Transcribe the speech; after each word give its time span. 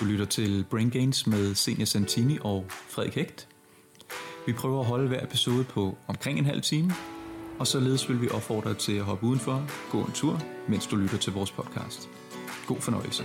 Du 0.00 0.04
lytter 0.04 0.24
til 0.24 0.64
Brain 0.70 0.90
Gains 0.90 1.26
med 1.26 1.54
Senior 1.54 1.84
Santini 1.84 2.38
og 2.40 2.66
Frederik 2.68 3.14
Hægt. 3.14 3.48
Vi 4.46 4.52
prøver 4.52 4.80
at 4.80 4.86
holde 4.86 5.08
hver 5.08 5.24
episode 5.24 5.64
på 5.64 5.96
omkring 6.06 6.38
en 6.38 6.44
halv 6.44 6.62
time, 6.62 6.92
og 7.58 7.66
således 7.66 8.08
vil 8.08 8.22
vi 8.22 8.28
opfordre 8.28 8.70
dig 8.70 8.78
til 8.78 8.92
at 8.92 9.04
hoppe 9.04 9.26
udenfor, 9.26 9.66
gå 9.90 10.04
en 10.04 10.12
tur, 10.12 10.40
mens 10.68 10.86
du 10.86 10.96
lytter 10.96 11.18
til 11.18 11.32
vores 11.32 11.50
podcast. 11.52 12.08
God 12.66 12.80
fornøjelse. 12.80 13.24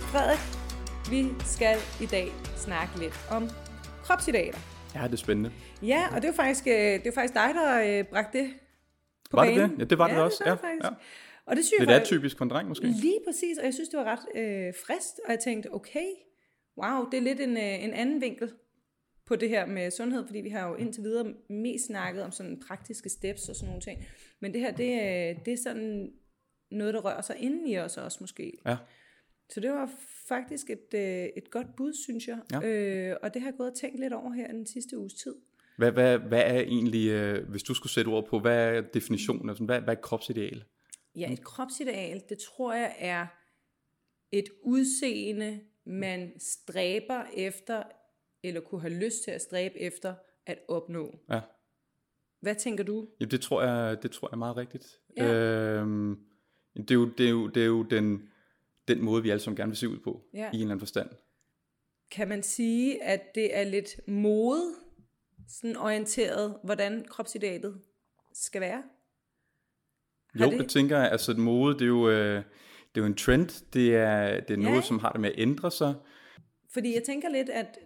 Frederik, 0.00 0.40
vi 1.10 1.28
skal 1.44 1.78
i 2.00 2.06
dag 2.06 2.32
snakke 2.56 2.98
lidt 2.98 3.20
om 3.30 3.48
kropsidealer. 4.04 4.79
Ja, 4.94 5.04
det 5.04 5.12
er 5.12 5.16
spændende. 5.16 5.52
Ja, 5.82 6.02
og 6.10 6.16
det 6.16 6.24
er 6.24 6.28
jo 6.28 6.32
faktisk, 6.36 6.66
øh, 6.66 6.72
det 6.74 6.94
er 6.94 7.00
jo 7.06 7.12
faktisk 7.12 7.34
dig, 7.34 7.50
der 7.54 7.98
øh, 7.98 8.04
bragte 8.04 8.38
det 8.38 8.50
på 9.30 9.36
Var 9.36 9.44
det 9.44 9.54
banen. 9.54 9.70
det? 9.70 9.78
Ja, 9.78 9.84
det 9.84 9.98
var 9.98 10.08
det 10.08 10.14
ja, 10.14 10.20
også. 10.22 10.44
Det 10.44 10.50
var 10.50 10.56
det 10.56 10.62
Ja, 10.62 10.68
faktisk. 10.68 10.84
ja. 10.84 10.90
Og 11.46 11.56
det 11.56 11.64
synes 11.64 11.78
jeg 11.80 11.86
Lidt 11.86 11.96
faktisk- 11.96 12.12
atypisk 12.12 12.36
for 12.38 12.44
en 12.44 12.50
dreng 12.50 12.68
måske. 12.68 12.86
Lige 12.86 13.18
præcis, 13.26 13.58
og 13.58 13.64
jeg 13.64 13.74
synes, 13.74 13.88
det 13.88 13.98
var 13.98 14.04
ret 14.04 14.26
øh, 14.42 14.74
frist, 14.86 15.20
og 15.24 15.30
jeg 15.30 15.38
tænkte, 15.40 15.74
okay, 15.74 16.06
wow, 16.82 17.08
det 17.10 17.16
er 17.18 17.22
lidt 17.22 17.40
en, 17.40 17.56
øh, 17.56 17.84
en 17.84 17.92
anden 17.94 18.20
vinkel 18.20 18.52
på 19.26 19.36
det 19.36 19.48
her 19.48 19.66
med 19.66 19.90
sundhed, 19.90 20.26
fordi 20.26 20.40
vi 20.40 20.48
har 20.48 20.68
jo 20.68 20.74
indtil 20.74 21.02
videre 21.02 21.34
mest 21.50 21.86
snakket 21.86 22.22
om 22.22 22.32
sådan 22.32 22.62
praktiske 22.68 23.08
steps 23.08 23.48
og 23.48 23.56
sådan 23.56 23.66
nogle 23.68 23.80
ting. 23.82 24.04
Men 24.40 24.52
det 24.52 24.60
her, 24.60 24.70
det, 24.72 24.94
er- 24.94 25.34
det 25.44 25.52
er 25.52 25.56
sådan 25.64 26.12
noget, 26.70 26.94
der 26.94 27.00
rører 27.00 27.20
sig 27.20 27.36
inden 27.38 27.66
i 27.66 27.78
os 27.78 27.96
også 27.96 28.18
måske. 28.20 28.52
Ja. 28.66 28.76
Så 29.52 29.60
det 29.60 29.70
var 29.70 29.90
faktisk 30.28 30.70
et, 30.70 30.94
øh, 30.94 31.28
et 31.36 31.50
godt 31.50 31.76
bud, 31.76 31.92
synes 31.92 32.28
jeg. 32.28 32.38
Ja. 32.52 32.68
Øh, 32.68 33.16
og 33.22 33.34
det 33.34 33.42
har 33.42 33.48
jeg 33.48 33.56
gået 33.56 33.70
og 33.70 33.76
tænkt 33.76 34.00
lidt 34.00 34.12
over 34.12 34.32
her 34.32 34.52
den 34.52 34.66
sidste 34.66 34.98
uges 34.98 35.14
tid. 35.14 35.34
Hvad, 35.76 35.92
hvad, 35.92 36.18
hvad 36.18 36.42
er 36.46 36.60
egentlig, 36.60 37.08
øh, 37.08 37.48
hvis 37.48 37.62
du 37.62 37.74
skulle 37.74 37.92
sætte 37.92 38.08
ord 38.08 38.26
på, 38.28 38.40
hvad 38.40 38.76
er 38.76 38.80
definitionen 38.80 39.50
af 39.50 39.56
sådan, 39.56 39.66
hvad, 39.66 39.80
hvad 39.80 39.94
er 39.94 39.98
et 39.98 40.04
kropsideal? 40.04 40.64
Ja, 41.14 41.32
et 41.32 41.44
kropsideal, 41.44 42.22
det 42.28 42.38
tror 42.38 42.74
jeg 42.74 42.94
er 42.98 43.26
et 44.32 44.48
udseende, 44.62 45.60
man 45.84 46.32
stræber 46.38 47.24
efter, 47.36 47.82
eller 48.42 48.60
kunne 48.60 48.80
have 48.80 48.94
lyst 48.94 49.24
til 49.24 49.30
at 49.30 49.42
stræbe 49.42 49.78
efter 49.78 50.14
at 50.46 50.58
opnå. 50.68 51.18
Ja. 51.30 51.40
Hvad 52.40 52.54
tænker 52.54 52.84
du? 52.84 53.08
Ja, 53.20 53.24
det 53.24 53.40
tror 53.40 53.62
jeg, 53.62 54.02
det 54.02 54.10
tror 54.10 54.28
jeg 54.28 54.32
er 54.32 54.38
meget 54.38 54.56
rigtigt. 54.56 55.00
Ja. 55.16 55.34
Øhm, 55.34 56.18
det, 56.76 56.90
er 56.90 56.94
jo, 56.94 57.08
det, 57.18 57.26
er 57.26 57.30
jo, 57.30 57.46
det 57.48 57.62
er 57.62 57.66
jo 57.66 57.82
den, 57.82 58.29
den 58.94 59.04
måde, 59.04 59.22
vi 59.22 59.30
alle 59.30 59.40
sammen 59.40 59.56
gerne 59.56 59.70
vil 59.70 59.76
se 59.76 59.88
ud 59.88 59.98
på, 59.98 60.22
Ja. 60.34 60.38
i 60.38 60.56
en 60.56 60.60
eller 60.60 60.64
anden 60.70 60.78
forstand. 60.80 61.10
Kan 62.10 62.28
man 62.28 62.42
sige, 62.42 63.02
at 63.02 63.34
det 63.34 63.56
er 63.58 63.64
lidt 63.64 64.08
mode, 64.08 64.62
sådan 65.48 65.76
orienteret, 65.76 66.58
hvordan 66.64 67.04
kropsidealet 67.08 67.80
skal 68.32 68.60
være? 68.60 68.82
Har 70.34 70.44
Jo, 70.46 70.50
det- 70.50 70.60
det 70.60 70.68
tænker 70.70 70.98
jeg, 70.98 71.10
altså 71.12 71.34
mode, 71.34 71.74
det 71.74 71.82
er 71.82 71.86
jo, 71.86 72.10
øh, 72.10 72.36
det 72.94 73.00
er 73.00 73.00
jo 73.00 73.04
en 73.06 73.14
trend, 73.16 73.64
det 73.72 73.96
er, 73.96 74.40
det 74.40 74.50
er 74.50 74.56
noget, 74.56 74.76
Ja. 74.76 74.82
som 74.82 74.98
har 74.98 75.12
det 75.12 75.20
med 75.20 75.28
at 75.30 75.38
ændre 75.38 75.70
sig. 75.70 75.94
Fordi 76.72 76.94
jeg 76.94 77.02
tænker 77.02 77.28
lidt, 77.28 77.48
at 77.50 77.78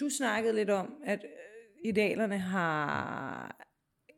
du 0.00 0.08
snakkede 0.18 0.54
lidt 0.54 0.70
om, 0.70 0.94
at 1.04 1.24
øh, 1.24 1.88
idealerne 1.90 2.38
har 2.38 3.56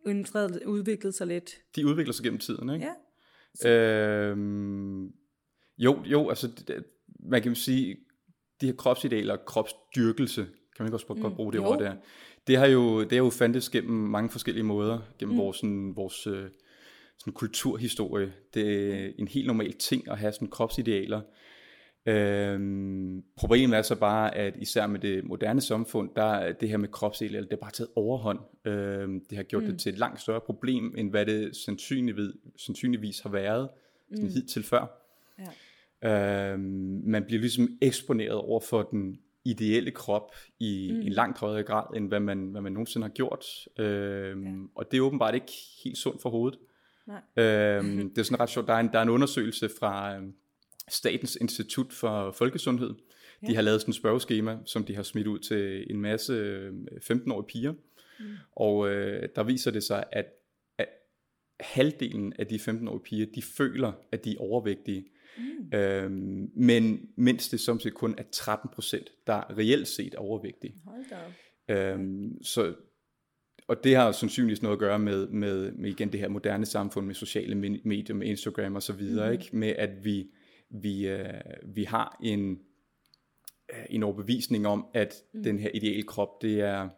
ændret, 0.07 0.63
udviklet 0.67 1.15
sig 1.15 1.27
lidt. 1.27 1.51
De 1.77 1.87
udvikler 1.87 2.13
sig 2.13 2.25
gennem 2.25 2.39
tiden, 2.39 2.71
ikke? 2.71 2.87
Ja, 2.87 2.93
Øhm, 3.71 5.13
jo, 5.79 5.99
jo, 6.05 6.29
altså 6.29 6.49
det- 6.69 6.85
man 7.21 7.43
kan 7.43 7.55
sige, 7.55 7.97
de 8.61 8.67
her 8.67 8.73
kropsidealer, 8.75 9.37
kropsdyrkelse, 9.37 10.43
kan 10.45 10.85
man 10.85 10.89
ikke 10.89 10.97
også 10.97 11.07
godt 11.07 11.37
bruge 11.37 11.53
det 11.53 11.59
jo. 11.59 11.65
ord 11.67 11.79
der. 11.79 11.95
Det 12.47 12.57
har 12.57 12.67
jo, 12.67 13.03
det 13.03 13.13
har 13.13 13.19
jo 13.19 13.31
fandtes 13.31 13.71
gennem 13.71 14.09
mange 14.11 14.31
forskellige 14.31 14.65
måder, 14.65 14.99
gennem 15.19 15.35
mm. 15.35 15.41
vores, 15.41 15.57
sådan, 15.57 15.97
vores 15.97 16.27
øh, 16.27 16.45
sådan 17.19 17.33
kulturhistorie. 17.33 18.33
Det 18.55 18.95
er 18.95 19.11
en 19.19 19.29
helt 19.29 19.47
normal 19.47 19.73
ting 19.73 20.11
at 20.11 20.19
have 20.19 20.33
sådan 20.33 20.49
kropsidealer. 20.49 21.21
Øhm, 22.07 23.23
problemet 23.37 23.79
er 23.79 23.83
så 23.83 23.95
bare, 23.95 24.35
at 24.35 24.57
især 24.57 24.87
med 24.87 25.01
det 25.01 25.25
moderne 25.25 25.61
samfund, 25.61 26.11
der 26.17 26.23
er 26.25 26.53
det 26.53 26.69
her 26.69 26.77
med 26.77 26.89
kropsidealer, 26.89 27.41
det 27.41 27.53
er 27.53 27.57
bare 27.57 27.71
taget 27.71 27.91
overhånd. 27.97 28.39
Øhm, 28.65 29.25
det 29.31 29.37
har 29.37 29.43
gjort 29.45 29.63
mm. 29.63 29.69
det 29.71 29.81
til 29.81 29.93
et 29.93 29.99
langt 29.99 30.21
større 30.21 30.41
problem, 30.41 30.95
end 30.99 31.11
hvad 31.11 31.27
det 31.27 31.57
sandsynligvis, 31.57 32.35
sandsynligvis 32.57 33.21
har 33.21 33.31
været 33.31 33.69
sådan 34.11 34.25
mm. 34.25 34.31
hidtil 34.33 34.63
før. 34.63 35.03
ja. 35.39 35.45
Øhm, 36.05 37.03
man 37.05 37.25
bliver 37.25 37.41
ligesom 37.41 37.69
eksponeret 37.83 38.35
over 38.35 38.61
for 38.61 38.83
den 38.83 39.19
ideelle 39.45 39.91
krop 39.91 40.35
i 40.61 40.91
mm. 40.93 41.01
en 41.01 41.13
langt 41.13 41.39
højere 41.39 41.63
grad, 41.63 41.97
end 41.97 42.09
hvad 42.09 42.21
man, 42.21 42.49
hvad 42.51 42.61
man 42.61 42.73
nogensinde 42.73 43.05
har 43.05 43.13
gjort. 43.13 43.45
Øhm, 43.79 44.45
ja. 44.45 44.53
Og 44.75 44.91
det 44.91 44.97
er 44.97 45.01
åbenbart 45.01 45.35
ikke 45.35 45.53
helt 45.85 45.99
sundt 45.99 46.23
for 46.23 46.31
hovedet. 46.31 46.59
Nej. 47.07 47.45
Øhm, 47.45 47.99
det 48.11 48.19
er 48.19 48.23
sådan 48.23 48.41
ret 48.41 48.51
sjovt. 48.51 48.67
Der 48.67 48.75
er 48.75 48.81
en, 48.81 48.89
der 48.93 48.99
er 48.99 49.03
en 49.03 49.09
undersøgelse 49.09 49.71
fra 49.79 50.17
øhm, 50.17 50.35
Statens 50.89 51.37
Institut 51.41 51.93
for 51.93 52.31
Folkesundhed. 52.31 52.95
De 53.47 53.55
har 53.55 53.63
lavet 53.63 53.81
sådan 53.81 53.91
et 53.91 53.97
spørgeskema, 53.97 54.59
som 54.65 54.85
de 54.85 54.95
har 54.95 55.03
smidt 55.03 55.27
ud 55.27 55.39
til 55.39 55.87
en 55.91 56.01
masse 56.01 56.33
øh, 56.33 56.73
15-årige 57.11 57.47
piger. 57.47 57.73
Mm. 57.73 58.27
Og 58.53 58.89
øh, 58.89 59.29
der 59.37 59.43
viser 59.43 59.71
det 59.71 59.83
sig, 59.83 60.05
at, 60.13 60.27
at 60.79 60.89
halvdelen 61.61 62.33
af 62.39 62.47
de 62.47 62.55
15-årige 62.55 63.03
piger, 63.03 63.27
de 63.35 63.43
føler, 63.43 63.93
at 64.13 64.25
de 64.25 64.33
er 64.33 64.41
overvægtige. 64.41 65.05
Mm. 65.39 65.79
Øhm, 65.79 66.51
men 66.55 67.09
mens 67.17 67.49
det 67.49 67.61
som 67.61 67.81
set 67.81 67.95
kun 67.95 68.15
er 68.19 68.23
13 68.33 68.71
procent, 68.73 69.11
der 69.27 69.59
reelt 69.59 69.89
set 69.89 70.15
er 70.15 70.19
overvægtige. 70.19 70.75
Hold 70.85 71.05
da 71.11 71.17
op. 71.27 71.33
Øhm, 71.77 72.43
så, 72.43 72.75
og 73.69 73.85
det 73.85 73.97
har 73.97 74.13
sandsynligvis 74.13 74.63
noget 74.63 74.77
at 74.77 74.81
gøre 74.81 74.99
med, 74.99 75.29
med, 75.29 75.73
med 75.73 75.91
igen 75.91 76.13
det 76.13 76.21
her 76.21 76.29
moderne 76.29 76.67
samfund 76.67 77.07
med 77.07 77.15
sociale 77.15 77.55
me- 77.55 77.81
medier, 77.85 78.15
med 78.15 78.27
Instagram 78.27 78.75
og 78.75 78.83
så 78.83 78.93
videre, 78.93 79.27
mm-hmm. 79.27 79.43
ikke? 79.43 79.57
med 79.57 79.69
at 79.69 80.05
vi, 80.05 80.31
vi, 80.71 81.09
øh, 81.09 81.29
vi 81.65 81.85
har 81.85 82.19
en, 82.23 82.61
øh, 83.73 83.85
en 83.91 84.03
overbevisning 84.03 84.67
om, 84.67 84.87
at 84.95 85.15
mm. 85.35 85.43
den 85.43 85.59
her 85.59 85.71
ideelle 85.75 86.03
krop, 86.03 86.43
det 86.43 86.61
er, 86.61 86.89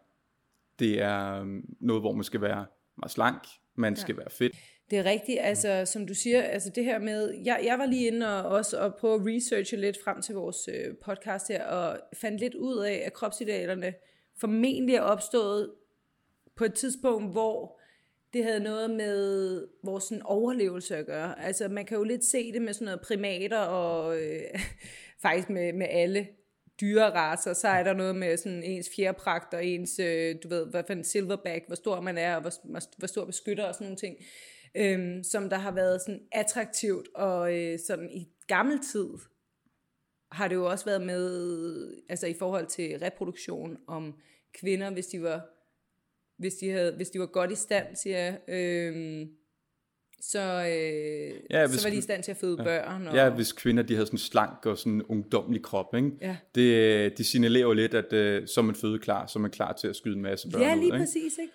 det 0.79 1.01
er 1.01 1.41
øhm, 1.41 1.75
noget, 1.79 2.01
hvor 2.01 2.13
man 2.13 2.23
skal 2.23 2.41
være 2.41 2.65
meget 2.97 3.11
slank, 3.11 3.47
man 3.75 3.95
skal 3.95 4.17
være 4.17 4.29
fedt. 4.29 4.55
Det 4.89 4.99
er 4.99 5.03
rigtigt, 5.03 5.39
altså 5.41 5.85
som 5.85 6.07
du 6.07 6.13
siger, 6.13 6.41
altså 6.41 6.69
det 6.69 6.85
her 6.85 6.99
med, 6.99 7.33
jeg, 7.45 7.61
jeg 7.63 7.79
var 7.79 7.85
lige 7.85 8.07
inde 8.07 8.39
og 8.39 8.49
også 8.49 8.79
og 8.79 8.95
prøve 8.95 9.15
at 9.15 9.21
researche 9.25 9.77
lidt 9.77 9.97
frem 10.03 10.21
til 10.21 10.35
vores 10.35 10.69
øh, 10.73 10.95
podcast 11.05 11.47
her, 11.47 11.65
og 11.65 11.99
fandt 12.13 12.39
lidt 12.39 12.55
ud 12.55 12.77
af, 12.77 13.03
at 13.05 13.13
kropsidealerne 13.13 13.93
formentlig 14.37 14.95
er 14.95 15.01
opstået 15.01 15.71
på 16.55 16.65
et 16.65 16.73
tidspunkt, 16.73 17.31
hvor 17.31 17.79
det 18.33 18.43
havde 18.43 18.59
noget 18.59 18.89
med 18.89 19.67
vores 19.83 20.03
sådan, 20.03 20.23
overlevelse 20.23 20.97
at 20.97 21.05
gøre. 21.05 21.41
Altså 21.41 21.67
man 21.67 21.85
kan 21.85 21.97
jo 21.97 22.03
lidt 22.03 22.25
se 22.25 22.53
det 22.53 22.61
med 22.61 22.73
sådan 22.73 22.85
noget 22.85 23.01
primater 23.01 23.59
og 23.59 24.21
øh, 24.21 24.41
faktisk 25.23 25.49
med, 25.49 25.73
med 25.73 25.87
alle 25.89 26.27
dyreracer, 26.81 27.53
så 27.53 27.67
er 27.67 27.83
der 27.83 27.93
noget 27.93 28.15
med 28.15 28.37
sådan 28.37 28.63
ens 28.63 28.89
fjerpragt 28.95 29.53
og 29.53 29.65
ens, 29.65 29.99
øh, 29.99 30.35
du 30.43 30.47
ved, 30.47 30.65
hvad 30.65 30.83
for 30.83 30.93
en 30.93 31.03
silverback, 31.03 31.67
hvor 31.67 31.75
stor 31.75 32.01
man 32.01 32.17
er, 32.17 32.35
og 32.35 32.41
hvor, 32.41 32.51
hvor 32.97 33.07
stor 33.07 33.25
beskytter 33.25 33.63
og 33.63 33.73
sådan 33.73 33.85
nogle 33.85 33.97
ting, 33.97 34.17
øhm, 34.77 35.23
som 35.23 35.49
der 35.49 35.57
har 35.57 35.71
været 35.71 36.01
sådan 36.01 36.21
attraktivt, 36.31 37.07
og 37.15 37.57
øh, 37.57 37.79
sådan 37.87 38.09
i 38.11 38.27
gammel 38.47 38.79
tid 38.91 39.07
har 40.31 40.47
det 40.47 40.55
jo 40.55 40.65
også 40.65 40.85
været 40.85 41.01
med, 41.01 42.03
altså 42.09 42.27
i 42.27 42.33
forhold 42.33 42.67
til 42.67 42.99
reproduktion, 42.99 43.77
om 43.87 44.15
kvinder, 44.53 44.89
hvis 44.91 45.07
de 45.07 45.21
var, 45.23 45.41
hvis 46.37 46.53
de, 46.53 46.69
havde, 46.69 46.95
hvis 46.95 47.09
de 47.09 47.19
var 47.19 47.25
godt 47.25 47.51
i 47.51 47.55
stand, 47.55 47.95
siger 47.95 48.17
jeg, 48.17 48.39
øhm, 48.47 49.29
så, 50.21 50.39
øh, 50.41 51.39
Ja, 51.49 51.67
hvis- 51.67 51.79
så 51.79 51.87
var 51.87 51.91
de 51.91 51.97
i 51.97 52.01
stand 52.01 52.23
til 52.23 52.31
at 52.31 52.37
føde 52.37 52.55
ja. 52.59 52.63
børn. 52.63 53.07
Og, 53.07 53.15
Ja, 53.15 53.29
hvis 53.29 53.51
kvinder 53.51 53.83
de 53.83 53.93
havde 53.93 54.05
sådan 54.05 54.19
slank 54.19 54.65
og 54.65 54.77
sådan 54.77 54.93
en 54.93 55.03
ungdomlig 55.03 55.63
krop, 55.63 55.95
ikke? 55.95 56.11
Ja. 56.21 56.37
Det, 56.55 57.17
de 57.17 57.23
signalerer 57.23 57.61
jo 57.65 57.73
lidt, 57.73 57.93
at 57.93 58.13
øh, 58.13 58.47
så 58.47 58.61
er 58.61 58.65
man 58.65 58.75
fødeklar, 58.75 59.25
så 59.27 59.39
er 59.39 59.41
man 59.41 59.51
klar 59.51 59.73
til 59.73 59.87
at 59.87 59.95
skyde 59.95 60.15
en 60.15 60.21
masse 60.21 60.49
børn 60.51 60.61
ja 60.61 60.73
ud. 60.73 60.79
lige 60.79 60.85
ikke? 60.85 60.97
præcis, 60.97 61.37
ikke? 61.37 61.53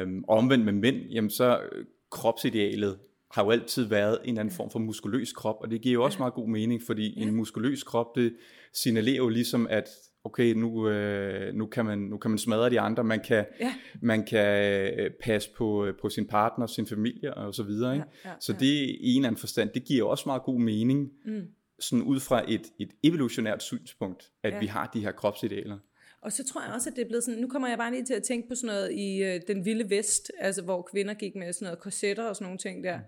Øhm, 0.00 0.24
og 0.28 0.36
omvendt 0.38 0.64
med 0.64 0.72
mænd, 0.72 0.96
jamen 0.96 1.30
så 1.30 1.60
øh, 1.72 1.84
kropsidealet 2.14 2.98
har 3.32 3.44
jo 3.44 3.50
altid 3.50 3.84
været 3.84 4.18
en 4.22 4.28
eller 4.28 4.40
anden 4.40 4.54
form 4.54 4.70
for 4.70 4.78
muskuløs 4.78 5.32
krop, 5.32 5.56
og 5.60 5.70
det 5.70 5.80
giver 5.80 5.92
jo 5.92 6.04
også 6.04 6.18
meget 6.18 6.34
god 6.34 6.48
mening, 6.48 6.82
fordi 6.86 7.20
en 7.20 7.34
muskuløs 7.34 7.82
krop, 7.82 8.06
det 8.16 8.36
signalerer 8.72 9.16
jo 9.16 9.28
ligesom, 9.28 9.66
at 9.70 9.88
okay, 10.24 10.54
nu, 10.54 10.88
øh, 10.88 11.54
nu, 11.54 11.66
kan 11.66 11.84
man, 11.84 11.98
nu 11.98 12.18
kan 12.18 12.30
man 12.30 12.38
smadre 12.38 12.70
de 12.70 12.80
andre, 12.80 13.04
man 13.04 13.20
kan, 13.20 13.46
Ja. 13.60 13.74
man 14.02 14.24
kan 14.26 14.74
øh, 14.98 15.10
passe 15.22 15.50
på, 15.56 15.84
øh, 15.86 15.94
på 16.00 16.08
sin 16.08 16.26
partner, 16.26 16.66
sin 16.66 16.86
familie 16.86 17.34
og 17.34 17.54
så 17.54 17.62
videre. 17.62 17.94
Ikke? 17.94 18.06
Ja, 18.24 18.28
ja, 18.30 18.34
så 18.40 18.52
det 18.52 18.66
i 18.66 19.12
en 19.14 19.16
eller 19.20 19.28
anden 19.28 19.38
forstand, 19.40 19.70
det 19.74 19.84
giver 19.84 20.08
også 20.08 20.22
meget 20.26 20.42
god 20.42 20.60
mening, 20.60 21.10
mm. 21.24 21.42
sådan 21.80 22.02
ud 22.02 22.20
fra 22.20 22.44
et, 22.52 22.62
et 22.80 22.90
evolutionært 23.02 23.62
synspunkt, 23.62 24.30
at 24.42 24.52
Ja. 24.52 24.58
vi 24.60 24.66
har 24.66 24.90
de 24.94 25.00
her 25.00 25.12
kropsidealer. 25.12 25.78
Og 26.24 26.32
så 26.32 26.44
tror 26.44 26.62
jeg 26.64 26.72
også, 26.74 26.90
at 26.90 26.96
det 26.96 27.02
er 27.04 27.08
blevet 27.08 27.24
sådan, 27.24 27.40
nu 27.40 27.48
kommer 27.48 27.68
jeg 27.68 27.78
bare 27.78 27.90
lige 27.90 28.04
til 28.04 28.14
at 28.14 28.22
tænke 28.22 28.48
på 28.48 28.54
sådan 28.54 28.66
noget 28.66 28.92
i 28.92 29.22
øh, 29.22 29.40
den 29.48 29.64
vilde 29.64 29.90
vest, 29.90 30.32
altså 30.38 30.62
hvor 30.62 30.82
kvinder 30.82 31.14
gik 31.14 31.34
med 31.36 31.52
sådan 31.52 31.66
noget 31.66 31.78
korsetter 31.78 32.24
og 32.24 32.36
sådan 32.36 32.44
nogle 32.44 32.58
ting 32.58 32.84
der. 32.84 32.98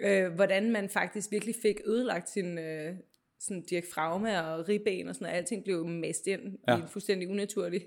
Øh, 0.00 0.32
hvordan 0.34 0.70
man 0.70 0.88
faktisk 0.88 1.30
virkelig 1.30 1.54
fik 1.62 1.76
ødelagt 1.86 2.30
sin 2.30 2.58
øh, 2.58 2.94
sådan 3.40 3.62
diafragma 3.62 4.40
og 4.40 4.68
ribben 4.68 5.08
og 5.08 5.14
sådan 5.14 5.24
noget. 5.26 5.36
Alting 5.38 5.64
blev 5.64 5.86
mast 5.86 6.26
ind 6.26 6.40
ja. 6.68 6.76
I 6.76 6.80
en 6.80 6.88
fuldstændig 6.88 7.28
unaturlig 7.28 7.80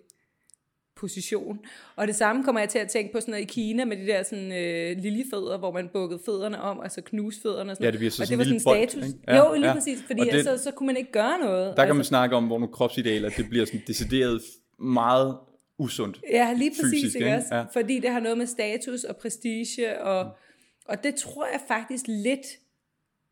position. 0.96 1.60
Og 1.96 2.08
det 2.08 2.16
samme 2.16 2.44
kommer 2.44 2.62
jeg 2.62 2.70
til 2.70 2.80
at 2.80 2.90
tænke 2.90 3.14
på 3.14 3.20
sådan 3.20 3.32
noget 3.32 3.44
i 3.44 3.48
Kina 3.48 3.86
med 3.86 3.98
de 3.98 4.06
der 4.08 4.24
sådan 4.24 4.52
øh, 4.52 4.98
liljefødder, 5.04 5.58
hvor 5.58 5.72
man 5.72 5.90
bukkede 5.94 6.20
fødderne 6.26 6.62
om, 6.62 6.80
altså 6.82 7.02
knuse 7.02 7.42
fødderne 7.42 7.72
og 7.72 7.76
sådan 7.76 7.86
Ja, 7.86 7.92
det 7.92 8.00
bliver 8.00 8.12
så 8.12 8.24
og 8.24 8.28
sådan 8.28 8.40
det 8.40 8.54
var 8.54 8.60
sådan 8.60 8.60
en 8.60 8.64
bold, 8.64 8.90
status. 8.90 9.08
ikke? 9.08 9.20
Ja, 9.28 9.48
jo, 9.50 9.54
lige 9.56 9.68
ja. 9.68 9.74
præcis, 9.74 10.00
fordi 10.08 10.20
Og 10.20 10.26
det- 10.26 10.34
det, 10.34 10.44
så, 10.44 10.58
så 10.64 10.72
kunne 10.72 10.88
man 10.88 10.98
ikke 10.98 11.12
gøre 11.12 11.40
noget. 11.40 11.78
Der 11.78 11.86
kan 11.86 11.96
man 11.96 11.98
altså, 12.00 12.10
snakke 12.10 12.36
om, 12.36 12.48
hvor 12.48 12.60
nogle 12.60 12.74
kropsidealer, 12.74 13.30
det 13.30 13.50
bliver 13.50 13.66
sådan 13.66 13.82
decideret 13.88 14.42
meget 14.82 15.38
usundt. 15.78 16.22
Ja, 16.30 16.54
lige 16.54 16.70
præcis, 16.70 16.92
fysisk, 16.92 17.16
ikke 17.16 17.36
også? 17.36 17.56
Ja. 17.56 17.62
Fordi 17.74 18.00
det 18.00 18.10
har 18.10 18.20
noget 18.20 18.38
med 18.38 18.46
status 18.46 19.04
og 19.04 19.18
prestige, 19.18 20.02
og, 20.02 20.38
og 20.86 21.04
det 21.04 21.16
tror 21.16 21.46
jeg 21.46 21.62
faktisk 21.68 22.06
lidt, 22.08 22.48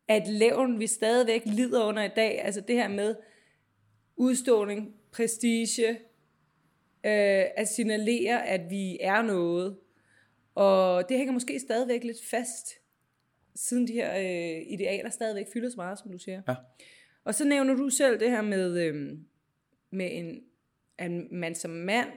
at 0.08 0.28
levn 0.28 0.80
vi 0.80 0.86
stadigvæk 0.86 1.42
lider 1.44 1.84
under 1.84 2.02
i 2.02 2.10
dag, 2.16 2.44
altså 2.44 2.60
det 2.60 2.76
her 2.76 2.88
med 2.88 3.14
udståning, 4.16 4.94
prestige, 5.12 5.90
øh, 7.04 7.44
at 7.56 7.68
signalere, 7.68 8.46
at 8.46 8.70
vi 8.70 8.98
er 9.00 9.22
noget. 9.22 9.76
Og 10.54 11.08
det 11.08 11.16
hænger 11.16 11.32
måske 11.32 11.60
stadigvæk 11.60 12.04
lidt 12.04 12.24
fast, 12.30 12.68
siden 13.56 13.88
de 13.88 13.92
her 13.92 14.16
øh, 14.18 14.62
idealer 14.66 15.10
stadigvæk 15.10 15.46
fylder 15.52 15.70
så 15.70 15.76
meget, 15.76 15.98
som 15.98 16.10
du 16.10 16.18
siger. 16.18 16.42
Ja. 16.48 16.54
Og 17.24 17.34
så 17.34 17.44
nævner 17.44 17.74
du 17.74 17.88
selv 17.90 18.20
det 18.20 18.30
her 18.30 18.42
med, 18.42 18.80
øh, 18.80 19.18
med 19.90 20.08
en, 20.12 20.40
at 20.98 21.10
man 21.32 21.54
som 21.54 21.70
mand 21.70 22.08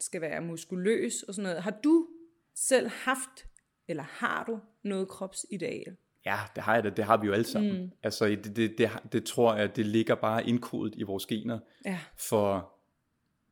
skal 0.00 0.20
være 0.20 0.40
muskuløs 0.40 1.22
og 1.22 1.34
sådan 1.34 1.42
noget. 1.48 1.62
Har 1.62 1.78
du 1.84 2.06
selv 2.54 2.88
haft, 2.88 3.46
eller 3.88 4.02
har 4.02 4.44
du 4.44 4.60
noget 4.82 5.08
kropsideal? 5.08 5.96
Ja, 6.26 6.36
det 6.54 6.62
har 6.62 6.74
jeg 6.74 6.84
det. 6.84 6.96
Det 6.96 7.04
har 7.04 7.16
vi 7.16 7.26
jo 7.26 7.32
alle 7.32 7.44
sammen. 7.44 7.82
Mm. 7.82 7.90
Altså, 8.02 8.26
det, 8.26 8.56
det, 8.56 8.78
det, 8.78 8.90
det 9.12 9.24
tror 9.24 9.54
jeg, 9.54 9.76
det 9.76 9.86
ligger 9.86 10.14
bare 10.14 10.48
indkodet 10.48 10.94
i 10.96 11.02
vores 11.02 11.26
gener 11.26 11.58
Ja. 11.84 11.98
for 12.18 12.72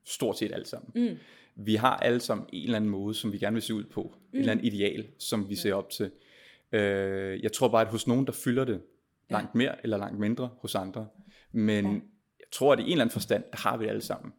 stort 0.05 0.39
set 0.39 0.53
alle 0.53 0.67
sammen. 0.67 1.09
Mm. 1.11 1.17
Vi 1.55 1.75
har 1.75 1.97
alle 1.97 2.21
sammen 2.21 2.47
en 2.53 2.65
eller 2.65 2.77
anden 2.77 2.91
måde, 2.91 3.15
som 3.15 3.33
vi 3.33 3.39
gerne 3.39 3.55
vil 3.55 3.63
se 3.63 3.75
ud 3.75 3.85
på. 3.85 4.03
Mm. 4.03 4.37
Et 4.37 4.41
eller 4.41 4.53
andet 4.53 4.65
ideal, 4.65 5.07
som 5.19 5.49
vi 5.49 5.55
ser 5.55 5.75
op 5.75 5.91
til. 5.91 6.11
Øh, 6.73 7.43
jeg 7.43 7.53
tror 7.53 7.69
bare, 7.69 7.83
at 7.83 7.89
hos 7.89 8.07
nogen, 8.07 8.27
der 8.27 8.33
fylder 8.33 8.65
det 8.65 8.83
langt 9.31 9.55
mere 9.55 9.83
eller 9.83 9.97
langt 9.97 10.19
mindre 10.19 10.51
hos 10.59 10.75
andre. 10.75 11.09
Men 11.53 12.03
tror, 12.53 12.73
at 12.73 12.79
i 12.79 12.83
en 12.83 12.89
eller 12.91 13.05
anden 13.05 13.13
forstand, 13.13 13.45
der 13.53 13.59
har 13.59 13.77
vi 13.77 13.87
alle 13.87 14.03
sammen. 14.03 14.33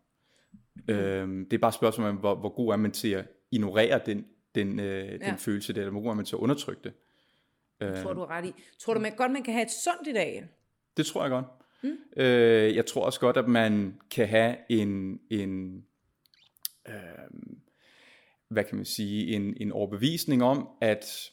Mm. 0.75 0.94
Øh, 0.94 1.46
det 1.46 1.54
er 1.54 1.58
bare 1.58 1.69
et 1.69 1.75
spørgsmål 1.75 2.10
om, 2.10 2.16
hvor, 2.16 2.36
hvor 2.36 2.50
god 2.50 2.72
er 2.74 2.78
man 2.78 2.92
til 2.92 3.08
at 3.12 3.25
ignorere 3.52 4.00
den, 4.06 4.25
den, 4.56 4.80
øh, 4.80 5.12
den 5.12 5.22
Ja. 5.22 5.36
følelse 5.38 5.74
der, 5.74 5.80
eller 5.80 5.92
hvor 5.92 6.02
god 6.02 6.10
er 6.10 6.13
man 6.13 6.25
til 6.25 6.36
at 6.36 6.40
undertrykke 6.40 6.81
det. 6.84 6.94
Det 7.80 8.04
tror 8.04 8.13
du 8.13 8.22
er 8.22 8.30
ret 8.30 8.46
i. 8.46 8.54
Tror 8.80 8.94
du 8.94 9.00
man, 9.00 9.16
godt, 9.16 9.31
man 9.31 9.44
kan 9.44 9.54
have 9.54 9.66
et 9.66 9.72
sundt 9.72 10.08
ideal? 10.08 10.48
Det 10.98 11.06
tror 11.06 11.22
jeg 11.22 11.30
godt. 11.30 11.46
Mm. 11.84 11.98
Øh, 12.18 12.75
jeg 12.75 12.86
tror 12.86 13.06
også 13.06 13.19
godt, 13.19 13.38
at 13.38 13.48
man 13.48 14.00
kan 14.12 14.28
have 14.28 14.56
en, 14.69 15.19
en 15.30 15.84
øh, 16.88 16.94
hvad 18.48 18.63
kan 18.63 18.75
man 18.75 18.86
sige, 18.86 19.36
en, 19.36 19.58
en 19.62 19.72
overbevisning 19.72 20.44
om, 20.44 20.68
at 20.81 21.31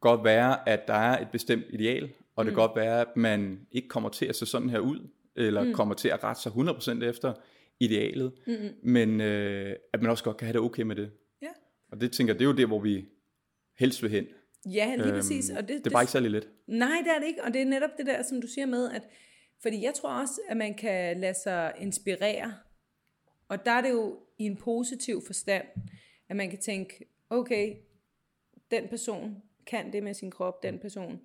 godt 0.00 0.24
være, 0.24 0.68
at 0.68 0.88
der 0.88 0.94
er 0.94 1.22
et 1.22 1.28
bestemt 1.32 1.64
ideal, 1.70 2.10
og 2.36 2.44
det 2.44 2.50
kan 2.52 2.60
godt 2.60 2.76
være, 2.76 3.00
at 3.00 3.16
man 3.16 3.66
ikke 3.72 3.88
kommer 3.88 4.08
til 4.08 4.26
at 4.26 4.36
se 4.36 4.46
sådan 4.46 4.70
her 4.70 4.78
ud, 4.78 5.08
eller 5.46 5.64
mm. 5.64 5.74
kommer 5.74 5.94
til 5.94 6.08
at 6.08 6.24
rette 6.24 6.42
sig 6.42 6.52
100% 6.52 7.04
efter 7.04 7.34
idealet, 7.80 8.32
mm-hmm. 8.46 8.70
men 8.82 9.20
øh, 9.20 9.76
at 9.92 10.02
man 10.02 10.10
også 10.10 10.24
godt 10.24 10.36
kan 10.36 10.46
have 10.46 10.52
det 10.52 10.60
okay 10.60 10.82
med 10.82 10.96
det. 10.96 11.10
Ja. 11.42 11.48
Og 11.92 12.00
det 12.00 12.12
tænker 12.12 12.34
det 12.34 12.40
er 12.40 12.46
jo 12.46 12.52
der, 12.52 12.66
hvor 12.66 12.80
vi 12.80 13.08
helst 13.78 14.02
vil 14.02 14.10
hen. 14.10 14.26
Ja, 14.66 14.96
lige 14.96 15.12
præcis. 15.12 15.50
Og 15.50 15.68
det, 15.68 15.68
det 15.68 15.86
er 15.86 15.90
bare 15.90 16.02
ikke 16.02 16.12
særlig 16.12 16.30
let. 16.30 16.48
Nej, 16.66 16.96
det 17.04 17.12
er 17.16 17.18
det 17.18 17.26
ikke, 17.26 17.44
og 17.44 17.52
det 17.52 17.60
er 17.60 17.66
netop 17.66 17.90
det 17.98 18.06
der, 18.06 18.22
som 18.22 18.40
du 18.40 18.46
siger 18.46 18.66
med, 18.66 18.90
at 18.90 19.02
fordi 19.62 19.82
jeg 19.82 19.94
tror 19.94 20.20
også, 20.20 20.40
at 20.48 20.56
man 20.56 20.74
kan 20.74 21.20
lade 21.20 21.34
sig 21.42 21.72
inspirere, 21.78 22.54
og 23.48 23.64
der 23.64 23.70
er 23.70 23.80
det 23.80 23.90
jo 23.90 24.18
i 24.38 24.44
en 24.44 24.56
positiv 24.56 25.22
forstand, 25.26 25.66
at 26.28 26.36
man 26.36 26.50
kan 26.50 26.58
tænke, 26.58 27.04
okay, 27.30 27.74
den 28.70 28.88
person 28.88 29.42
kan 29.66 29.92
det 29.92 30.02
med 30.02 30.14
sin 30.14 30.30
krop, 30.30 30.62
den 30.62 30.78
person 30.78 31.20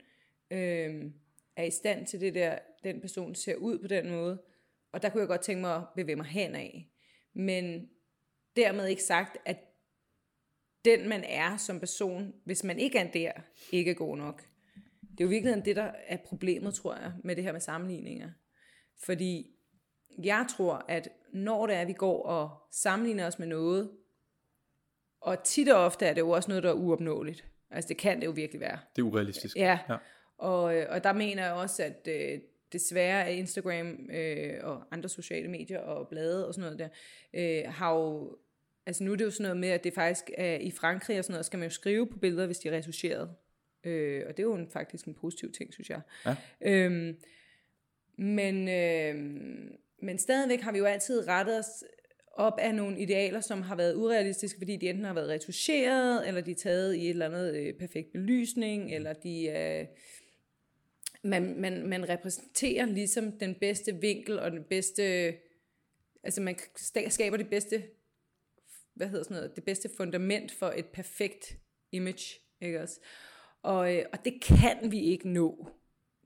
øhm, 0.52 1.14
er 1.58 1.64
i 1.64 1.72
stand 1.72 2.08
til 2.08 2.22
det 2.22 2.36
der, 2.36 2.58
den 2.84 3.02
person 3.02 3.36
ser 3.36 3.56
ud 3.56 3.80
på 3.80 3.88
den 3.88 4.10
måde, 4.10 4.42
og 4.94 5.02
der 5.02 5.10
kunne 5.10 5.22
jeg 5.22 5.28
godt 5.28 5.42
tænke 5.42 5.62
mig 5.62 5.76
at 5.76 5.84
bevæge 5.96 6.16
mig 6.16 6.26
hen 6.26 6.56
af. 6.56 6.90
Men 7.34 7.90
dermed 8.56 8.88
ikke 8.88 9.04
sagt, 9.04 9.38
at 9.46 9.58
den 10.86 11.10
man 11.10 11.24
er 11.24 11.58
som 11.58 11.80
person, 11.80 12.34
hvis 12.46 12.64
man 12.64 12.80
ikke 12.80 13.00
er 13.00 13.12
der, 13.12 13.32
ikke 13.72 13.92
er 13.92 13.96
god 13.96 14.18
nok. 14.18 14.42
Det 15.12 15.20
er 15.20 15.26
jo 15.26 15.30
virkelig 15.30 15.66
det, 15.66 15.76
der 15.76 15.92
er 16.08 16.18
problemet, 16.18 16.74
tror 16.74 16.96
jeg, 16.96 17.14
med 17.24 17.36
det 17.36 17.44
her 17.44 17.52
med 17.52 17.60
sammenligninger. 17.62 18.30
Fordi 19.06 19.56
jeg 20.24 20.46
tror, 20.50 20.86
at 20.88 21.10
når 21.34 21.68
det 21.68 21.76
er, 21.76 21.82
at 21.82 21.88
vi 21.88 21.94
går 21.94 22.24
og 22.24 22.50
sammenligner 22.72 23.28
os 23.28 23.40
med 23.40 23.48
noget, 23.48 23.92
og 25.22 25.44
tit 25.44 25.70
og 25.70 25.86
ofte 25.86 26.06
er 26.06 26.14
det 26.14 26.22
jo 26.22 26.30
også 26.30 26.50
noget, 26.50 26.64
der 26.64 26.70
er 26.70 26.74
uopnåeligt. 26.74 27.46
Altså 27.72 27.88
det 27.88 27.98
kan 27.98 28.20
det 28.20 28.26
jo 28.26 28.32
virkelig 28.32 28.62
være. 28.62 28.80
Det 28.96 29.02
er 29.02 29.06
urealistisk. 29.06 29.56
Ja, 29.56 29.80
Ja. 29.90 29.98
Og, 30.38 30.76
øh, 30.76 30.86
og 30.90 31.04
der 31.04 31.14
mener 31.14 31.44
jeg 31.44 31.54
også, 31.54 31.84
at 31.84 32.08
øh, 32.08 32.40
desværre 32.74 33.24
er 33.24 33.30
Instagram 33.30 34.10
øh, 34.14 34.60
og 34.64 34.84
andre 34.92 35.10
sociale 35.10 35.48
medier 35.48 35.80
og 35.80 36.08
blade 36.08 36.48
og 36.48 36.54
sådan 36.54 36.72
noget 36.72 36.80
der, 36.80 36.90
øh, 37.34 37.74
har 37.74 37.94
jo, 37.94 38.38
altså 38.86 39.04
nu 39.04 39.12
er 39.12 39.16
det 39.16 39.26
jo 39.26 39.32
sådan 39.32 39.44
noget 39.44 39.58
med, 39.58 39.70
at 39.70 39.84
det 39.84 39.94
faktisk 39.94 40.32
er 40.38 40.56
i 40.56 40.72
Frankrig 40.72 41.20
og 41.20 41.26
sådan 41.26 41.34
noget, 41.34 41.46
skal 41.46 41.60
man 41.60 41.68
jo 41.68 41.74
skrive 41.74 42.08
på 42.08 42.18
billeder, 42.18 42.46
hvis 42.46 42.58
de 42.58 42.70
er 42.70 42.78
retuscheret. 42.78 43.30
Øh, 43.84 44.24
og 44.28 44.38
det 44.38 44.44
er 44.44 44.48
jo 44.48 44.56
en, 44.56 44.70
faktisk 44.70 45.06
en 45.06 45.14
positiv 45.14 45.52
ting, 45.52 45.74
synes 45.74 45.90
jeg. 45.90 46.02
Ja. 46.26 46.36
Øhm, 46.62 47.18
men, 48.18 48.70
øh, 48.70 49.16
men 50.02 50.18
stadigvæk 50.18 50.62
har 50.62 50.72
vi 50.72 50.78
jo 50.78 50.86
altid 50.86 51.28
rettet 51.28 51.60
os 51.60 51.84
op 52.36 52.54
af 52.60 52.76
nogle 52.76 53.00
idealer, 53.00 53.40
som 53.40 53.62
har 53.62 53.76
været 53.76 53.96
urealistiske, 53.96 54.60
fordi 54.60 54.78
de 54.78 54.90
enten 54.90 55.06
har 55.06 55.14
været 55.14 55.30
retuscheret, 55.30 56.28
eller 56.28 56.42
de 56.42 56.52
er 56.52 56.56
taget 56.56 56.96
i 56.96 57.04
et 57.04 57.10
eller 57.10 57.26
andet 57.26 57.56
øh, 57.56 57.74
perfekt 57.74 58.12
belysning, 58.12 58.96
eller 58.96 59.14
de 59.14 59.48
øh, 59.48 59.86
man, 61.26 61.62
man, 61.62 61.88
man 61.88 62.10
repræsenterer 62.10 62.86
ligesom 62.86 63.32
den 63.32 63.56
bedste 63.56 63.96
vinkel 64.02 64.40
og 64.40 64.52
den 64.52 64.64
bedste, 64.70 65.34
altså 66.24 66.42
man 66.42 66.56
skaber 67.10 67.38
det 67.38 67.50
bedste, 67.50 67.84
hvad 68.94 69.08
hedder 69.08 69.24
sådan 69.24 69.38
noget, 69.38 69.56
det 69.56 69.64
bedste 69.64 69.90
fundament 69.98 70.52
for 70.52 70.68
et 70.68 70.86
perfekt 70.86 71.58
image, 71.92 72.40
ikke 72.62 72.82
også? 72.82 73.00
Og, 73.62 73.96
øh, 73.96 74.06
og 74.14 74.26
det 74.26 74.42
kan 74.42 74.92
vi 74.92 75.00
ikke 75.00 75.30
nå. 75.30 75.68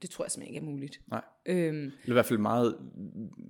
Det 0.01 0.10
tror 0.10 0.25
jeg 0.25 0.31
simpelthen 0.31 0.56
ikke 0.56 0.66
er 0.66 0.72
muligt. 0.72 1.02
Nej. 1.07 1.24
Øhm, 1.45 1.92
Det 1.92 2.06
er 2.06 2.10
i 2.10 2.13
hvert 2.13 2.25
fald 2.25 2.40
meget, 2.40 2.78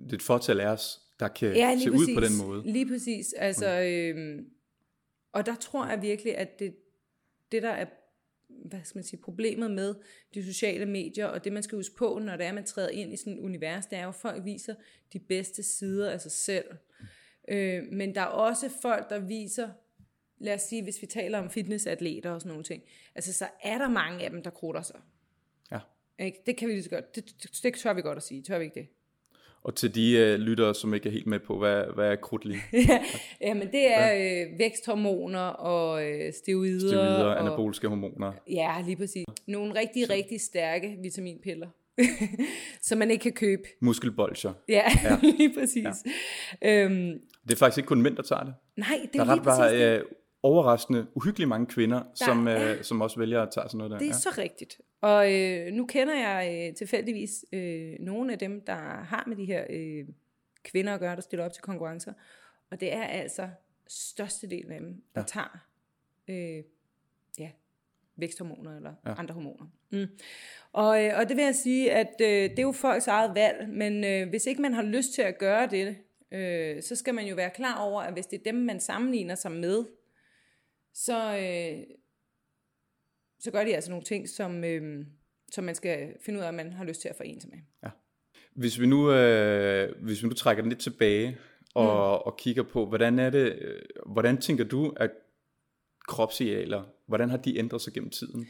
det 0.04 0.12
er 0.12 0.16
et 0.16 0.22
fortal 0.22 0.60
af 0.60 0.68
os, 0.68 1.02
der 1.20 1.28
kan 1.28 1.56
ja, 1.56 1.78
se 1.80 1.92
præcis. 1.92 2.10
ud 2.10 2.16
på 2.16 2.22
den 2.22 2.48
måde. 2.48 2.72
Lige 2.72 2.88
præcis. 2.88 3.34
Altså, 3.34 3.82
øhm, 3.82 4.50
og 5.32 5.46
der 5.46 5.56
tror 5.56 5.88
jeg 5.88 6.02
virkelig, 6.02 6.38
at 6.38 6.60
det, 6.60 6.76
det 7.52 7.64
der 7.64 7.70
er 7.70 7.86
hvad 8.50 8.80
skal 8.84 8.98
man 8.98 9.04
sige, 9.04 9.22
problemet 9.22 9.72
med 9.72 9.96
de 10.34 10.46
sociale 10.46 10.86
medier, 10.86 11.26
og 11.26 11.44
det 11.44 11.54
man 11.54 11.64
skal 11.64 11.76
huske 11.76 11.96
på, 11.96 12.20
når 12.24 12.38
det 12.38 12.46
er, 12.46 12.54
man 12.54 12.66
træder 12.66 12.90
ind 12.90 13.14
i 13.14 13.18
sådan 13.18 13.34
et 13.34 13.40
univers, 13.40 13.86
det 13.86 13.98
er 13.98 14.04
jo, 14.04 14.10
at 14.10 14.16
folk 14.16 14.46
viser 14.46 14.76
de 15.14 15.20
bedste 15.20 15.64
sider 15.64 16.12
af 16.12 16.22
sig 16.22 16.32
selv. 16.32 16.66
Øh, 17.48 17.84
men 17.92 18.16
der 18.16 18.22
er 18.22 18.26
også 18.26 18.70
folk, 18.82 19.10
der 19.10 19.20
viser, 19.20 19.70
lad 20.38 20.54
os 20.54 20.62
sige, 20.62 20.84
hvis 20.84 21.02
vi 21.02 21.08
taler 21.08 21.40
om 21.40 21.50
fitnessatleter 21.50 22.32
og 22.32 22.42
sådan 22.42 22.50
nogle 22.50 22.64
ting, 22.64 22.84
altså 23.16 23.34
så 23.34 23.48
er 23.64 23.78
der 23.78 23.90
mange 23.90 24.24
af 24.24 24.30
dem, 24.30 24.44
der 24.44 24.50
krutter 24.50 24.82
sig. 24.82 25.00
Ja. 25.72 25.80
Ikke? 26.20 26.40
Det 26.46 26.58
kan 26.58 26.68
vi 26.68 26.74
lige 26.74 26.84
så 26.84 26.90
godt, 26.90 27.16
det, 27.16 27.26
det, 27.44 27.60
det 27.64 27.74
tør 27.74 27.94
vi 27.94 28.02
godt 28.02 28.18
at 28.18 28.24
sige, 28.24 28.42
tør 28.42 28.58
vi 28.58 28.66
ikke 28.66 28.80
det? 28.80 28.88
Og 29.70 29.76
til 29.76 29.96
de 29.96 30.34
uh, 30.34 30.40
lyttere, 30.40 30.76
som 30.76 30.94
ikke 30.94 31.10
er 31.10 31.14
helt 31.14 31.28
med 31.28 31.40
på, 31.40 31.58
hvad, 31.58 31.84
hvad 31.96 32.12
er 32.12 32.16
krudtlig? 32.16 32.58
ja, 33.42 33.54
men 33.54 33.68
det 33.72 33.94
er 33.94 34.14
øh, 34.14 34.60
væksthormoner 34.60 35.40
og 35.40 36.06
øh, 36.06 36.34
steroider. 36.34 36.88
Steroider, 36.88 37.24
og, 37.24 37.40
anaboliske 37.40 37.88
hormoner. 37.88 38.32
Ja, 38.48 38.76
lige 38.86 38.96
præcis. 38.96 39.26
Nogle 39.48 39.80
rigtig, 39.80 40.06
så. 40.06 40.14
rigtig 40.14 40.42
stærke 40.42 40.98
vitaminpiller, 41.02 41.68
som 42.88 42.98
man 42.98 43.12
ikke 43.12 43.22
kan 43.24 43.32
købe. 43.32 43.64
Muskelbolcher. 43.80 44.54
Ja, 44.70 44.84
ja. 45.04 45.18
lige 45.38 45.54
præcis. 45.60 45.88
Ja. 46.62 46.84
Øhm, 46.84 47.20
Det 47.44 47.52
er 47.52 47.56
faktisk 47.56 47.78
ikke 47.78 47.88
kun 47.88 48.02
mænd, 48.02 48.16
der 48.16 48.24
tager 48.24 48.44
det. 48.44 48.54
nej, 48.78 49.00
det 49.04 49.14
Der 49.14 49.20
er 49.20 49.24
er 49.24 49.26
lige 49.26 49.34
ret 49.36 49.44
præcis 49.44 49.60
bare 49.60 49.96
det. 49.96 50.04
Overraskende, 50.44 51.08
uhyggeligt 51.14 51.50
mange 51.50 51.66
kvinder, 51.68 52.02
som, 52.16 52.48
er- 52.48 52.74
uh, 52.74 52.82
som 52.82 53.02
også 53.02 53.20
vælger 53.20 53.42
at 53.42 53.50
tage 53.52 53.70
sådan 53.70 53.78
noget 53.78 53.92
der. 53.92 53.98
Det 53.98 54.10
er 54.10 54.14
så 54.14 54.34
rigtigt. 54.38 54.82
Og 55.02 55.34
øh, 55.34 55.74
nu 55.74 55.86
kender 55.86 56.16
jeg 56.16 56.68
øh, 56.70 56.76
tilfældigvis 56.76 57.46
øh, 57.54 57.94
nogle 58.00 58.34
af 58.34 58.40
dem, 58.40 58.62
der 58.62 58.76
har 59.04 59.24
med 59.28 59.36
de 59.36 59.46
her 59.46 59.64
øh, 59.70 60.06
kvinder 60.64 60.94
at 60.94 61.00
gøre, 61.00 61.16
der 61.16 61.22
stiller 61.22 61.46
op 61.46 61.54
til 61.54 61.64
konkurrencer. 61.64 62.14
Og 62.72 62.80
det 62.80 62.94
er 62.94 63.04
altså 63.04 63.50
størstedelen 63.88 64.72
af 64.72 64.80
dem, 64.80 65.04
der 65.16 65.22
ja. 65.22 65.26
tager 65.26 65.60
øh, 66.28 66.64
ja, 67.40 67.50
væksthormoner 68.16 68.76
eller 68.76 68.94
ja. 69.06 69.14
andre 69.18 69.34
hormoner. 69.34 69.66
Mm. 69.90 70.06
Og, 70.74 71.06
øh, 71.06 71.12
og 71.18 71.30
det 71.30 71.38
vil 71.38 71.46
jeg 71.46 71.56
sige, 71.56 71.92
at 71.92 72.14
øh, 72.22 72.28
det 72.28 72.60
er 72.60 72.64
jo 72.64 72.72
folks 72.72 73.08
eget 73.08 73.36
valg, 73.36 73.70
men 73.70 74.04
øh, 74.04 74.30
hvis 74.30 74.46
ikke 74.46 74.62
man 74.62 74.74
har 74.74 74.84
lyst 74.84 75.14
til 75.14 75.22
at 75.22 75.38
gøre 75.38 75.68
det, 75.68 75.96
øh, 76.32 76.84
så 76.84 76.96
skal 76.96 77.14
man 77.14 77.28
jo 77.28 77.36
være 77.36 77.50
klar 77.50 77.82
over, 77.82 78.02
at 78.02 78.14
hvis 78.14 78.26
det 78.26 78.40
er 78.40 78.44
dem, 78.44 78.56
man 78.56 78.80
sammenligner 78.80 79.36
sig 79.36 79.52
med, 79.52 79.86
så, 80.94 81.38
øh, 81.38 81.96
så 83.40 83.52
gør 83.52 83.64
de 83.64 83.76
altså 83.76 83.90
nogle 83.90 84.06
ting, 84.06 84.30
som, 84.30 84.64
øh, 84.64 85.06
som 85.52 85.64
man 85.64 85.76
skal 85.76 86.14
finde 86.22 86.40
ud 86.40 86.44
af, 86.44 86.48
at 86.48 86.54
man 86.54 86.74
har 86.74 86.86
lyst 86.86 87.02
til 87.02 87.10
at 87.10 87.16
forene 87.16 87.42
sig 87.42 87.50
med. 87.50 87.60
Hvis 88.54 88.80
vi 88.80 88.86
nu, 88.86 89.12
øh, 89.12 90.04
hvis 90.04 90.24
vi 90.24 90.28
nu 90.28 90.34
trækker 90.34 90.64
den 90.64 90.70
lidt 90.70 90.82
tilbage, 90.82 91.38
og, 91.74 92.18
mm. 92.18 92.32
og 92.32 92.38
kigger 92.38 92.64
på, 92.64 92.86
hvordan 92.86 93.20
er 93.20 93.30
det, 93.30 93.54
øh, 93.62 93.82
hvordan 94.06 94.38
tænker 94.38 94.64
du, 94.64 94.94
at 94.98 95.12
kropsidealer, 96.08 96.84
hvordan 97.08 97.30
har 97.30 97.38
de 97.38 97.58
ændret 97.58 97.82
sig 97.82 97.94
gennem 97.94 98.10
tiden? 98.10 98.48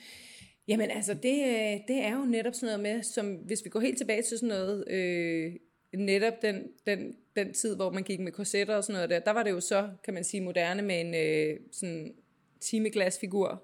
Jamen 0.67 0.91
altså, 0.91 1.13
det, 1.13 1.46
øh, 1.46 1.79
det 1.88 2.03
er 2.05 2.15
jo 2.15 2.25
netop 2.25 2.53
sådan 2.53 2.79
noget 2.79 2.96
med, 2.96 3.03
som 3.03 3.36
hvis 3.36 3.65
vi 3.65 3.69
går 3.69 3.79
helt 3.79 3.98
tilbage 3.98 4.22
til 4.22 4.38
sådan 4.38 4.50
noget, 4.50 4.91
øh, 4.91 5.53
netop 5.93 6.34
den, 6.41 6.67
den, 6.88 7.15
den 7.36 7.53
tid, 7.53 7.75
hvor 7.75 7.91
man 7.91 8.03
gik 8.03 8.19
med 8.19 8.31
korsetter 8.31 8.75
og 8.75 8.84
sådan 8.84 8.93
noget 8.93 9.10
der, 9.10 9.19
der 9.19 9.31
var 9.31 9.43
det 9.43 9.51
jo 9.51 9.60
så, 9.60 9.89
kan 10.03 10.13
man 10.13 10.24
sige, 10.24 10.41
moderne 10.41 10.81
med 10.81 11.01
en 11.01 11.15
øh, 11.15 11.60
sådan 11.72 12.13
timeglasfigur. 12.59 13.63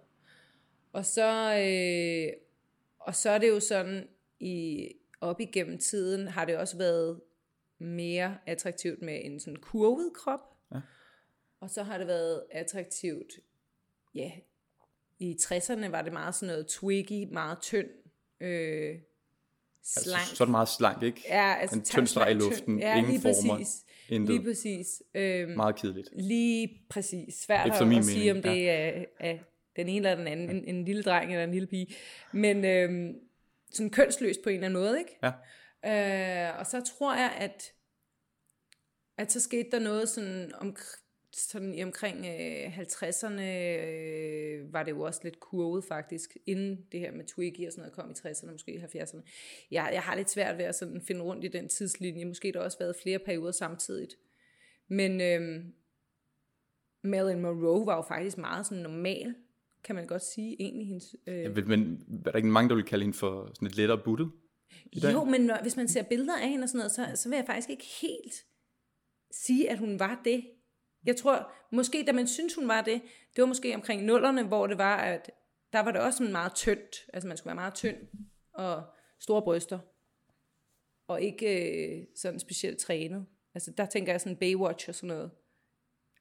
Og 0.94 1.06
så, 1.06 1.58
øh, 1.58 2.34
og 3.00 3.16
så 3.16 3.30
er 3.30 3.38
det 3.38 3.50
jo 3.50 3.60
sådan, 3.60 4.08
i, 4.40 4.88
op 5.22 5.40
igennem 5.42 5.78
tiden 5.78 6.28
har 6.28 6.46
det 6.46 6.58
også 6.58 6.78
været 6.78 7.22
mere 7.78 8.38
attraktivt 8.46 9.02
med 9.02 9.22
en 9.24 9.40
sådan 9.40 9.60
kurvet 9.60 10.14
krop. 10.14 10.40
Ja. 10.74 10.80
Og 11.60 11.70
så 11.70 11.84
har 11.84 11.98
det 11.98 12.08
været 12.08 12.44
attraktivt, 12.52 13.34
ja, 14.16 14.32
i 15.20 15.38
60'erne 15.42 15.90
var 15.90 16.02
det 16.02 16.14
meget 16.14 16.36
sådan 16.36 16.48
noget 16.48 16.68
twiggy, 16.68 17.28
meget 17.32 17.62
tynd, 17.62 17.88
øh, 18.40 19.00
slank. 19.84 20.20
Altså, 20.20 20.36
så 20.36 20.44
er 20.44 20.46
det 20.46 20.52
meget 20.52 20.70
slank, 20.70 21.04
ikke? 21.04 21.24
Ja, 21.30 21.56
altså 21.56 21.76
en 21.76 21.86
tynd 21.86 22.08
streg 22.08 22.32
i 22.32 22.34
luften, 22.34 22.80
ja, 22.80 22.98
ingen 22.98 23.22
former. 23.22 23.58
Præcis. 23.58 23.85
Intet. 24.10 24.36
Lige 24.36 24.46
præcis. 24.46 25.04
Øhm, 25.16 25.52
meget 25.52 25.76
kedeligt. 25.76 26.10
Lige 26.14 26.82
præcis. 26.90 27.34
Svært 27.34 27.68
Efter 27.68 27.82
at, 27.82 27.88
min 27.88 27.98
at 27.98 28.06
sige, 28.06 28.32
om 28.32 28.42
det 28.42 28.70
er, 28.70 29.06
er 29.20 29.38
den 29.76 29.88
ene 29.88 29.96
eller 29.96 30.16
den 30.16 30.28
anden, 30.28 30.50
en, 30.50 30.66
en 30.76 30.86
lille 30.86 31.04
dreng 31.04 31.32
eller 31.32 31.44
en 31.44 31.52
lille 31.52 31.68
pige. 31.68 31.96
Men 32.32 32.66
øhm, 32.66 33.16
sådan 33.72 33.90
kønsløst 33.90 34.44
på 34.44 34.50
en 34.50 34.56
eller 34.56 34.68
anden 34.68 34.82
måde, 34.82 35.00
ikke? 35.00 35.18
Ja. 35.24 35.32
Øh, 36.50 36.60
og 36.60 36.66
så 36.66 36.82
tror 36.82 37.16
jeg, 37.16 37.32
at, 37.38 37.74
at 39.18 39.32
så 39.32 39.40
skete 39.40 39.72
der 39.72 39.80
noget 39.80 40.10
sådan 40.10 40.52
om, 40.56 40.76
sådan 41.36 41.74
i 41.74 41.84
omkring 41.84 42.26
øh, 42.26 42.80
50'erne 42.80 43.42
øh, 43.42 44.74
var 44.74 44.84
det 44.84 44.92
jo 44.92 45.02
også 45.02 45.20
lidt 45.24 45.40
kurvet 45.40 45.84
faktisk, 45.84 46.38
inden 46.46 46.86
det 46.92 47.00
her 47.00 47.12
med 47.12 47.26
Twiggy 47.26 47.66
og 47.66 47.72
sådan 47.72 47.82
noget 47.82 47.94
kom 47.94 48.12
i 48.12 48.14
60'erne, 48.14 48.52
måske 48.52 48.76
i 48.76 48.78
70'erne. 48.78 49.22
Jeg, 49.72 49.90
jeg 49.94 50.02
har 50.02 50.16
lidt 50.16 50.30
svært 50.30 50.58
ved 50.58 50.66
at 50.66 50.76
sådan 50.76 51.02
finde 51.02 51.22
rundt 51.22 51.46
i 51.46 51.48
den 51.48 51.70
tidslinje. 51.70 52.26
Måske 52.26 52.52
der 52.52 52.60
også 52.60 52.78
været 52.80 52.96
flere 53.04 53.20
perioder 53.20 53.52
samtidigt. 53.52 54.16
Men 54.88 55.22
øh, 55.22 55.64
Marilyn 57.04 57.42
Monroe 57.42 57.86
var 57.86 57.96
jo 57.96 58.02
faktisk 58.02 58.38
meget 58.38 58.66
sådan 58.66 58.84
normal, 58.84 59.36
kan 59.84 59.96
man 59.96 60.08
godt 60.08 60.24
sige, 60.24 60.56
egentlig 60.60 60.88
hendes... 60.88 61.16
Øh... 61.28 61.44
Ja, 61.44 61.50
men 61.50 62.02
er 62.26 62.32
der 62.32 62.38
ikke 62.38 62.50
mange, 62.50 62.70
der 62.70 62.76
vil 62.76 62.84
kalde 62.84 63.04
hende 63.04 63.18
for 63.18 63.52
sådan 63.54 63.68
lidt 63.68 63.78
lettere 63.78 64.02
buttet? 64.04 64.32
Jo, 64.96 65.24
men 65.24 65.42
når, 65.42 65.62
hvis 65.62 65.78
man 65.78 65.88
ser 65.88 66.04
billeder 66.04 66.38
af 66.38 66.50
hende 66.50 66.64
og 66.64 66.70
sådan 66.70 66.80
noget, 66.80 66.92
så, 66.92 67.22
så 67.24 67.30
vil 67.30 67.36
jeg 67.36 67.46
faktisk 67.46 67.70
ikke 67.70 67.86
helt 68.02 68.46
sige, 69.32 69.70
at 69.70 69.80
hun 69.80 70.00
var 70.00 70.22
det. 70.26 70.46
Jeg 71.06 71.16
tror, 71.16 71.52
måske 71.72 72.04
da 72.08 72.12
man 72.12 72.28
synes 72.28 72.56
hun 72.56 72.68
var 72.68 72.82
det, 72.82 73.02
det 73.36 73.42
var 73.42 73.46
måske 73.46 73.76
omkring 73.76 74.04
nullerne, 74.04 74.44
hvor 74.44 74.68
det 74.68 74.78
var, 74.78 74.98
at 74.98 75.32
der 75.74 75.80
var 75.80 75.92
det 75.92 76.02
også 76.02 76.18
sådan 76.18 76.32
meget 76.32 76.54
tyndt. 76.54 77.06
Altså 77.14 77.28
man 77.28 77.38
skulle 77.38 77.48
være 77.48 77.56
meget 77.56 77.74
tynd 77.74 77.96
og 78.54 78.84
store 79.20 79.42
bryster. 79.42 79.80
Og 81.08 81.22
ikke 81.22 81.48
øh, 81.98 82.04
sådan 82.16 82.40
specielt 82.40 82.78
trænet. 82.78 83.26
Altså 83.56 83.72
der 83.78 83.86
tænker 83.86 84.14
jeg 84.14 84.22
sådan 84.22 84.36
Baywatch 84.36 84.90
og 84.90 84.96
sådan 84.96 85.08
noget. 85.08 85.32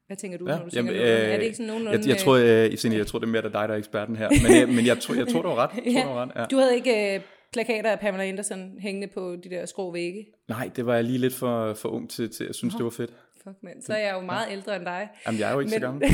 Hvad 0.06 0.16
tænker 0.16 0.38
du, 0.38 0.48
ja, 0.48 0.56
når 0.58 0.64
du 0.64 0.70
jamen, 0.74 0.92
tænker 0.92 1.14
øh, 1.14 1.32
Er 1.32 1.36
det 1.36 1.44
ikke 1.44 1.56
sådan 1.56 1.66
nogenlunde... 1.66 1.98
Jeg, 1.98 2.08
jeg, 2.08 2.18
tror, 2.18 2.36
jeg, 2.36 2.84
jeg, 2.84 2.92
jeg 2.92 3.06
tror, 3.06 3.18
det 3.18 3.26
er 3.26 3.30
mere 3.30 3.42
dig, 3.42 3.52
der 3.52 3.58
er 3.58 3.74
eksperten 3.74 4.16
her. 4.16 4.28
Men, 4.42 4.56
jeg, 4.60 4.68
men 4.68 4.86
jeg, 4.86 4.98
tror, 4.98 5.14
jeg 5.14 5.28
tror, 5.28 5.42
du 5.42 5.48
var 5.48 5.56
ret. 5.56 5.70
Jeg 5.84 5.92
tror, 5.92 6.00
ja, 6.00 6.02
du, 6.02 6.08
var 6.08 6.22
ret 6.22 6.32
ja. 6.36 6.44
du 6.44 6.56
havde 6.56 6.74
ikke 6.74 7.14
øh, 7.14 7.20
plakater 7.52 7.90
af 7.90 8.00
Pamela 8.00 8.24
Anderson 8.24 8.78
hængende 8.78 9.08
på 9.14 9.36
de 9.36 9.50
der 9.50 9.66
skrå 9.66 9.92
vægge? 9.92 10.26
Nej, 10.48 10.70
det 10.76 10.86
var 10.86 10.94
jeg 10.94 11.04
lige 11.04 11.18
lidt 11.18 11.34
for, 11.34 11.74
for 11.74 11.88
ung 11.88 12.10
til, 12.10 12.30
til 12.30 12.44
at 12.44 12.54
synes, 12.54 12.74
oh. 12.74 12.78
det 12.78 12.84
var 12.84 12.90
fedt. 12.90 13.12
Fuck 13.44 13.62
mand, 13.62 13.82
så 13.82 13.92
er 13.92 13.98
jeg 13.98 14.14
jo 14.14 14.20
meget 14.20 14.46
ja. 14.46 14.52
ældre 14.52 14.76
end 14.76 14.84
dig. 14.84 15.08
Jamen, 15.26 15.40
jeg 15.40 15.48
er 15.48 15.54
jo 15.54 15.60
ikke 15.60 15.70
men, 15.70 15.80
så 15.80 15.86
gammel. 15.86 16.08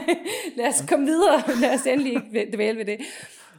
lad 0.56 0.68
os 0.68 0.84
komme 0.88 1.06
videre. 1.06 1.42
Lad 1.60 1.74
os 1.74 1.86
endelig 1.86 2.12
ikke 2.12 2.50
dvæle 2.54 2.78
ved 2.78 2.84
det. 2.84 3.00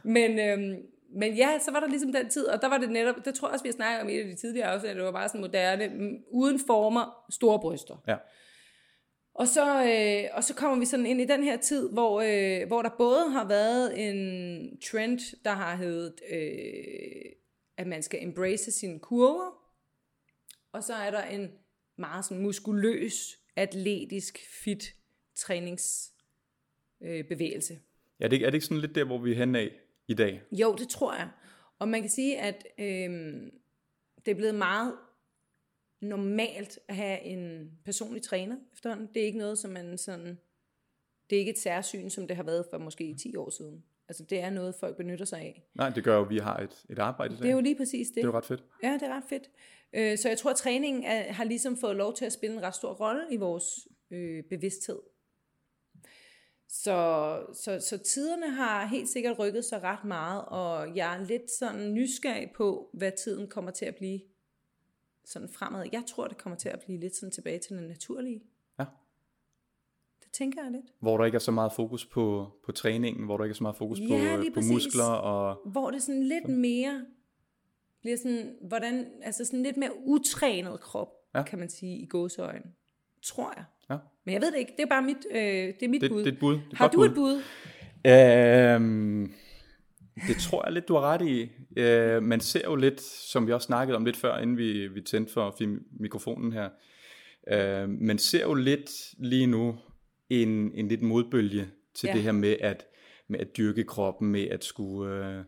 Men, 0.02 0.38
øhm, 0.38 0.82
men 1.16 1.34
ja, 1.34 1.58
så 1.58 1.70
var 1.72 1.80
der 1.80 1.86
ligesom 1.86 2.12
den 2.12 2.28
tid, 2.28 2.46
og 2.46 2.62
der 2.62 2.68
var 2.68 2.78
det 2.78 2.90
netop, 2.90 3.14
det 3.24 3.34
tror 3.34 3.48
jeg 3.48 3.52
også, 3.52 3.62
vi 3.62 3.68
har 3.68 3.72
snakket 3.72 4.00
om 4.02 4.08
i 4.08 4.14
et 4.14 4.20
af 4.20 4.26
de 4.26 4.34
tidligere 4.36 4.66
afsnit, 4.66 4.96
det 4.96 5.04
var 5.04 5.12
bare 5.12 5.28
sådan 5.28 5.40
moderne, 5.40 5.90
uden 6.30 6.60
former, 6.66 7.24
store 7.30 7.60
bryster. 7.60 7.96
Ja. 8.08 8.16
Og 9.34 9.48
så, 9.48 9.84
øh, 9.84 10.30
og 10.36 10.44
så 10.44 10.54
kommer 10.54 10.78
vi 10.78 10.84
sådan 10.84 11.06
ind 11.06 11.20
i 11.20 11.24
den 11.24 11.44
her 11.44 11.56
tid, 11.56 11.90
hvor, 11.92 12.20
øh, 12.20 12.66
hvor 12.66 12.82
der 12.82 12.90
både 12.98 13.30
har 13.30 13.48
været 13.48 14.08
en 14.08 14.80
trend, 14.80 15.42
der 15.44 15.50
har 15.50 15.76
heddet, 15.76 16.14
øh, 16.32 17.32
at 17.78 17.86
man 17.86 18.02
skal 18.02 18.22
embrace 18.22 18.72
sine 18.72 18.98
kurver, 18.98 19.50
og 20.72 20.82
så 20.82 20.94
er 20.94 21.10
der 21.10 21.22
en 21.22 21.50
meget 21.96 22.24
sådan 22.24 22.42
muskuløs, 22.42 23.38
atletisk, 23.56 24.38
fit 24.62 24.94
træningsbevægelse. 25.34 27.74
Øh, 27.74 27.80
ja, 28.20 28.28
det, 28.28 28.42
er 28.42 28.46
det 28.46 28.54
ikke 28.54 28.66
sådan 28.66 28.80
lidt 28.80 28.94
der, 28.94 29.04
hvor 29.04 29.18
vi 29.18 29.32
er 29.32 29.36
henne 29.36 29.58
af 29.58 29.70
i 30.08 30.14
dag? 30.14 30.42
Jo, 30.52 30.74
det 30.78 30.88
tror 30.88 31.14
jeg. 31.14 31.28
Og 31.78 31.88
man 31.88 32.00
kan 32.00 32.10
sige, 32.10 32.38
at 32.38 32.66
øh, 32.78 33.42
det 34.26 34.30
er 34.30 34.34
blevet 34.34 34.54
meget 34.54 34.94
normalt 36.00 36.78
at 36.88 36.96
have 36.96 37.20
en 37.20 37.70
personlig 37.84 38.22
træner 38.22 38.56
efterhånden. 38.72 39.08
Det 39.14 39.22
er 39.22 39.26
ikke 39.26 39.38
noget, 39.38 39.58
som 39.58 39.70
man 39.70 39.98
sådan... 39.98 40.38
Det 41.30 41.36
er 41.36 41.40
ikke 41.40 41.52
et 41.52 41.58
særsyn, 41.58 42.10
som 42.10 42.26
det 42.26 42.36
har 42.36 42.42
været 42.42 42.66
for 42.70 42.78
måske 42.78 43.14
10 43.14 43.36
år 43.36 43.50
siden. 43.50 43.84
Altså 44.08 44.24
det 44.30 44.40
er 44.40 44.50
noget, 44.50 44.74
folk 44.74 44.96
benytter 44.96 45.24
sig 45.24 45.40
af. 45.40 45.62
Nej, 45.74 45.90
det 45.90 46.04
gør 46.04 46.16
jo, 46.16 46.24
at 46.24 46.30
vi 46.30 46.38
har 46.38 46.56
et, 46.56 46.84
et 46.90 46.98
arbejde. 46.98 47.36
Det 47.36 47.46
er 47.46 47.52
jo 47.52 47.60
lige 47.60 47.76
præcis 47.76 48.08
det. 48.08 48.14
Det 48.14 48.22
er 48.22 48.26
jo 48.26 48.36
ret 48.36 48.44
fedt. 48.44 48.64
Ja, 48.82 48.92
det 48.92 49.02
er 49.02 49.16
ret 49.16 49.24
fedt. 49.28 49.50
Øh, 49.94 50.18
så 50.18 50.28
jeg 50.28 50.38
tror, 50.38 50.50
at 50.50 50.56
træningen 50.56 51.04
er, 51.04 51.32
har 51.32 51.44
ligesom 51.44 51.76
fået 51.76 51.96
lov 51.96 52.14
til 52.14 52.24
at 52.24 52.32
spille 52.32 52.56
en 52.56 52.62
ret 52.62 52.74
stor 52.74 52.92
rolle 52.92 53.22
i 53.30 53.36
vores 53.36 53.64
øh, 54.10 54.44
bevidsthed. 54.50 54.98
Så, 56.68 57.38
så, 57.52 57.80
så 57.80 57.98
tiderne 57.98 58.50
har 58.50 58.86
helt 58.86 59.08
sikkert 59.08 59.38
rykket 59.38 59.64
sig 59.64 59.82
ret 59.82 60.04
meget, 60.04 60.44
og 60.44 60.96
jeg 60.96 61.16
er 61.16 61.24
lidt 61.24 61.50
sådan 61.58 61.94
nysgerrig 61.94 62.50
på, 62.56 62.90
hvad 62.92 63.12
tiden 63.24 63.48
kommer 63.48 63.70
til 63.70 63.84
at 63.84 63.94
blive 63.94 64.20
sådan 65.24 65.48
fremad. 65.48 65.86
Jeg 65.92 66.02
tror, 66.08 66.26
det 66.28 66.38
kommer 66.38 66.56
til 66.56 66.68
at 66.68 66.80
blive 66.80 67.00
lidt 67.00 67.16
sådan 67.16 67.30
tilbage 67.30 67.58
til 67.58 67.76
det 67.76 67.88
naturlige. 67.88 68.42
Ja. 68.78 68.84
Det 70.24 70.32
tænker 70.32 70.62
jeg 70.62 70.72
lidt. 70.72 70.86
Hvor 71.00 71.18
der 71.18 71.24
ikke 71.24 71.36
er 71.36 71.40
så 71.40 71.50
meget 71.50 71.72
fokus 71.72 72.06
på, 72.06 72.50
på 72.64 72.72
træningen, 72.72 73.24
hvor 73.24 73.36
der 73.36 73.44
ikke 73.44 73.52
er 73.52 73.56
så 73.56 73.64
meget 73.64 73.76
fokus 73.76 74.00
ja, 74.00 74.36
på, 74.36 74.42
på 74.54 74.60
muskler. 74.72 75.04
Og... 75.04 75.70
Hvor 75.70 75.90
det 75.90 76.02
sådan 76.02 76.22
lidt 76.22 76.48
mere 76.48 77.06
bliver 78.04 78.16
sådan, 78.16 78.54
hvordan, 78.60 79.06
altså 79.22 79.44
sådan 79.44 79.62
lidt 79.62 79.76
mere 79.76 79.90
utrænet 80.04 80.80
krop, 80.80 81.08
ja. 81.34 81.42
kan 81.42 81.58
man 81.58 81.68
sige, 81.68 81.98
i 81.98 82.06
gåseøjne. 82.06 82.72
Tror 83.22 83.52
jeg. 83.56 83.64
Ja. 83.90 83.96
Men 84.24 84.32
jeg 84.32 84.42
ved 84.42 84.52
det 84.52 84.58
ikke, 84.58 84.72
det 84.76 84.82
er 84.82 84.88
bare 84.88 85.02
mit, 85.02 85.26
øh, 85.30 85.38
det 85.40 85.82
er 85.82 85.88
mit 85.88 86.00
det, 86.00 86.10
bud. 86.10 86.18
Det 86.18 86.28
er 86.28 86.32
et 86.32 86.38
bud. 86.38 86.54
Det 86.54 86.62
er 86.72 86.76
Har 86.76 86.88
du 86.88 86.98
bud. 86.98 87.06
et 87.06 87.14
bud? 87.14 87.42
Øhm, 88.06 89.32
det 90.28 90.36
tror 90.36 90.64
jeg 90.64 90.72
lidt, 90.72 90.88
du 90.88 90.94
har 90.94 91.00
ret 91.00 91.22
i. 91.28 91.50
Øh, 91.76 92.22
man 92.22 92.40
ser 92.40 92.60
jo 92.64 92.76
lidt, 92.76 93.00
som 93.00 93.46
vi 93.46 93.52
også 93.52 93.66
snakkede 93.66 93.96
om 93.96 94.04
lidt 94.04 94.16
før, 94.16 94.38
inden 94.38 94.58
vi, 94.58 94.88
vi 94.88 95.00
tændte 95.00 95.32
for 95.32 95.56
mikrofonen 96.00 96.52
her, 96.52 96.68
øh, 97.52 97.88
man 97.88 98.18
ser 98.18 98.42
jo 98.42 98.54
lidt 98.54 98.90
lige 99.18 99.46
nu 99.46 99.76
en, 100.30 100.72
en 100.74 100.88
lidt 100.88 101.02
modbølge 101.02 101.68
til 101.94 102.06
ja. 102.06 102.12
det 102.12 102.22
her 102.22 102.32
med 102.32 102.56
at, 102.60 102.86
med 103.28 103.40
at 103.40 103.56
dyrke 103.56 103.84
kroppen, 103.84 104.28
med 104.28 104.48
at 104.48 104.64
skulle... 104.64 105.26
Øh, 105.26 105.44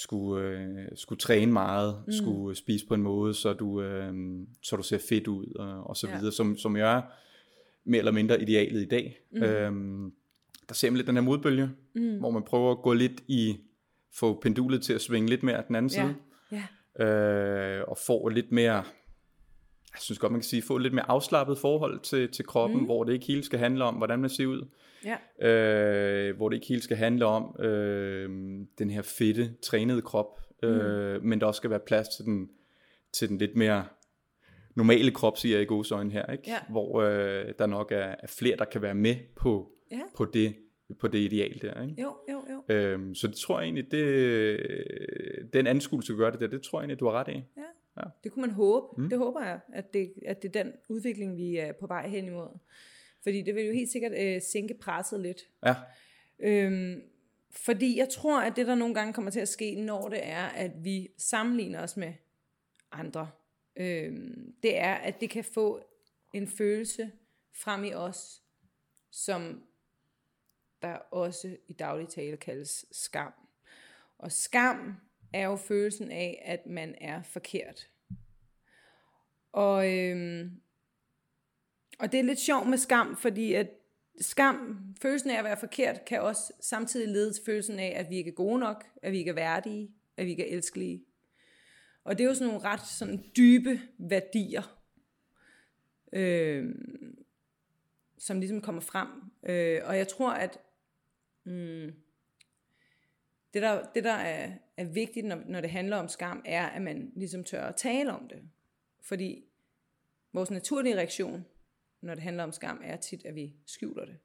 skulle, 0.00 0.48
øh, 0.48 0.88
skulle 0.94 1.18
træne 1.18 1.52
meget, 1.52 2.02
mm. 2.06 2.12
skulle 2.12 2.56
spise 2.56 2.86
på 2.86 2.94
en 2.94 3.02
måde, 3.02 3.34
så 3.34 3.52
du, 3.52 3.82
øh, 3.82 4.14
så 4.62 4.76
du 4.76 4.82
ser 4.82 4.98
fedt 5.08 5.26
ud, 5.26 5.46
og, 5.54 5.86
og 5.86 5.96
så 5.96 6.08
ja. 6.08 6.18
videre, 6.18 6.32
som, 6.32 6.56
som 6.56 6.76
jeg 6.76 6.96
er 6.96 7.02
mere 7.84 7.98
eller 7.98 8.12
mindre 8.12 8.42
idealet 8.42 8.82
i 8.82 8.88
dag. 8.88 9.18
Mm. 9.32 9.42
Øhm, 9.42 10.12
der 10.68 10.74
ser 10.74 10.90
man 10.90 10.96
lidt 10.96 11.06
den 11.06 11.16
her 11.16 11.22
modbølge, 11.22 11.70
mm. 11.94 12.18
hvor 12.18 12.30
man 12.30 12.42
prøver 12.42 12.70
at 12.70 12.82
gå 12.82 12.92
lidt 12.92 13.22
i, 13.28 13.56
få 14.14 14.40
pendulet 14.40 14.82
til 14.82 14.92
at 14.92 15.00
svinge 15.00 15.28
lidt 15.28 15.42
mere 15.42 15.62
den 15.68 15.76
anden 15.76 15.90
ja. 15.90 16.02
side, 16.02 16.14
ja. 16.98 17.04
øh, 17.06 17.84
og 17.88 17.98
få 18.06 18.28
lidt 18.28 18.52
mere, 18.52 18.84
jeg 19.94 20.00
synes 20.00 20.18
godt 20.18 20.32
man 20.32 20.40
kan 20.40 20.48
sige, 20.48 20.62
få 20.62 20.78
lidt 20.78 20.94
mere 20.94 21.10
afslappet 21.10 21.58
forhold 21.58 22.00
til, 22.00 22.28
til 22.28 22.44
kroppen, 22.44 22.78
mm. 22.78 22.84
hvor 22.84 23.04
det 23.04 23.12
ikke 23.12 23.26
helt 23.26 23.44
skal 23.44 23.58
handle 23.58 23.84
om, 23.84 23.94
hvordan 23.94 24.18
man 24.18 24.30
ser 24.30 24.46
ud, 24.46 24.66
Ja. 25.04 25.48
Øh, 25.48 26.36
hvor 26.36 26.48
det 26.48 26.56
ikke 26.56 26.66
helt 26.66 26.84
skal 26.84 26.96
handle 26.96 27.26
om 27.26 27.60
øh, 27.60 28.28
den 28.78 28.90
her 28.90 29.02
fedte, 29.02 29.54
trænede 29.62 30.02
krop, 30.02 30.40
øh, 30.62 31.14
mm. 31.14 31.28
men 31.28 31.40
der 31.40 31.46
også 31.46 31.58
skal 31.58 31.70
være 31.70 31.80
plads 31.80 32.08
til 32.08 32.24
den, 32.24 32.50
til 33.12 33.28
den 33.28 33.38
lidt 33.38 33.56
mere 33.56 33.84
normale 34.74 35.10
krop, 35.10 35.38
siger 35.38 35.56
jeg 35.56 35.62
i 35.62 35.66
godsøjne 35.66 36.10
her, 36.10 36.32
ikke? 36.32 36.44
Ja. 36.46 36.58
hvor 36.68 37.02
øh, 37.02 37.52
der 37.58 37.66
nok 37.66 37.92
er, 37.92 38.14
er 38.18 38.26
flere, 38.26 38.56
der 38.56 38.64
kan 38.64 38.82
være 38.82 38.94
med 38.94 39.16
på, 39.36 39.72
ja. 39.90 40.00
på, 40.16 40.24
det, 40.24 40.54
på 41.00 41.08
det 41.08 41.18
ideal 41.18 41.58
der. 41.62 41.82
Ikke? 41.82 42.02
Jo, 42.02 42.16
jo, 42.30 42.44
jo. 42.50 42.74
Øhm, 42.74 43.14
så 43.14 43.26
det 43.26 43.36
tror 43.36 43.60
jeg 43.60 43.64
egentlig, 43.64 43.90
det, 43.90 45.52
den 45.52 45.66
anskuelse, 45.66 46.12
du 46.12 46.18
gør 46.18 46.30
det 46.30 46.40
der, 46.40 46.46
det 46.46 46.62
tror 46.62 46.78
jeg 46.78 46.82
egentlig, 46.82 47.00
du 47.00 47.06
har 47.06 47.12
ret 47.12 47.28
i. 47.28 47.32
Ja. 47.56 47.62
Ja. 48.04 48.10
Det 48.24 48.32
kunne 48.32 48.40
man 48.40 48.50
håbe. 48.50 49.02
Mm. 49.02 49.08
Det 49.08 49.18
håber 49.18 49.44
jeg, 49.44 49.60
at 49.72 49.94
det, 49.94 50.12
at 50.26 50.42
det 50.42 50.56
er 50.56 50.62
den 50.62 50.72
udvikling, 50.88 51.36
vi 51.36 51.56
er 51.56 51.72
på 51.72 51.86
vej 51.86 52.08
hen 52.08 52.26
imod. 52.26 52.58
Fordi 53.22 53.42
det 53.42 53.54
vil 53.54 53.64
jo 53.64 53.72
helt 53.72 53.90
sikkert 53.90 54.12
øh, 54.18 54.42
sænke 54.42 54.74
presset 54.74 55.20
lidt. 55.20 55.48
Ja. 55.66 55.74
Øhm, 56.38 57.02
fordi 57.50 57.98
jeg 57.98 58.08
tror, 58.08 58.40
at 58.40 58.56
det 58.56 58.66
der 58.66 58.74
nogle 58.74 58.94
gange 58.94 59.12
kommer 59.12 59.30
til 59.30 59.40
at 59.40 59.48
ske, 59.48 59.74
når 59.74 60.08
det 60.08 60.20
er, 60.22 60.46
at 60.46 60.84
vi 60.84 61.08
sammenligner 61.16 61.82
os 61.82 61.96
med 61.96 62.12
andre, 62.92 63.30
øhm, 63.76 64.54
det 64.62 64.78
er, 64.78 64.94
at 64.94 65.20
det 65.20 65.30
kan 65.30 65.44
få 65.44 65.84
en 66.32 66.48
følelse 66.48 67.12
frem 67.52 67.84
i 67.84 67.94
os, 67.94 68.42
som 69.10 69.62
der 70.82 70.94
også 70.94 71.56
i 71.68 71.72
daglig 71.72 72.08
tale 72.08 72.36
kaldes 72.36 72.86
skam. 72.92 73.32
Og 74.18 74.32
skam 74.32 74.96
er 75.32 75.44
jo 75.44 75.56
følelsen 75.56 76.10
af, 76.10 76.42
at 76.44 76.66
man 76.66 76.94
er 77.00 77.22
forkert. 77.22 77.88
Og, 79.52 79.94
øhm, 79.94 80.60
og 81.98 82.12
det 82.12 82.20
er 82.20 82.24
lidt 82.24 82.40
sjovt 82.40 82.68
med 82.68 82.78
skam, 82.78 83.16
fordi 83.16 83.54
at 83.54 83.70
skam, 84.20 84.84
følelsen 85.02 85.30
af 85.30 85.38
at 85.38 85.44
være 85.44 85.56
forkert, 85.56 86.04
kan 86.04 86.20
også 86.20 86.52
samtidig 86.60 87.08
lede 87.08 87.32
til 87.32 87.44
følelsen 87.44 87.78
af, 87.78 87.92
at 87.96 88.10
vi 88.10 88.16
ikke 88.16 88.30
er 88.30 88.34
gode 88.34 88.58
nok, 88.58 88.84
at 89.02 89.12
vi 89.12 89.18
ikke 89.18 89.30
er 89.30 89.34
værdige, 89.34 89.90
at 90.16 90.26
vi 90.26 90.30
ikke 90.30 90.48
er 90.48 90.56
elskelige. 90.56 91.04
Og 92.04 92.18
det 92.18 92.24
er 92.24 92.28
jo 92.28 92.34
sådan 92.34 92.46
nogle 92.46 92.64
ret 92.64 92.86
sådan 92.86 93.24
dybe 93.36 93.80
værdier, 93.98 94.78
øh, 96.12 96.74
som 98.18 98.40
ligesom 98.40 98.60
kommer 98.60 98.80
frem. 98.80 99.08
Øh, 99.42 99.80
og 99.84 99.96
jeg 99.96 100.08
tror, 100.08 100.30
at 100.32 100.58
mm, 101.44 101.92
det, 103.54 103.62
der, 103.62 103.82
det, 103.94 104.04
der 104.04 104.12
er, 104.12 104.52
er 104.76 104.84
vigtigt, 104.84 105.26
når, 105.26 105.42
når 105.46 105.60
det 105.60 105.70
handler 105.70 105.96
om 105.96 106.08
skam, 106.08 106.42
er, 106.44 106.66
at 106.66 106.82
man 106.82 107.12
ligesom 107.16 107.44
tør 107.44 107.62
at 107.62 107.76
tale 107.76 108.12
om 108.12 108.28
det. 108.28 108.42
Fordi 109.00 109.44
vores 110.32 110.50
naturlige 110.50 110.96
reaktion, 110.96 111.46
når 112.00 112.14
det 112.14 112.22
handler 112.22 112.44
om 112.44 112.52
skam, 112.52 112.80
er 112.84 112.96
tit, 112.96 113.24
at 113.24 113.34
vi 113.34 113.54
skjuler 113.66 114.04
det. 114.04 114.18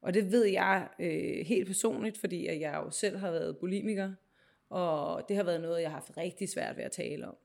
Og 0.00 0.14
det 0.14 0.32
ved 0.32 0.44
jeg 0.44 0.88
øh, 0.98 1.46
helt 1.46 1.66
personligt, 1.66 2.18
fordi 2.18 2.46
at 2.46 2.60
jeg 2.60 2.74
jo 2.74 2.90
selv 2.90 3.16
har 3.16 3.30
været 3.30 3.58
bulimiker, 3.58 4.12
og 4.68 5.28
det 5.28 5.36
har 5.36 5.42
været 5.42 5.60
noget, 5.60 5.82
jeg 5.82 5.90
har 5.90 5.94
haft 5.94 6.16
rigtig 6.16 6.48
svært 6.48 6.76
ved 6.76 6.84
at 6.84 6.92
tale 6.92 7.28
om. 7.28 7.36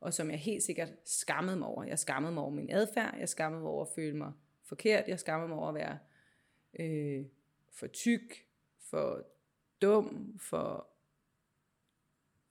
Og 0.00 0.14
som 0.14 0.30
jeg 0.30 0.38
helt 0.38 0.62
sikkert 0.62 0.88
skammede 1.04 1.56
mig 1.56 1.68
over. 1.68 1.84
Jeg 1.84 1.98
skammede 1.98 2.34
mig 2.34 2.42
over 2.42 2.52
min 2.52 2.70
adfærd, 2.70 3.18
jeg 3.18 3.28
skammede 3.28 3.62
mig 3.62 3.70
over 3.70 3.84
at 3.84 3.92
føle 3.94 4.16
mig 4.16 4.32
forkert, 4.62 5.08
jeg 5.08 5.20
skammede 5.20 5.48
mig 5.48 5.58
over 5.58 5.68
at 5.68 5.74
være 5.74 5.98
øh, 6.78 7.24
for 7.70 7.86
tyk, 7.86 8.46
for 8.78 9.26
dum, 9.82 10.38
for 10.40 10.86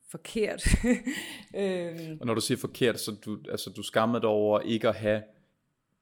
forkert. 0.08 0.64
øhm. 1.56 2.18
Og 2.22 2.28
når 2.28 2.34
du 2.34 2.42
siger 2.42 2.58
forkert, 2.58 3.00
så 3.00 3.12
du, 3.26 3.40
altså, 3.50 3.70
du 3.70 3.84
skammede 3.84 4.22
dig 4.22 4.30
over 4.30 4.60
ikke 4.60 4.90
at 4.90 4.96
have 4.96 5.24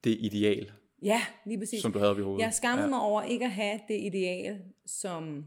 det 0.03 0.17
ideal, 0.19 0.71
ja, 1.01 1.25
lige 1.45 1.59
præcis. 1.59 1.81
som 1.81 1.93
du 1.93 1.99
havde 1.99 2.17
ved 2.17 2.23
hovedet. 2.23 2.45
Jeg 2.45 2.53
skammede 2.53 2.85
ja. 2.85 2.89
mig 2.89 2.99
over 2.99 3.21
ikke 3.21 3.45
at 3.45 3.51
have 3.51 3.79
det 3.87 3.99
ideal, 3.99 4.61
som 4.85 5.45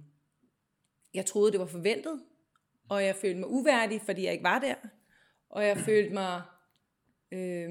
jeg 1.14 1.26
troede, 1.26 1.52
det 1.52 1.60
var 1.60 1.66
forventet, 1.66 2.20
og 2.88 3.04
jeg 3.04 3.16
følte 3.16 3.40
mig 3.40 3.48
uværdig, 3.48 4.00
fordi 4.02 4.24
jeg 4.24 4.32
ikke 4.32 4.44
var 4.44 4.58
der, 4.58 4.74
og 5.48 5.64
jeg 5.64 5.76
følte 5.76 6.14
mig 6.14 6.42
øh, 7.32 7.70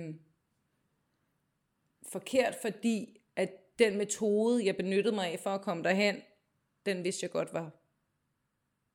forkert, 2.12 2.55
fordi 2.62 3.21
at 3.35 3.79
den 3.79 3.97
metode, 3.97 4.65
jeg 4.65 4.77
benyttede 4.77 5.15
mig 5.15 5.31
af 5.31 5.39
for 5.39 5.50
at 5.50 5.62
komme 5.62 5.83
derhen, 5.83 6.15
den 6.85 7.03
vidste 7.03 7.24
jeg 7.24 7.31
godt 7.31 7.53
var, 7.53 7.71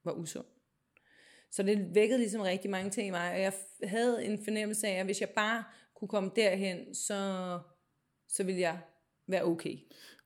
var 0.04 0.12
usund. 0.12 0.44
Så 1.50 1.62
det 1.62 1.94
vækkede 1.94 2.18
ligesom 2.18 2.40
rigtig 2.40 2.70
mange 2.70 2.90
ting 2.90 3.08
i 3.08 3.10
mig, 3.10 3.32
og 3.32 3.40
jeg 3.40 3.52
havde 3.84 4.24
en 4.24 4.44
fornemmelse 4.44 4.86
af, 4.86 4.92
at 4.92 5.04
hvis 5.04 5.20
jeg 5.20 5.28
bare 5.28 5.64
kunne 5.94 6.08
komme 6.08 6.30
derhen, 6.36 6.94
så, 6.94 7.58
så 8.28 8.44
ville 8.44 8.60
jeg 8.60 8.78
være 9.26 9.44
okay. 9.44 9.76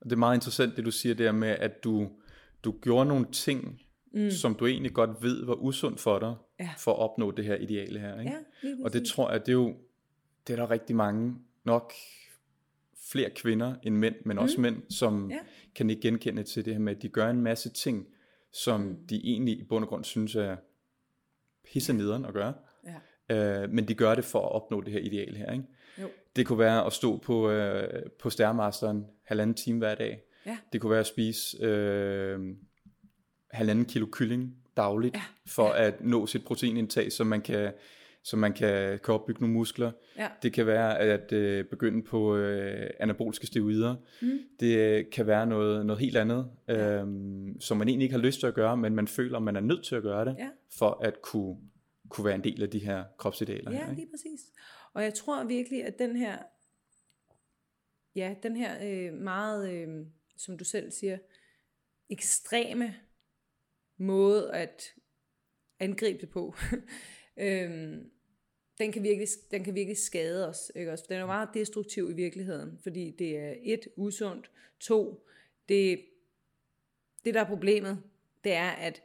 Det 0.03 0.11
er 0.11 0.15
meget 0.15 0.37
interessant, 0.37 0.77
det 0.77 0.85
du 0.85 0.91
siger 0.91 1.15
der 1.15 1.31
med, 1.31 1.49
at 1.49 1.83
du, 1.83 2.09
du 2.63 2.75
gjorde 2.81 3.05
nogle 3.05 3.25
ting, 3.31 3.81
mm. 4.13 4.31
som 4.31 4.55
du 4.55 4.65
egentlig 4.65 4.93
godt 4.93 5.09
ved 5.21 5.45
var 5.45 5.53
usund 5.53 5.97
for 5.97 6.19
dig, 6.19 6.35
ja. 6.59 6.69
for 6.77 6.91
at 6.91 6.99
opnå 6.99 7.31
det 7.31 7.45
her 7.45 7.55
ideale 7.55 7.99
her. 7.99 8.19
Ikke? 8.19 8.31
Ja, 8.63 8.69
og 8.83 8.93
det 8.93 9.07
tror 9.07 9.31
jeg, 9.31 9.39
det 9.39 9.49
er 9.49 9.53
jo, 9.53 9.75
det 10.47 10.53
er 10.53 10.57
der 10.57 10.71
rigtig 10.71 10.95
mange, 10.95 11.35
nok 11.63 11.93
flere 13.11 13.29
kvinder 13.29 13.75
end 13.83 13.95
mænd, 13.95 14.15
men 14.25 14.37
også 14.37 14.57
mm. 14.57 14.61
mænd, 14.61 14.81
som 14.89 15.31
ja. 15.31 15.39
kan 15.75 15.89
ikke 15.89 16.01
genkende 16.01 16.43
til 16.43 16.65
det 16.65 16.73
her 16.73 16.79
med, 16.79 16.95
at 16.95 17.01
de 17.01 17.09
gør 17.09 17.29
en 17.29 17.41
masse 17.41 17.69
ting, 17.69 18.07
som 18.63 18.97
de 19.09 19.15
egentlig 19.15 19.59
i 19.59 19.63
bund 19.63 19.83
og 19.83 19.89
grund 19.89 20.03
synes 20.03 20.35
er 20.35 20.55
pisse 21.73 21.93
nederen 21.93 22.25
at 22.25 22.33
gøre. 22.33 22.53
Ja. 23.29 23.63
Øh, 23.63 23.69
men 23.69 23.87
de 23.87 23.93
gør 23.93 24.15
det 24.15 24.25
for 24.25 24.39
at 24.39 24.51
opnå 24.51 24.81
det 24.81 24.93
her 24.93 24.99
ideal 24.99 25.35
her. 25.35 25.51
Ikke? 25.51 25.65
Jo. 26.01 26.07
Det 26.35 26.45
kunne 26.45 26.59
være 26.59 26.85
at 26.85 26.93
stå 26.93 27.17
på, 27.17 27.49
øh, 27.49 28.03
på 28.19 28.29
stærmasteren 28.29 29.05
halvanden 29.23 29.55
time 29.55 29.77
hver 29.77 29.95
dag. 29.95 30.21
Ja. 30.45 30.57
Det 30.73 30.81
kunne 30.81 30.91
være 30.91 30.99
at 30.99 31.07
spise 31.07 31.57
øh, 31.61 32.39
halvanden 33.51 33.85
kilo 33.85 34.07
kylling 34.11 34.55
dagligt, 34.77 35.15
ja. 35.15 35.21
for 35.47 35.67
ja. 35.67 35.87
at 35.87 36.01
nå 36.01 36.27
sit 36.27 36.45
proteinindtag, 36.45 37.11
så 37.11 37.23
man 37.23 37.41
kan 37.41 37.73
så 38.25 38.37
man 38.37 38.53
kan, 38.53 38.99
kan 38.99 39.13
opbygge 39.13 39.41
nogle 39.41 39.53
muskler. 39.53 39.91
Ja. 40.17 40.29
Det 40.41 40.53
kan 40.53 40.65
være 40.65 40.99
at 40.99 41.31
øh, 41.31 41.65
begynde 41.65 42.03
på 42.03 42.35
øh, 42.35 42.89
anaboliske 42.99 43.47
steroider. 43.47 43.95
Mm. 44.21 44.39
Det 44.59 44.77
øh, 44.77 45.05
kan 45.11 45.27
være 45.27 45.47
noget, 45.47 45.85
noget 45.85 46.01
helt 46.01 46.17
andet, 46.17 46.51
ja. 46.67 47.03
øh, 47.03 47.07
som 47.59 47.77
man 47.77 47.87
egentlig 47.87 48.05
ikke 48.05 48.15
har 48.15 48.21
lyst 48.21 48.39
til 48.39 48.47
at 48.47 48.53
gøre, 48.53 48.77
men 48.77 48.95
man 48.95 49.07
føler, 49.07 49.39
man 49.39 49.55
er 49.55 49.59
nødt 49.59 49.85
til 49.85 49.95
at 49.95 50.03
gøre 50.03 50.25
det, 50.25 50.35
ja. 50.39 50.49
for 50.71 51.03
at 51.03 51.21
kunne, 51.21 51.57
kunne 52.09 52.25
være 52.25 52.35
en 52.35 52.43
del 52.43 52.63
af 52.63 52.69
de 52.69 52.79
her 52.79 53.03
kropsidealer. 53.17 53.71
Ja, 53.71 53.77
her, 53.77 53.83
ikke? 53.83 53.95
lige 53.95 54.09
præcis. 54.11 54.41
Og 54.93 55.03
jeg 55.03 55.13
tror 55.13 55.43
virkelig, 55.43 55.85
at 55.85 55.99
den 55.99 56.15
her, 56.15 56.37
ja, 58.15 58.35
den 58.43 58.55
her 58.55 58.75
øh, 58.83 59.13
meget, 59.13 59.71
øh, 59.73 60.05
som 60.37 60.57
du 60.57 60.63
selv 60.63 60.91
siger, 60.91 61.17
ekstreme 62.09 62.95
måde 63.97 64.53
at 64.53 64.93
angribe 65.79 66.21
det 66.21 66.29
på, 66.29 66.55
øhm, 67.37 68.11
den, 68.77 68.91
kan 68.91 69.03
virkelig, 69.03 69.27
den 69.51 69.63
kan 69.63 69.75
virkelig 69.75 69.97
skade 69.97 70.47
os. 70.47 70.71
Ikke 70.75 70.91
også? 70.91 71.03
For 71.03 71.13
den 71.13 71.21
er 71.21 71.25
meget 71.25 71.49
destruktiv 71.53 72.09
i 72.09 72.13
virkeligheden, 72.13 72.79
fordi 72.83 73.11
det 73.11 73.37
er 73.37 73.53
et, 73.61 73.87
usundt, 73.95 74.51
to, 74.79 75.27
det, 75.69 76.05
det 77.25 77.33
der 77.33 77.39
er 77.39 77.47
problemet, 77.47 78.03
det 78.43 78.53
er, 78.53 78.69
at 78.69 79.03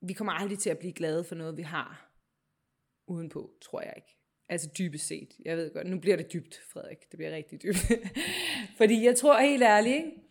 vi 0.00 0.12
kommer 0.12 0.32
aldrig 0.32 0.58
til 0.58 0.70
at 0.70 0.78
blive 0.78 0.92
glade 0.92 1.24
for 1.24 1.34
noget, 1.34 1.56
vi 1.56 1.62
har 1.62 2.10
udenpå, 3.06 3.50
tror 3.60 3.80
jeg 3.80 3.92
ikke. 3.96 4.16
Altså 4.48 4.70
dybest 4.78 5.06
set. 5.06 5.36
Jeg 5.44 5.56
ved 5.56 5.72
godt, 5.72 5.86
nu 5.86 5.98
bliver 5.98 6.16
det 6.16 6.32
dybt, 6.32 6.62
Frederik. 6.68 7.10
Det 7.10 7.16
bliver 7.16 7.32
rigtig 7.32 7.62
dybt. 7.62 7.92
Fordi 8.78 9.04
jeg 9.04 9.16
tror 9.16 9.40
helt 9.40 9.62
ærligt, 9.62 9.96
ikke? 9.96 10.23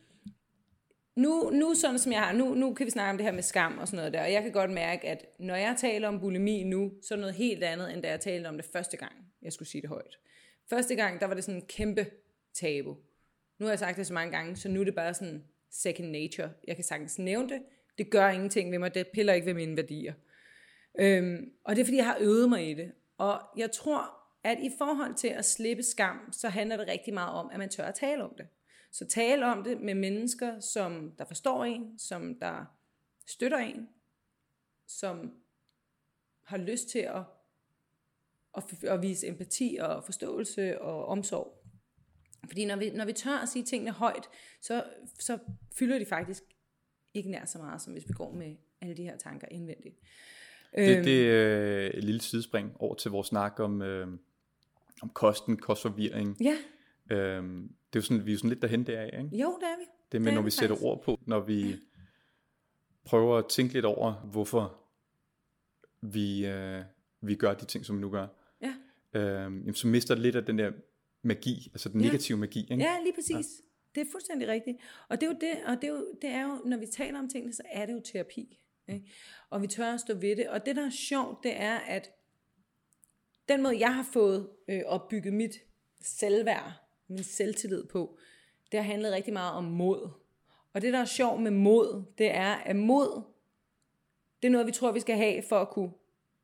Nu, 1.16 1.50
nu 1.50 1.74
sådan 1.74 2.00
som 2.00 2.12
jeg 2.12 2.22
har, 2.22 2.34
nu, 2.34 2.54
nu 2.54 2.74
kan 2.74 2.86
vi 2.86 2.92
snakke 2.92 3.10
om 3.10 3.18
det 3.18 3.26
her 3.26 3.34
med 3.34 3.44
skam 3.44 3.78
og 3.78 3.88
sådan 3.88 3.98
noget 3.98 4.14
der, 4.14 4.24
og 4.24 4.32
jeg 4.32 4.44
kan 4.44 4.52
godt 4.52 4.72
mærke, 4.72 5.08
at 5.08 5.26
når 5.40 5.56
jeg 5.56 5.76
taler 5.78 6.08
om 6.08 6.20
bulimi 6.20 6.64
nu, 6.64 6.92
så 7.02 7.14
er 7.14 7.16
det 7.16 7.22
noget 7.22 7.36
helt 7.36 7.64
andet, 7.64 7.94
end 7.94 8.04
da 8.04 8.10
jeg 8.10 8.20
talte 8.20 8.48
om 8.48 8.58
det 8.58 8.66
første 8.66 8.98
gang, 8.98 9.14
jeg 9.42 9.54
skulle 9.54 9.70
sige 9.70 9.82
det 9.82 9.90
højt. 9.90 10.20
Første 10.70 10.96
gang, 10.96 11.20
der 11.20 11.28
var 11.28 11.34
det 11.34 11.44
sådan 11.44 11.62
en 11.62 11.68
kæmpe 11.68 12.06
tabu. 12.54 12.98
Nu 13.60 13.66
har 13.66 13.72
jeg 13.72 13.80
sagt 13.80 13.98
det 13.98 14.08
så 14.08 14.14
mange 14.14 14.38
gange, 14.38 14.56
så 14.56 14.70
nu 14.70 14.80
er 14.80 14.84
det 14.84 14.96
bare 14.96 15.14
sådan 15.14 15.44
second 15.72 16.12
nature. 16.12 16.52
Jeg 16.68 16.76
kan 16.76 16.86
sagtens 16.86 17.20
nævne 17.20 17.50
det. 17.50 17.62
Det 17.98 18.10
gør 18.10 18.30
ingenting 18.30 18.72
ved 18.72 18.80
mig. 18.80 18.94
Det 18.94 19.08
piller 19.08 19.34
ikke 19.34 19.48
ved 19.48 19.54
mine 19.54 19.78
værdier. 19.78 20.14
Øhm, 21.00 21.52
og 21.64 21.76
det 21.76 21.82
er 21.82 21.86
fordi, 21.86 21.98
jeg 21.98 22.06
har 22.06 22.18
øvet 22.20 22.50
mig 22.50 22.70
i 22.70 22.74
det. 22.74 22.92
Og 23.18 23.42
jeg 23.58 23.72
tror, 23.72 24.20
at 24.44 24.58
i 24.60 24.72
forhold 24.78 25.16
til 25.16 25.28
at 25.28 25.46
slippe 25.46 25.84
skam, 25.84 26.20
så 26.32 26.50
handler 26.50 26.78
det 26.78 26.88
rigtig 26.88 27.14
meget 27.14 27.34
om, 27.34 27.50
at 27.52 27.60
man 27.60 27.70
tør 27.70 27.84
at 27.84 27.96
tale 27.96 28.24
om 28.24 28.34
det. 28.38 28.48
Så 28.94 29.06
tale 29.08 29.46
om 29.46 29.64
det 29.64 29.82
med 29.82 29.96
mennesker, 29.96 30.60
som 30.60 31.12
der 31.18 31.26
forstår 31.26 31.64
en, 31.64 32.00
som 32.00 32.36
der 32.36 32.66
støtter 33.28 33.58
en, 33.58 33.90
som 34.88 35.34
har 36.44 36.58
lyst 36.58 36.90
til 36.90 37.00
at, 37.00 37.22
at, 38.58 38.84
at 38.84 39.02
vise 39.02 39.28
empati 39.28 39.78
og 39.82 40.04
forståelse 40.04 40.82
og 40.82 41.06
omsorg. 41.06 41.64
Fordi 42.48 42.66
når 42.66 42.76
vi, 42.76 42.90
når 42.90 43.06
vi 43.06 43.14
tør 43.14 43.38
at 43.38 43.50
sige 43.50 43.66
tingene 43.66 43.92
højt, 43.92 44.30
så, 44.62 44.84
så 45.20 45.38
fylder 45.72 46.00
de 46.00 46.06
faktisk 46.06 46.44
ikke 47.14 47.32
nær 47.32 47.46
så 47.46 47.58
meget, 47.58 47.82
som 47.82 47.94
hvis 47.94 48.08
vi 48.08 48.14
går 48.14 48.32
med 48.32 48.56
alle 48.82 48.98
de 48.98 49.04
her 49.04 49.18
tanker 49.18 49.48
indvendigt. 49.52 49.96
Det, 50.76 51.06
det 51.06 51.30
er 51.30 51.86
øh, 51.86 51.88
et 51.88 52.04
lille 52.04 52.22
sidespring 52.22 52.72
over 52.80 52.96
til 52.96 53.12
vores 53.12 53.28
snak 53.28 53.60
om, 53.60 53.82
øh, 53.82 54.08
om 55.02 55.10
kosten, 55.10 55.58
kostforvirring. 55.58 56.38
Ja. 56.42 56.58
Øhm, 57.12 57.76
det 57.94 58.00
er 58.00 58.02
jo 58.02 58.02
sådan, 58.02 58.26
vi 58.26 58.32
er 58.32 58.34
jo 58.34 58.38
sådan 58.38 58.50
lidt 58.50 58.62
derhen 58.62 58.88
der 58.88 59.00
af, 59.00 59.20
ikke? 59.24 59.38
Jo, 59.38 59.58
det 59.62 59.68
er 59.68 59.78
vi. 59.78 59.86
Det 60.12 60.22
med, 60.22 60.32
det 60.32 60.36
når 60.36 60.42
vi 60.42 60.50
sætter 60.50 60.76
faktisk. 60.76 60.86
ord 60.86 61.04
på, 61.04 61.20
når 61.26 61.40
vi 61.40 61.76
prøver 63.06 63.38
at 63.38 63.46
tænke 63.50 63.74
lidt 63.74 63.86
over, 63.86 64.14
hvorfor 64.14 64.80
vi, 66.02 66.46
øh, 66.46 66.84
vi 67.22 67.36
gør 67.36 67.54
de 67.54 67.66
ting, 67.66 67.86
som 67.86 67.96
vi 67.96 68.02
nu 68.02 68.10
gør. 68.10 68.28
Ja. 68.62 68.74
Øhm, 69.14 69.60
jamen, 69.60 69.74
så 69.74 69.88
mister 69.88 70.16
det 70.16 70.22
lidt 70.22 70.36
af 70.36 70.46
den 70.46 70.58
der 70.58 70.72
magi, 71.22 71.70
altså 71.74 71.90
den 71.90 72.02
ja. 72.02 72.08
negative 72.08 72.38
magi. 72.38 72.60
Ikke? 72.60 72.84
Ja, 72.84 73.00
lige 73.04 73.14
præcis. 73.14 73.32
Ja. 73.36 73.42
Det 73.96 74.08
er 74.08 74.12
fuldstændig 74.12 74.48
rigtigt. 74.48 74.78
Og 75.10 75.22
det 75.22 75.28
er 75.28 75.32
jo 75.32 75.38
det, 75.42 75.66
og 75.66 75.82
det 75.82 75.84
er 75.84 75.94
jo, 75.94 76.08
det 76.22 76.30
er 76.30 76.44
jo, 76.44 76.62
når 76.66 76.78
vi 76.78 76.86
taler 76.86 77.20
om 77.20 77.30
tingene, 77.30 77.54
så 77.54 77.64
er 77.72 77.86
det 77.86 77.94
jo 77.94 78.02
terapi. 78.06 78.60
Ikke? 78.88 79.12
Og 79.50 79.62
vi 79.62 79.68
tør 79.68 79.94
at 79.94 80.00
stå 80.00 80.14
ved 80.14 80.36
det. 80.36 80.50
Og 80.50 80.66
det, 80.66 80.76
der 80.76 80.86
er 80.86 80.90
sjovt, 80.90 81.44
det 81.44 81.62
er, 81.62 81.76
at 81.76 82.12
den 83.50 83.64
måde, 83.64 83.80
jeg 83.80 83.96
har 83.96 84.08
fået 84.14 84.50
øh, 84.68 84.82
opbygget 84.86 85.34
mit 85.34 85.56
selvværd, 86.02 86.83
min 87.14 87.24
selvtillid 87.24 87.86
på, 87.86 88.18
det 88.72 88.80
har 88.80 88.88
handlet 88.92 89.12
rigtig 89.12 89.34
meget 89.34 89.54
om 89.54 89.64
mod. 89.64 90.10
Og 90.74 90.82
det, 90.82 90.94
der 90.94 91.00
er 91.00 91.06
sjovt 91.06 91.42
med 91.42 91.52
mod, 91.52 92.04
det 92.18 92.36
er, 92.36 92.54
at 92.54 92.76
mod, 92.76 93.22
det 94.42 94.48
er 94.48 94.52
noget, 94.52 94.68
vi 94.68 94.72
tror, 94.72 94.92
vi 94.92 95.00
skal 95.00 95.16
have 95.16 95.44
for 95.50 95.60
at 95.60 95.70
kunne 95.70 95.92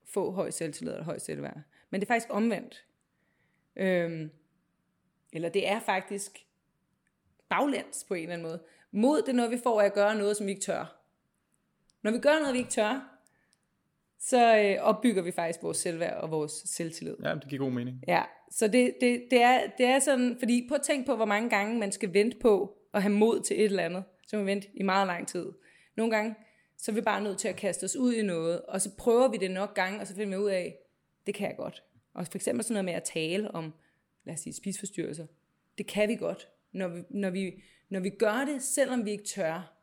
få 0.04 0.32
høj 0.32 0.50
selvtillid 0.50 0.94
og 0.94 1.06
høj 1.06 1.18
selvværd. 1.20 1.62
Men 1.90 2.02
det 2.02 2.06
er 2.08 2.14
faktisk 2.14 2.34
omvendt. 2.34 2.86
Øhm, 3.76 4.32
Eller 5.32 5.50
det 5.50 5.68
er 5.68 5.80
faktisk 5.80 6.46
baglæns 7.50 8.06
på 8.08 8.14
en 8.14 8.22
eller 8.22 8.34
anden 8.34 8.48
måde. 8.48 8.64
Mod 8.92 9.22
det 9.22 9.30
er 9.30 9.34
noget, 9.34 9.52
vi 9.52 9.60
får 9.64 9.82
af 9.82 9.86
at 9.86 9.94
gøre 9.94 10.16
noget, 10.16 10.38
som 10.38 10.46
vi 10.46 10.52
ikke 10.52 10.62
tør. 10.62 11.02
Når 12.02 12.12
vi 12.12 12.20
gør 12.20 12.40
noget, 12.40 12.54
vi 12.54 12.60
ikke 12.60 12.72
tør, 12.72 13.09
så 14.20 14.58
øh, 14.58 14.84
opbygger 14.84 15.22
vi 15.22 15.32
faktisk 15.32 15.64
vores 15.64 15.78
selvværd 15.78 16.18
og 16.18 16.32
vores 16.32 16.52
selvtillid. 16.52 17.16
Ja, 17.24 17.34
det 17.36 17.48
giver 17.50 17.64
god 17.64 17.72
mening. 17.72 18.04
Ja, 18.08 18.24
så 18.52 18.68
det, 18.68 18.94
det, 19.02 19.24
det, 19.32 19.42
er, 19.42 19.62
det 19.78 19.86
er 19.86 20.00
sådan, 20.00 20.36
fordi 20.40 20.66
på 20.70 20.76
at 20.76 20.82
tænke 20.82 21.06
på, 21.06 21.16
hvor 21.16 21.26
mange 21.26 21.50
gange 21.50 21.80
man 21.80 21.92
skal 21.92 22.14
vente 22.14 22.38
på 22.38 22.78
at 22.94 23.02
have 23.02 23.14
mod 23.14 23.42
til 23.42 23.60
et 23.60 23.66
eller 23.66 23.84
andet, 23.84 24.04
så 24.28 24.38
man 24.38 24.46
vente 24.46 24.68
i 24.74 24.84
meget 24.84 25.08
lang 25.08 25.28
tid. 25.28 25.52
Nogle 25.98 26.16
gange, 26.16 26.36
så 26.78 26.92
er 26.92 26.96
vi 26.96 27.02
bare 27.02 27.24
nødt 27.24 27.38
til 27.38 27.48
at 27.48 27.56
kaste 27.56 27.84
os 27.84 27.96
ud 27.96 28.14
i 28.14 28.22
noget, 28.22 28.62
og 28.62 28.82
så 28.82 28.96
prøver 28.98 29.28
vi 29.28 29.38
det 29.38 29.52
nok 29.52 29.76
gange, 29.76 30.00
og 30.00 30.08
så 30.08 30.16
finder 30.16 30.38
vi 30.38 30.44
ud 30.44 30.50
af, 30.50 30.78
det 31.26 31.36
kan 31.36 31.48
jeg 31.48 31.58
godt. 31.58 31.84
Og 32.14 32.28
for 32.28 32.38
eksempel 32.38 32.64
sådan 32.64 32.74
noget 32.74 32.86
med 32.86 32.94
at 32.94 33.04
tale 33.04 33.52
om, 33.52 33.74
lad 34.26 34.34
os 34.34 34.40
sige, 34.40 34.54
spisforstyrrelser. 34.54 35.26
Det 35.78 35.88
kan 35.88 36.10
vi 36.10 36.16
godt, 36.16 36.50
når 36.72 36.88
vi, 36.88 37.02
når 37.10 37.30
vi, 37.30 37.64
når 37.90 38.00
vi 38.00 38.10
gør 38.10 38.46
det, 38.54 38.64
selvom 38.64 39.06
vi 39.06 39.12
ikke 39.12 39.24
tør. 39.24 39.74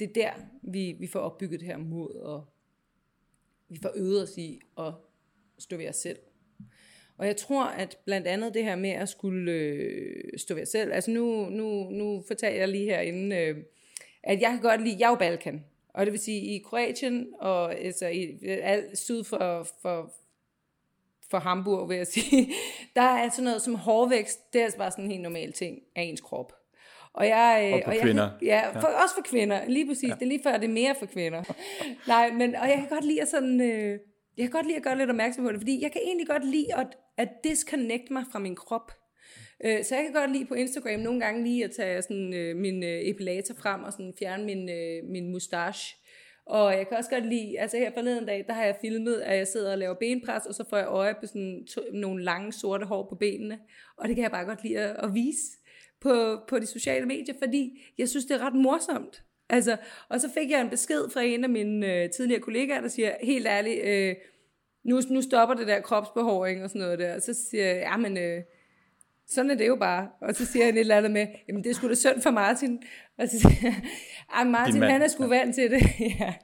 Det 0.00 0.08
er 0.08 0.12
der, 0.12 0.32
vi, 0.62 0.96
vi 1.00 1.06
får 1.06 1.20
opbygget 1.20 1.60
det 1.60 1.68
her 1.68 1.76
mod, 1.76 2.14
og 2.14 2.49
vi 3.70 3.78
får 3.82 3.92
øvet 3.96 4.22
os 4.22 4.38
i 4.38 4.60
at 4.78 4.92
stå 5.58 5.76
ved 5.76 5.88
os 5.88 5.96
selv. 5.96 6.18
Og 7.18 7.26
jeg 7.26 7.36
tror, 7.36 7.64
at 7.64 7.98
blandt 8.04 8.26
andet 8.26 8.54
det 8.54 8.64
her 8.64 8.76
med 8.76 8.90
at 8.90 9.08
skulle 9.08 9.52
øh, 9.52 10.38
stå 10.38 10.54
ved 10.54 10.62
os 10.62 10.68
selv, 10.68 10.92
altså 10.92 11.10
nu, 11.10 11.48
nu, 11.50 11.90
nu 11.90 12.24
fortalte 12.26 12.58
jeg 12.58 12.68
lige 12.68 12.84
herinde, 12.84 13.36
øh, 13.36 13.56
at 14.22 14.40
jeg 14.40 14.50
kan 14.50 14.60
godt 14.60 14.82
lide, 14.82 14.96
jeg 14.98 15.06
er 15.06 15.10
jo 15.10 15.16
Balkan, 15.16 15.64
og 15.88 16.06
det 16.06 16.12
vil 16.12 16.20
sige 16.20 16.40
i 16.40 16.58
Kroatien 16.58 17.28
og 17.38 17.74
altså 17.74 18.08
i 18.08 18.38
alt 18.44 18.98
syd 18.98 19.24
for, 19.24 19.68
for, 19.82 20.12
for 21.30 21.38
Hamburg, 21.38 21.88
vil 21.88 21.96
jeg 21.96 22.06
sige, 22.06 22.52
der 22.96 23.02
er 23.02 23.30
sådan 23.30 23.44
noget 23.44 23.62
som 23.62 23.74
hårvækst, 23.74 24.52
det 24.52 24.58
er 24.58 24.64
altså 24.64 24.78
bare 24.78 24.90
sådan 24.90 25.04
en 25.04 25.10
helt 25.10 25.22
normal 25.22 25.52
ting 25.52 25.82
af 25.96 26.02
ens 26.02 26.20
krop. 26.20 26.59
Og, 27.14 27.26
jeg, 27.26 27.70
og 27.74 27.80
for 27.84 27.90
og 27.90 27.96
jeg, 27.96 28.02
kvinder. 28.02 28.30
Ja, 28.42 28.70
for, 28.72 28.88
ja, 28.88 29.02
også 29.02 29.14
for 29.14 29.22
kvinder, 29.22 29.68
lige 29.68 29.86
præcis. 29.86 30.08
Ja. 30.08 30.14
Det 30.14 30.22
er 30.22 30.26
lige 30.26 30.42
før, 30.42 30.52
det 30.52 30.64
er 30.64 30.72
mere 30.72 30.94
for 30.98 31.06
kvinder. 31.06 31.42
Nej, 32.08 32.30
men, 32.32 32.54
og 32.54 32.68
jeg 32.68 32.76
kan 32.76 32.88
godt 32.88 33.04
lide 33.04 33.22
at 33.22 33.28
sådan... 33.28 33.60
Øh, 33.60 33.98
jeg 34.36 34.44
kan 34.44 34.50
godt 34.50 34.66
lide 34.66 34.76
at 34.76 34.82
gøre 34.82 34.98
lidt 34.98 35.10
opmærksom 35.10 35.44
på 35.44 35.52
det, 35.52 35.60
fordi 35.60 35.82
jeg 35.82 35.92
kan 35.92 36.00
egentlig 36.04 36.26
godt 36.26 36.44
lide 36.44 36.74
at, 36.76 36.86
at 37.16 37.28
disconnect 37.44 38.10
mig 38.10 38.24
fra 38.32 38.38
min 38.38 38.56
krop. 38.56 38.92
Øh, 39.64 39.84
så 39.84 39.94
jeg 39.94 40.04
kan 40.04 40.12
godt 40.12 40.32
lide 40.32 40.46
på 40.46 40.54
Instagram 40.54 41.00
nogle 41.00 41.20
gange 41.20 41.44
lige 41.44 41.64
at 41.64 41.70
tage 41.70 42.02
sådan, 42.02 42.34
øh, 42.34 42.56
min 42.56 42.84
øh, 42.84 43.00
epilator 43.02 43.54
frem 43.54 43.82
og 43.82 43.92
sådan 43.92 44.14
fjerne 44.18 44.44
min, 44.44 44.68
øh, 44.68 45.10
min 45.10 45.32
mustache. 45.32 45.96
Og 46.46 46.76
jeg 46.76 46.88
kan 46.88 46.96
også 46.96 47.10
godt 47.10 47.26
lide, 47.26 47.60
altså 47.60 47.76
her 47.76 47.90
forleden 47.94 48.26
dag, 48.26 48.44
der 48.46 48.52
har 48.52 48.64
jeg 48.64 48.76
filmet, 48.80 49.20
at 49.20 49.36
jeg 49.36 49.46
sidder 49.46 49.72
og 49.72 49.78
laver 49.78 49.94
benpres, 49.94 50.46
og 50.46 50.54
så 50.54 50.64
får 50.70 50.76
jeg 50.76 50.86
øje 50.86 51.14
på 51.14 51.26
sådan 51.26 51.66
to, 51.74 51.80
nogle 51.92 52.24
lange 52.24 52.52
sorte 52.52 52.86
hår 52.86 53.06
på 53.08 53.14
benene. 53.14 53.58
Og 53.98 54.08
det 54.08 54.16
kan 54.16 54.22
jeg 54.22 54.30
bare 54.30 54.44
godt 54.44 54.64
lide 54.64 54.78
at, 54.78 55.04
at 55.04 55.14
vise 55.14 55.42
på, 56.00 56.38
på 56.48 56.58
de 56.58 56.66
sociale 56.66 57.06
medier, 57.06 57.34
fordi 57.38 57.82
jeg 57.98 58.08
synes, 58.08 58.24
det 58.24 58.34
er 58.34 58.46
ret 58.46 58.54
morsomt. 58.54 59.24
Altså, 59.48 59.76
og 60.08 60.20
så 60.20 60.30
fik 60.38 60.50
jeg 60.50 60.60
en 60.60 60.70
besked 60.70 61.10
fra 61.12 61.22
en 61.22 61.44
af 61.44 61.50
mine 61.50 61.94
øh, 61.94 62.10
tidligere 62.10 62.40
kollegaer, 62.40 62.80
der 62.80 62.88
siger, 62.88 63.12
helt 63.22 63.46
ærligt, 63.46 63.84
øh, 63.84 64.14
nu, 64.84 65.00
nu 65.10 65.22
stopper 65.22 65.54
det 65.54 65.66
der 65.66 65.80
kropsbehåring 65.80 66.64
og 66.64 66.70
sådan 66.70 66.80
noget 66.80 66.98
der. 66.98 67.14
Og 67.14 67.22
så 67.22 67.34
siger 67.34 67.66
jeg, 67.66 67.76
ja, 67.76 67.96
men 67.96 68.18
øh, 68.18 68.42
sådan 69.26 69.50
er 69.50 69.54
det 69.54 69.66
jo 69.66 69.76
bare. 69.76 70.08
Og 70.20 70.34
så 70.34 70.46
siger 70.46 70.64
han 70.64 70.74
et 70.74 70.80
eller 70.80 70.96
andet 70.96 71.10
med, 71.10 71.26
jamen 71.48 71.64
det 71.64 71.76
skulle 71.76 71.90
da 71.90 71.94
synd 71.94 72.22
for 72.22 72.30
Martin. 72.30 72.82
Og 73.18 73.28
så 73.28 73.38
siger 73.38 73.54
jeg, 73.62 73.82
ah, 74.32 74.46
Martin, 74.46 74.82
han 74.82 75.02
er 75.02 75.08
sgu 75.08 75.26
vant 75.26 75.54
til 75.54 75.70
det. 75.70 75.82
ja. 76.20 76.34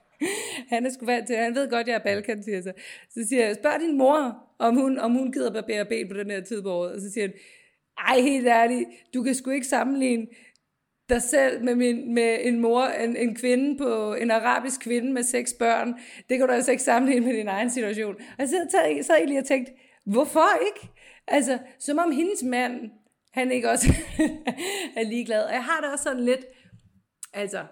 Han 0.69 0.87
er 0.87 0.91
sgu 0.91 1.07
vant 1.07 1.27
til 1.27 1.37
det. 1.37 1.45
Han 1.45 1.55
ved 1.55 1.71
godt, 1.71 1.87
jeg 1.87 1.95
er 1.95 1.99
Balkan, 1.99 2.43
siger 2.43 2.63
så. 2.63 2.73
Så 3.11 3.29
siger 3.29 3.47
jeg, 3.47 3.55
spørg 3.55 3.81
din 3.81 3.99
mor, 3.99 4.47
om 4.59 4.75
hun, 4.77 4.99
om 4.99 5.13
hun 5.13 5.33
gider 5.33 5.53
barbere 5.53 5.85
ben 5.85 6.09
på 6.09 6.15
den 6.15 6.31
her 6.31 6.41
tid 6.41 6.63
på 6.63 6.73
året. 6.73 6.93
Og 6.93 7.01
så 7.01 7.13
siger 7.13 7.27
han, 7.27 7.35
ej, 7.99 8.21
helt 8.21 8.47
ærligt, 8.47 8.85
du 9.15 9.23
kan 9.23 9.35
sgu 9.35 9.51
ikke 9.51 9.67
sammenligne 9.67 10.27
dig 11.09 11.23
selv 11.23 11.65
med, 11.65 11.75
min, 11.75 12.15
med 12.15 12.39
en 12.41 12.61
mor, 12.61 12.85
en, 12.85 13.17
en 13.17 13.37
kvinde 13.37 13.79
på, 13.79 14.15
en 14.15 14.31
arabisk 14.31 14.81
kvinde 14.81 15.13
med 15.13 15.23
seks 15.23 15.55
børn. 15.59 15.95
Det 16.29 16.39
kan 16.39 16.47
du 16.47 16.53
altså 16.53 16.71
ikke 16.71 16.83
sammenligne 16.83 17.27
med 17.27 17.35
din 17.35 17.49
egen 17.49 17.71
situation. 17.71 18.15
Og 18.39 18.49
så 18.49 18.67
sad, 18.71 19.03
sad 19.03 19.17
jeg 19.19 19.29
lige 19.29 19.41
og 19.41 19.47
tænkte, 19.47 19.73
hvorfor 20.07 20.49
ikke? 20.67 20.93
Altså, 21.29 21.59
som 21.79 21.99
om 21.99 22.11
hendes 22.11 22.43
mand, 22.43 22.91
han 23.33 23.53
ikke 23.53 23.71
også 23.71 23.87
er 24.99 25.09
ligeglad. 25.09 25.45
Og 25.45 25.53
jeg 25.53 25.65
har 25.65 25.81
det 25.81 25.93
også 25.93 26.03
sådan 26.03 26.25
lidt, 26.25 26.47
altså, 27.33 27.65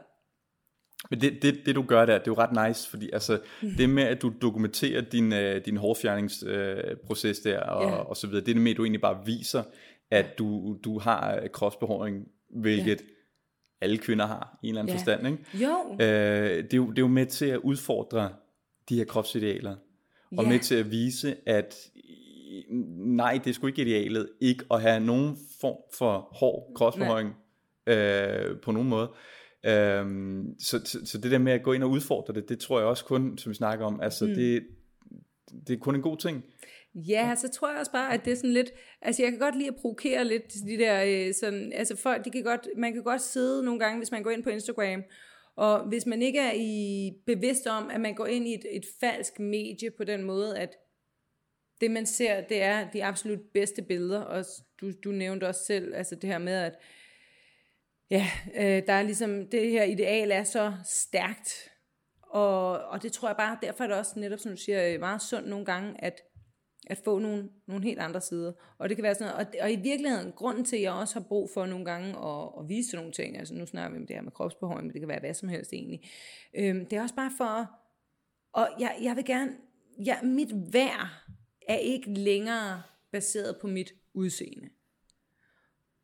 men 1.11 1.21
det, 1.21 1.43
det, 1.43 1.61
det 1.67 1.75
du 1.75 1.83
gør 1.83 2.07
der, 2.07 2.19
det 2.19 2.29
er 2.29 2.33
jo 2.33 2.35
ret 2.39 2.69
nice, 2.69 2.91
fordi 2.91 3.11
altså, 3.13 3.41
det 3.79 3.91
med, 3.91 4.03
at 4.03 4.23
du 4.23 4.33
dokumenterer 4.43 5.01
din, 5.01 5.33
uh, 5.33 5.65
din 5.65 5.77
hårfjerningsproces 5.77 7.39
uh, 7.39 7.53
der, 7.53 7.61
og, 7.61 7.91
yeah. 7.91 8.09
og 8.09 8.17
så 8.17 8.27
videre, 8.27 8.45
det 8.45 8.51
er 8.51 8.55
det 8.55 8.63
med, 8.63 8.71
at 8.71 8.77
du 8.77 8.85
egentlig 8.85 9.01
bare 9.01 9.27
viser, 9.27 9.63
at 10.11 10.39
du, 10.39 10.79
du 10.85 10.99
har 10.99 11.49
kropsbehåring, 11.53 12.29
hvilket 12.51 13.01
yeah. 13.01 13.11
alle 13.81 13.99
kvinder 13.99 14.27
har 14.27 14.59
i 14.63 14.67
en 14.67 14.69
eller 14.69 14.83
anden 14.83 14.93
yeah. 14.93 15.01
forstand. 15.01 15.27
Ikke? 15.27 15.65
Jo. 15.67 15.91
Uh, 15.91 15.99
det, 15.99 16.73
er 16.73 16.77
jo, 16.77 16.91
det 16.91 16.99
er 16.99 17.03
jo 17.03 17.09
med 17.09 17.27
til 17.27 17.47
at 17.47 17.59
udfordre 17.59 18.33
de 18.89 18.97
her 18.97 19.05
kropsidealer, 19.05 19.77
og 20.31 20.45
yeah. 20.45 20.49
med 20.49 20.59
til 20.59 20.75
at 20.75 20.91
vise, 20.91 21.37
at 21.47 21.77
nej, 22.97 23.41
det 23.45 23.51
er 23.51 23.55
sgu 23.55 23.67
ikke 23.67 23.83
idealet, 23.83 24.29
ikke 24.41 24.65
at 24.71 24.83
have 24.83 25.01
nogen 25.01 25.37
form 25.61 25.77
for 25.99 26.29
hård 26.33 26.73
kropsbehåring 26.75 27.29
uh, 27.91 28.61
på 28.63 28.73
nogen 28.73 28.89
måde. 28.89 29.11
Øhm, 29.67 30.55
så, 30.59 30.81
så, 30.85 31.07
så 31.07 31.19
det 31.19 31.31
der 31.31 31.39
med 31.39 31.53
at 31.53 31.63
gå 31.63 31.73
ind 31.73 31.83
og 31.83 31.91
udfordre 31.91 32.35
det, 32.35 32.49
det 32.49 32.59
tror 32.59 32.79
jeg 32.79 32.89
også 32.89 33.05
kun, 33.05 33.39
som 33.39 33.51
vi 33.51 33.55
snakker 33.55 33.87
om, 33.87 34.01
altså 34.01 34.27
mm. 34.27 34.35
det, 34.35 34.63
det 35.67 35.75
er 35.75 35.79
kun 35.79 35.95
en 35.95 36.03
god 36.03 36.17
ting. 36.17 36.45
Ja, 36.95 37.35
så 37.37 37.49
tror 37.49 37.71
jeg 37.71 37.79
også 37.79 37.93
bare, 37.93 38.15
at 38.15 38.25
det 38.25 38.33
er 38.33 38.37
sådan 38.37 38.53
lidt, 38.53 38.71
altså 39.03 39.23
jeg 39.23 39.31
kan 39.31 39.41
godt 39.41 39.57
lide 39.57 39.69
at 39.69 39.77
provokere 39.77 40.25
lidt 40.25 40.55
de 40.67 40.79
der, 40.79 41.05
øh, 41.07 41.35
sådan, 41.35 41.73
altså 41.73 41.97
folk, 41.97 42.25
de 42.25 42.31
kan 42.31 42.43
godt, 42.43 42.69
man 42.77 42.93
kan 42.93 43.03
godt 43.03 43.21
sidde 43.21 43.65
nogle 43.65 43.81
gange, 43.81 43.99
hvis 43.99 44.11
man 44.11 44.23
går 44.23 44.31
ind 44.31 44.43
på 44.43 44.51
Instagram, 44.51 45.03
og 45.57 45.89
hvis 45.89 46.07
man 46.07 46.23
ikke 46.23 46.39
er 46.39 46.53
i 46.55 47.11
bevidst 47.27 47.67
om, 47.67 47.91
at 47.91 48.01
man 48.01 48.15
går 48.15 48.27
ind 48.27 48.49
i 48.49 48.55
et, 48.55 48.65
et 48.71 48.85
falsk 49.01 49.39
medie 49.39 49.91
på 49.91 50.05
den 50.05 50.23
måde, 50.23 50.59
at 50.59 50.77
det 51.81 51.91
man 51.91 52.07
ser, 52.07 52.41
det 52.41 52.63
er 52.63 52.91
de 52.91 53.05
absolut 53.05 53.41
bedste 53.55 53.83
billeder, 53.83 54.21
og 54.21 54.45
du, 54.81 54.93
du 55.05 55.11
nævnte 55.11 55.49
også 55.49 55.65
selv, 55.65 55.95
altså 55.95 56.15
det 56.15 56.31
her 56.31 56.39
med, 56.39 56.55
at 56.55 56.75
ja, 58.11 58.27
øh, 58.55 58.83
der 58.87 58.93
er 58.93 59.03
ligesom, 59.03 59.49
det 59.49 59.71
her 59.71 59.85
ideal 59.85 60.31
er 60.31 60.45
så 60.45 60.73
stærkt, 60.85 61.71
og, 62.35 62.85
og 62.85 63.03
det 63.03 63.13
tror 63.13 63.29
jeg 63.29 63.37
bare, 63.37 63.59
derfor 63.63 63.85
er 63.85 63.89
det 63.89 63.97
også 63.97 64.19
netop, 64.21 64.39
som 64.39 64.53
du 64.53 64.57
siger, 64.57 64.95
øh, 64.95 65.01
meget 65.01 65.23
sundt 65.23 65.49
nogle 65.49 65.65
gange, 65.65 66.05
at, 66.05 66.21
at 66.87 66.99
få 67.05 67.19
nogle, 67.19 67.49
nogle 67.67 67.85
helt 67.85 67.99
andre 67.99 68.21
sider. 68.21 68.53
Og 68.79 68.89
det 68.89 68.97
kan 68.97 69.03
være 69.03 69.15
sådan 69.15 69.33
noget, 69.33 69.47
og, 69.47 69.55
og 69.63 69.73
i 69.73 69.77
virkeligheden, 69.77 70.33
grunden 70.33 70.65
til, 70.65 70.77
at 70.77 70.83
jeg 70.83 70.93
også 70.93 71.15
har 71.15 71.27
brug 71.29 71.51
for 71.55 71.67
nogle 71.67 71.85
gange 71.85 72.09
at, 72.09 72.49
at 72.61 72.69
vise 72.69 72.97
nogle 72.97 73.13
ting, 73.13 73.39
altså 73.39 73.55
nu 73.55 73.67
snakker 73.67 73.91
vi 73.91 74.01
om 74.01 74.07
det 74.07 74.17
her 74.17 74.23
med 74.23 74.33
kropsbehåring, 74.33 74.87
men 74.87 74.93
det 74.93 75.01
kan 75.01 75.09
være 75.09 75.21
hvad 75.21 75.35
som 75.35 75.49
helst 75.49 75.73
egentlig, 75.73 76.11
øhm, 76.55 76.87
det 76.87 76.99
er 76.99 77.03
også 77.03 77.15
bare 77.15 77.33
for, 77.37 77.71
og 78.53 78.69
jeg, 78.79 78.99
jeg 79.03 79.17
vil 79.17 79.25
gerne, 79.25 79.53
ja, 80.07 80.23
mit 80.23 80.73
værd 80.73 81.09
er 81.69 81.77
ikke 81.77 82.11
længere 82.11 82.83
baseret 83.13 83.57
på 83.61 83.67
mit 83.67 83.93
udseende. 84.15 84.69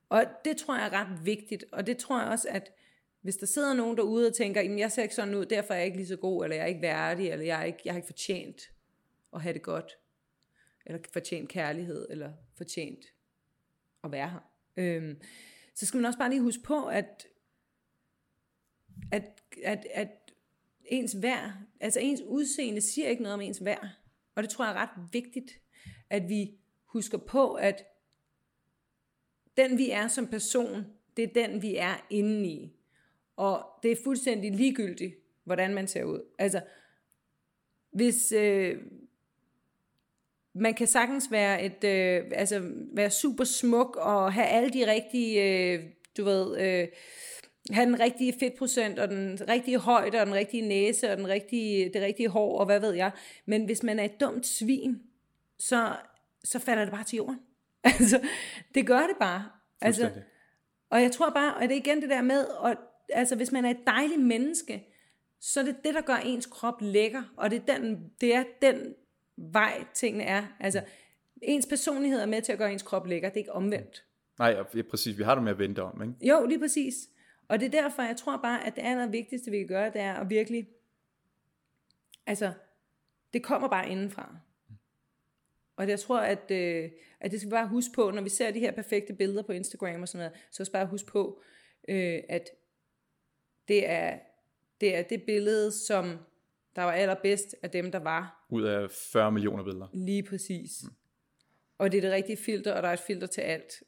Og 0.09 0.25
det 0.45 0.57
tror 0.57 0.77
jeg 0.77 0.87
er 0.87 0.93
ret 0.93 1.25
vigtigt, 1.25 1.65
og 1.73 1.87
det 1.87 1.97
tror 1.99 2.21
jeg 2.21 2.29
også, 2.29 2.49
at 2.51 2.73
hvis 3.21 3.37
der 3.37 3.47
sidder 3.47 3.75
nogen 3.75 3.97
derude 3.97 4.27
og 4.27 4.35
tænker, 4.35 4.61
jamen 4.61 4.79
jeg 4.79 4.93
ser 4.93 5.03
ikke 5.03 5.15
sådan 5.15 5.35
ud, 5.35 5.47
derfor 5.47 5.75
er 5.75 5.79
jeg 5.79 5.87
ikke 5.87 5.99
lige 5.99 6.07
så 6.07 6.17
god, 6.17 6.45
eller 6.45 6.57
jeg 6.57 6.63
er 6.63 6.67
ikke 6.67 6.83
værdig, 6.83 7.31
eller 7.31 7.45
jeg, 7.45 7.61
er 7.61 7.65
ikke, 7.65 7.79
jeg 7.85 7.93
har 7.93 7.99
ikke 7.99 8.07
fortjent 8.07 8.71
at 9.33 9.43
have 9.43 9.53
det 9.53 9.63
godt, 9.63 9.99
eller 10.87 11.01
fortjent 11.13 11.49
kærlighed, 11.49 12.07
eller 12.11 12.33
fortjent 12.57 13.05
at 14.05 14.13
være 14.13 14.31
her. 14.31 14.51
Øhm, 14.77 15.21
så 15.75 15.87
skal 15.87 15.99
man 15.99 16.05
også 16.05 16.19
bare 16.19 16.31
lige 16.31 16.43
huske 16.43 16.63
på, 16.63 16.87
at, 16.87 17.27
at, 19.13 19.43
at, 19.65 19.87
at 19.95 20.09
ens 20.85 21.23
værd, 21.23 21.53
altså 21.81 22.01
ens 22.01 22.21
udseende 22.27 22.81
siger 22.81 23.09
ikke 23.09 23.23
noget 23.23 23.35
om 23.35 23.41
ens 23.41 23.65
værd. 23.65 23.89
Og 24.35 24.43
det 24.43 24.51
tror 24.51 24.65
jeg 24.65 24.73
er 24.75 24.79
ret 24.79 25.13
vigtigt, 25.13 25.61
at 26.11 26.29
vi 26.29 26.59
husker 26.85 27.19
på, 27.19 27.55
at 27.55 27.85
den 29.57 29.79
vi 29.79 29.91
er 29.91 30.09
som 30.09 30.27
person, 30.27 30.87
det 31.17 31.25
er 31.25 31.47
den 31.47 31.63
vi 31.63 31.77
er 31.77 32.07
inde 32.11 32.49
i. 32.49 32.80
Og 33.41 33.67
det 33.83 33.93
er 33.93 33.97
fuldstændig 34.05 34.53
ligegyldigt, 34.53 35.15
hvordan 35.45 35.75
man 35.75 35.89
ser 35.89 36.05
ud. 36.05 36.21
Altså, 36.39 36.61
hvis 37.93 38.33
øh, 38.33 38.77
man 40.53 40.75
kan 40.75 40.87
sagtens 40.87 41.31
være 41.31 41.63
et, 41.63 41.85
øh, 41.85 42.31
altså 42.35 42.61
være 42.93 43.11
super 43.11 43.45
smuk 43.45 43.97
og 43.97 44.33
have 44.33 44.47
alle 44.47 44.71
de 44.71 44.91
rigtige, 44.93 45.43
øh, 45.43 45.85
du 46.17 46.25
ved, 46.25 46.61
øh, 46.61 46.89
have 47.71 47.87
den 47.87 48.01
rigtige 48.01 48.35
fedtprocent 48.41 48.99
og 48.99 49.09
den 49.09 49.41
rigtige 49.49 49.79
højde 49.79 50.21
og 50.21 50.27
den 50.27 50.35
rigtige 50.35 50.69
næse 50.69 51.11
og 51.11 51.17
den 51.17 51.29
rigtige, 51.29 51.91
det 51.95 52.03
rigtige 52.03 52.29
hår 52.29 52.59
og 52.59 52.67
hvad 52.67 52.81
ved 52.81 52.93
jeg. 52.93 53.11
Men 53.47 53.65
hvis 53.65 53.83
man 53.83 53.99
er 53.99 54.05
et 54.05 54.21
dumt 54.21 54.47
svin, 54.47 55.03
så, 55.59 55.97
så 56.45 56.59
falder 56.59 56.85
det 56.85 56.93
bare 56.93 57.05
til 57.05 57.17
jorden. 57.17 57.41
Altså, 57.85 58.21
det 58.75 58.87
gør 58.87 59.01
det 59.01 59.17
bare. 59.21 59.45
Altså, 59.81 60.11
og 60.91 61.03
jeg 61.03 61.13
tror 61.13 61.31
bare, 61.31 61.55
og 61.55 61.63
det 61.63 61.73
er 61.73 61.77
igen 61.77 62.03
det 62.03 62.11
der 62.11 62.23
med, 62.23 62.47
at, 62.65 62.77
altså 63.13 63.37
hvis 63.37 63.53
man 63.53 63.65
er 63.65 63.71
et 63.71 63.87
dejligt 63.87 64.21
menneske, 64.21 64.87
så 65.41 65.61
er 65.61 65.65
det 65.65 65.77
det, 65.85 65.95
der 65.95 66.01
gør 66.01 66.15
ens 66.17 66.47
krop 66.47 66.81
lækker, 66.81 67.23
og 67.37 67.51
det 67.51 67.63
er 67.69 67.77
den, 67.77 68.11
det 68.21 68.35
er 68.35 68.45
den 68.63 68.95
vej, 69.37 69.85
tingene 69.95 70.25
er. 70.25 70.47
Altså, 70.61 70.83
ens 71.43 71.67
personlighed 71.67 72.21
er 72.21 72.27
med 72.27 72.43
til 72.43 72.53
at 72.53 72.59
gøre 72.59 72.73
ens 72.73 72.83
krop 72.83 73.07
lækker, 73.07 73.29
det 73.29 73.37
er 73.37 73.41
ikke 73.41 73.53
omvendt. 73.53 74.05
Nej, 74.39 74.49
ja, 74.75 74.83
præcis. 74.83 75.19
Vi 75.19 75.23
har 75.23 75.35
det 75.35 75.45
med 75.45 75.53
at 75.53 75.59
vente 75.59 75.83
om, 75.83 76.03
ikke? 76.03 76.15
Jo, 76.29 76.47
lige 76.47 76.59
præcis. 76.59 76.95
Og 77.49 77.61
det 77.61 77.67
er 77.67 77.83
derfor, 77.83 78.03
jeg 78.03 78.17
tror 78.17 78.37
bare, 78.37 78.67
at 78.67 78.77
det 78.77 78.83
allervigtigste, 78.83 79.51
vi 79.51 79.59
kan 79.59 79.67
gøre, 79.67 79.91
det 79.93 80.01
er 80.01 80.15
at 80.15 80.31
virkelig, 80.31 80.69
altså, 82.27 82.53
det 83.33 83.43
kommer 83.43 83.69
bare 83.69 83.89
indenfra. 83.89 84.37
Og 85.77 85.89
jeg 85.89 86.01
tror, 86.01 86.21
at, 86.21 86.51
øh, 86.51 86.91
at 87.21 87.31
det 87.31 87.41
skal 87.41 87.51
vi 87.51 87.51
bare 87.51 87.69
huske 87.69 87.93
på, 87.95 88.11
når 88.11 88.23
vi 88.23 88.29
ser 88.29 88.51
de 88.51 88.61
her 88.61 88.73
perfekte 88.73 89.13
billeder 89.13 89.43
på 89.43 89.53
Instagram 89.53 90.03
og 90.03 90.09
sådan 90.09 90.27
noget, 90.27 90.41
så 90.51 90.65
skal 90.65 90.73
vi 90.73 90.83
bare 90.83 90.91
huske 90.91 91.09
på, 91.13 91.43
øh, 91.89 92.21
at 92.29 92.51
det 93.71 93.91
er, 93.91 94.19
det 94.81 94.97
er 94.97 95.03
det 95.03 95.23
billede, 95.23 95.73
som 95.73 96.19
der 96.77 96.83
var 96.83 96.93
allerbedst 96.93 97.57
af 97.63 97.71
dem, 97.71 97.93
der 97.93 97.99
var. 97.99 98.47
Ud 98.51 98.63
af 98.63 98.91
40 98.91 99.33
millioner 99.33 99.65
billeder. 99.65 99.87
Lige 99.93 100.23
præcis. 100.23 100.71
Mm. 100.83 100.91
Og 101.79 101.93
det 101.93 101.99
er 101.99 102.03
det 102.03 102.13
rigtige 102.13 102.37
filter, 102.37 102.73
og 102.73 102.83
der 102.83 102.89
er 102.89 102.93
et 102.93 103.01
filter 103.01 103.27
til 103.27 103.41
alt. 103.41 103.83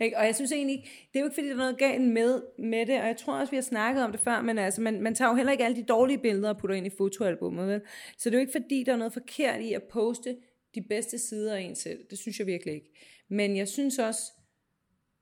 og 0.18 0.26
jeg 0.26 0.34
synes 0.34 0.52
egentlig 0.52 0.84
det 1.12 1.18
er 1.18 1.20
jo 1.20 1.26
ikke 1.26 1.34
fordi, 1.34 1.46
der 1.46 1.52
er 1.52 1.58
noget 1.58 1.78
galt 1.78 2.02
med, 2.02 2.42
med 2.58 2.86
det, 2.86 3.00
og 3.00 3.06
jeg 3.06 3.16
tror 3.16 3.38
også, 3.40 3.50
vi 3.50 3.56
har 3.56 3.62
snakket 3.62 4.04
om 4.04 4.12
det 4.12 4.20
før, 4.20 4.42
men 4.42 4.58
altså, 4.58 4.80
man, 4.80 5.02
man 5.02 5.14
tager 5.14 5.28
jo 5.28 5.36
heller 5.36 5.52
ikke 5.52 5.64
alle 5.64 5.76
de 5.76 5.82
dårlige 5.82 6.18
billeder 6.18 6.48
og 6.48 6.58
putter 6.58 6.76
ind 6.76 6.86
i 6.86 6.90
fotoalbummet, 6.98 7.68
vel? 7.68 7.80
Så 8.18 8.30
det 8.30 8.34
er 8.34 8.38
jo 8.38 8.40
ikke 8.40 8.60
fordi, 8.62 8.82
der 8.82 8.92
er 8.92 8.96
noget 8.96 9.12
forkert 9.12 9.60
i 9.60 9.72
at 9.72 9.82
poste 9.82 10.36
de 10.74 10.82
bedste 10.82 11.18
sider 11.18 11.54
af 11.54 11.60
en 11.60 11.76
selv. 11.76 11.98
Det 12.10 12.18
synes 12.18 12.38
jeg 12.38 12.46
virkelig 12.46 12.74
ikke. 12.74 12.90
Men 13.28 13.56
jeg 13.56 13.68
synes 13.68 13.98
også, 13.98 14.32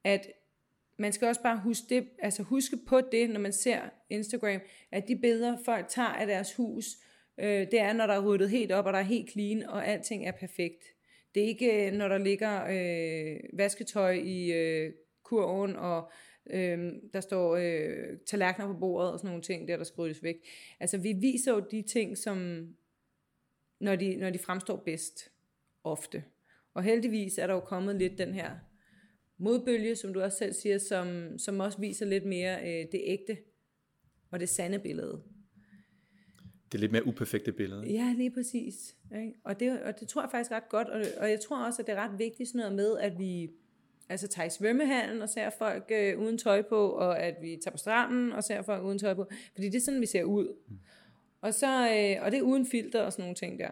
at 0.04 0.26
man 0.98 1.12
skal 1.12 1.28
også 1.28 1.42
bare 1.42 1.60
huske, 1.60 1.84
det, 1.88 2.08
altså 2.18 2.42
huske 2.42 2.76
på 2.86 3.00
det, 3.12 3.30
når 3.30 3.40
man 3.40 3.52
ser 3.52 3.80
Instagram, 4.10 4.60
at 4.92 5.08
de 5.08 5.16
billeder, 5.16 5.56
folk 5.64 5.88
tager 5.88 6.08
af 6.08 6.26
deres 6.26 6.54
hus, 6.54 6.86
øh, 7.38 7.46
det 7.46 7.80
er, 7.80 7.92
når 7.92 8.06
der 8.06 8.14
er 8.14 8.26
ryddet 8.26 8.50
helt 8.50 8.72
op, 8.72 8.86
og 8.86 8.92
der 8.92 8.98
er 8.98 9.02
helt 9.02 9.30
clean, 9.30 9.62
og 9.62 9.86
alting 9.86 10.26
er 10.26 10.32
perfekt. 10.32 10.84
Det 11.34 11.42
er 11.42 11.46
ikke, 11.46 11.86
øh, 11.86 11.92
når 11.92 12.08
der 12.08 12.18
ligger 12.18 12.64
øh, 12.64 13.58
vasketøj 13.58 14.12
i 14.12 14.52
øh, 14.52 14.92
kurven, 15.22 15.76
og 15.76 16.10
øh, 16.50 16.92
der 17.12 17.20
står 17.20 17.56
øh, 17.56 18.18
tallerkener 18.26 18.66
på 18.66 18.78
bordet, 18.78 19.12
og 19.12 19.18
sådan 19.18 19.28
nogle 19.28 19.42
ting, 19.42 19.68
der 19.68 19.76
der 19.76 19.84
skal 19.84 20.00
ryddes 20.00 20.22
væk. 20.22 20.36
Altså, 20.80 20.98
vi 20.98 21.12
viser 21.12 21.52
jo 21.52 21.66
de 21.70 21.82
ting, 21.82 22.18
som, 22.18 22.68
når 23.80 23.96
de, 23.96 24.16
når 24.16 24.30
de 24.30 24.38
fremstår 24.38 24.76
bedst, 24.76 25.30
ofte. 25.84 26.24
Og 26.74 26.82
heldigvis 26.82 27.38
er 27.38 27.46
der 27.46 27.54
jo 27.54 27.60
kommet 27.60 27.96
lidt 27.96 28.18
den 28.18 28.34
her 28.34 28.50
modbølge, 29.38 29.96
som 29.96 30.14
du 30.14 30.20
også 30.20 30.38
selv 30.38 30.52
siger, 30.52 30.78
som, 30.78 31.38
som 31.38 31.60
også 31.60 31.78
viser 31.78 32.06
lidt 32.06 32.24
mere 32.24 32.60
øh, 32.60 32.86
det 32.92 33.00
ægte 33.04 33.36
og 34.30 34.40
det 34.40 34.48
sande 34.48 34.78
billede. 34.78 35.22
Det 36.72 36.78
er 36.78 36.80
lidt 36.80 36.92
mere 36.92 37.06
uperfekte 37.06 37.52
billede. 37.52 37.86
Ja, 37.86 38.14
lige 38.16 38.30
præcis. 38.30 38.96
Ikke? 39.16 39.34
Og, 39.44 39.60
det, 39.60 39.82
og 39.82 40.00
det 40.00 40.08
tror 40.08 40.22
jeg 40.22 40.30
faktisk 40.30 40.50
ret 40.50 40.68
godt, 40.68 40.88
og, 40.88 41.02
og 41.18 41.30
jeg 41.30 41.40
tror 41.40 41.66
også, 41.66 41.82
at 41.82 41.86
det 41.86 41.94
er 41.94 42.08
ret 42.08 42.18
vigtigt 42.18 42.48
sådan 42.48 42.58
noget 42.58 42.74
med, 42.74 42.98
at 42.98 43.18
vi 43.18 43.50
altså 44.08 44.28
tager 44.28 44.46
i 44.46 44.50
svømmehallen 44.50 45.22
og 45.22 45.28
ser 45.28 45.50
folk 45.50 45.84
øh, 45.90 46.18
uden 46.18 46.38
tøj 46.38 46.62
på, 46.62 46.88
og 46.88 47.20
at 47.20 47.36
vi 47.42 47.58
tager 47.64 47.72
på 47.72 47.78
stranden 47.78 48.32
og 48.32 48.44
ser 48.44 48.62
folk 48.62 48.84
uden 48.84 48.98
tøj 48.98 49.14
på, 49.14 49.26
fordi 49.54 49.66
det 49.66 49.74
er 49.74 49.80
sådan, 49.80 50.00
vi 50.00 50.06
ser 50.06 50.24
ud. 50.24 50.56
Mm. 50.68 50.78
Og, 51.40 51.54
så, 51.54 51.66
øh, 51.66 52.24
og 52.24 52.30
det 52.30 52.38
er 52.38 52.42
uden 52.42 52.66
filter 52.66 53.02
og 53.02 53.12
sådan 53.12 53.22
nogle 53.22 53.34
ting 53.34 53.58
der. 53.58 53.70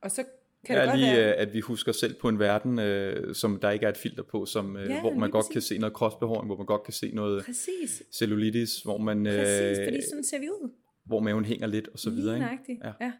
Og 0.00 0.10
så 0.10 0.24
kan 0.66 0.76
ja, 0.76 0.94
lige 0.94 1.16
være... 1.16 1.34
at 1.34 1.52
vi 1.52 1.60
husker 1.60 1.92
selv 1.92 2.14
på 2.14 2.28
en 2.28 2.38
verden, 2.38 2.78
øh, 2.78 3.34
som 3.34 3.58
der 3.60 3.70
ikke 3.70 3.86
er 3.86 3.90
et 3.90 3.96
filter 3.96 4.22
på, 4.22 4.46
som, 4.46 4.76
øh, 4.76 4.90
ja, 4.90 5.00
hvor 5.00 5.14
man 5.14 5.30
godt 5.30 5.42
præcis. 5.42 5.52
kan 5.52 5.62
se 5.62 5.78
noget 5.78 5.92
kropsbehåring, 5.92 6.46
hvor 6.46 6.56
man 6.56 6.66
godt 6.66 6.82
kan 6.82 6.92
se 6.92 7.10
noget 7.14 7.44
præcis. 7.44 8.02
cellulitis, 8.12 8.82
hvor 8.82 8.98
man... 8.98 9.24
Præcis, 9.24 9.78
fordi 9.84 10.00
sådan 10.08 10.24
ser 10.24 10.38
vi 10.38 10.48
ud. 10.48 10.70
Hvor 11.04 11.20
maven 11.20 11.44
hænger 11.44 11.66
lidt, 11.66 11.88
og 11.88 11.98
så 11.98 12.10
lige 12.10 12.20
videre. 12.20 12.52
Ikke? 12.52 12.80
Ja. 12.84 12.92
ja. 13.00 13.12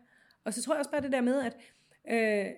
Og 0.45 0.55
så 0.55 0.63
tror 0.63 0.75
jeg 0.75 0.79
også 0.79 0.91
bare 0.91 1.03
det 1.03 1.13
der 1.13 1.21
med, 1.21 1.43
at 1.43 1.57
øh, 2.11 2.53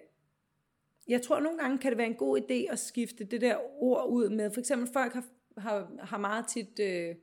jeg 1.09 1.23
tror 1.23 1.41
nogle 1.41 1.59
gange 1.59 1.79
kan 1.79 1.91
det 1.91 1.99
være 1.99 2.07
en 2.07 2.15
god 2.15 2.41
idé 2.41 2.73
at 2.73 2.79
skifte 2.79 3.25
det 3.25 3.41
der 3.41 3.57
ord 3.83 4.09
ud 4.09 4.29
med. 4.29 4.51
For 4.51 4.61
eksempel 4.61 4.89
folk 4.93 5.13
har, 5.13 5.25
har, 5.59 5.91
har 6.01 6.19
meget 6.19 6.47
tit... 6.47 6.81
Øh, 6.81 7.15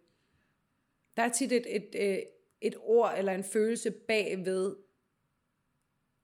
der 1.17 1.23
er 1.23 1.29
tit 1.29 1.51
et, 1.51 1.75
et, 1.75 1.83
et, 1.93 2.11
øh, 2.11 2.17
et 2.61 2.75
ord 2.79 3.13
eller 3.17 3.33
en 3.33 3.43
følelse 3.43 3.91
bagved 3.91 4.75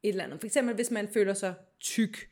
et 0.03 0.09
eller 0.09 0.23
andet. 0.23 0.39
For 0.39 0.47
eksempel, 0.47 0.75
hvis 0.75 0.91
man 0.91 1.07
føler 1.07 1.33
sig 1.33 1.53
tyk, 1.79 2.29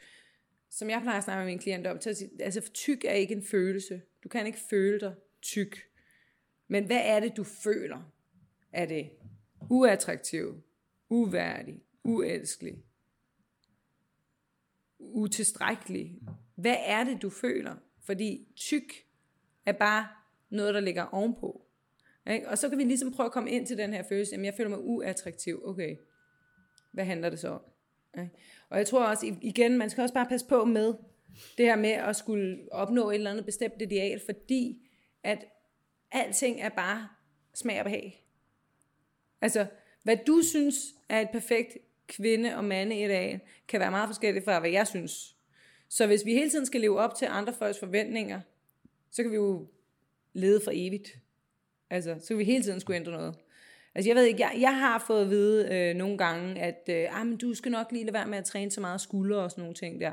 som 0.69 0.89
jeg 0.89 1.01
plejer 1.01 1.17
at 1.17 1.23
snakke 1.23 1.39
med 1.39 1.45
mine 1.45 1.60
klienter 1.60 1.91
om, 1.91 2.01
så 2.01 2.27
altså 2.39 2.71
tyk 2.73 3.05
er 3.05 3.13
ikke 3.13 3.36
en 3.36 3.43
følelse. 3.43 4.01
Du 4.23 4.29
kan 4.29 4.45
ikke 4.45 4.60
føle 4.69 4.99
dig 4.99 5.15
tyk. 5.41 5.77
Men 6.67 6.86
hvad 6.86 7.01
er 7.03 7.19
det, 7.19 7.38
du 7.38 7.43
føler? 7.43 8.12
Er 8.71 8.86
det 8.86 9.10
uattraktiv, 9.69 10.63
uværdig, 11.10 11.82
uelskelig, 12.03 12.84
utilstrækkelig? 14.99 16.19
Hvad 16.55 16.77
er 16.86 17.03
det, 17.03 17.21
du 17.21 17.29
føler? 17.29 17.75
Fordi 18.03 18.47
tyk 18.55 18.93
er 19.65 19.71
bare 19.71 20.08
noget, 20.49 20.73
der 20.73 20.79
ligger 20.79 21.03
ovenpå. 21.03 21.65
Ikke? 22.32 22.49
Og 22.49 22.58
så 22.58 22.69
kan 22.69 22.77
vi 22.77 22.84
ligesom 22.84 23.12
prøve 23.12 23.25
at 23.25 23.32
komme 23.32 23.51
ind 23.51 23.67
til 23.67 23.77
den 23.77 23.93
her 23.93 24.03
følelse, 24.03 24.36
at 24.36 24.45
jeg 24.45 24.53
føler 24.58 24.69
mig 24.69 24.79
uattraktiv. 24.79 25.62
Okay, 25.65 25.95
hvad 26.91 27.06
handler 27.06 27.30
det 27.30 27.39
så 27.39 27.47
om? 27.47 27.62
Og 28.69 28.78
jeg 28.78 28.88
tror 28.88 29.06
også, 29.06 29.36
igen, 29.41 29.78
man 29.78 29.89
skal 29.89 30.02
også 30.02 30.13
bare 30.13 30.25
passe 30.25 30.47
på 30.47 30.65
med 30.65 30.93
det 31.58 31.65
her 31.65 31.75
med 31.75 31.89
at 31.89 32.15
skulle 32.15 32.67
opnå 32.71 33.10
et 33.10 33.15
eller 33.15 33.32
andet 33.32 33.45
bestemt 33.45 33.82
ideal, 33.82 34.21
fordi 34.25 34.89
at 35.23 35.45
alting 36.12 36.62
er 36.62 36.69
bare 36.69 37.08
smag 37.54 37.80
og 37.80 37.84
behag. 37.84 38.25
Altså, 39.41 39.65
hvad 40.04 40.17
du 40.28 40.41
synes 40.41 40.75
er 41.10 41.21
et 41.21 41.30
perfekt 41.32 41.78
kvinde 42.08 42.56
og 42.56 42.63
mande 42.63 43.04
i 43.04 43.08
dag, 43.08 43.39
kan 43.67 43.80
være 43.80 43.91
meget 43.91 44.10
forskelligt 44.10 44.45
fra, 44.45 44.60
hvad 44.60 44.69
jeg 44.69 44.88
synes. 44.88 45.36
Så 45.89 46.08
hvis 46.08 46.25
vi 46.25 46.34
hele 46.34 46.49
tiden 46.49 46.65
skal 46.65 46.82
leve 46.82 46.99
op 46.99 47.15
til 47.15 47.25
andre 47.25 47.54
folks 47.54 47.80
forventninger, 47.80 48.41
så 49.12 49.23
kan 49.23 49.32
vi 49.32 49.36
jo 49.36 49.67
lede 50.34 50.62
for 50.63 50.71
evigt. 50.73 51.17
Altså, 51.89 52.17
så 52.21 52.28
kan 52.28 52.38
vi 52.38 52.43
hele 52.43 52.63
tiden 52.63 52.80
skulle 52.80 52.97
ændre 52.97 53.12
noget. 53.12 53.36
Altså 53.95 54.10
jeg 54.10 54.15
ved 54.15 54.23
ikke, 54.23 54.41
jeg, 54.41 54.52
jeg 54.60 54.80
har 54.80 55.04
fået 55.08 55.21
at 55.21 55.30
vide 55.30 55.75
øh, 55.75 55.95
nogle 55.95 56.17
gange, 56.17 56.62
at 56.62 56.89
øh, 56.89 57.19
ah, 57.19 57.28
men 57.28 57.38
du 57.38 57.54
skal 57.54 57.71
nok 57.71 57.91
lige 57.91 58.06
lade 58.06 58.13
være 58.13 58.28
med 58.28 58.38
at 58.38 58.45
træne 58.45 58.71
så 58.71 58.82
meget 58.82 59.02
skuldre 59.02 59.38
og 59.38 59.52
sådan 59.52 59.62
nogle 59.62 59.75
ting 59.75 60.02
der. 60.02 60.12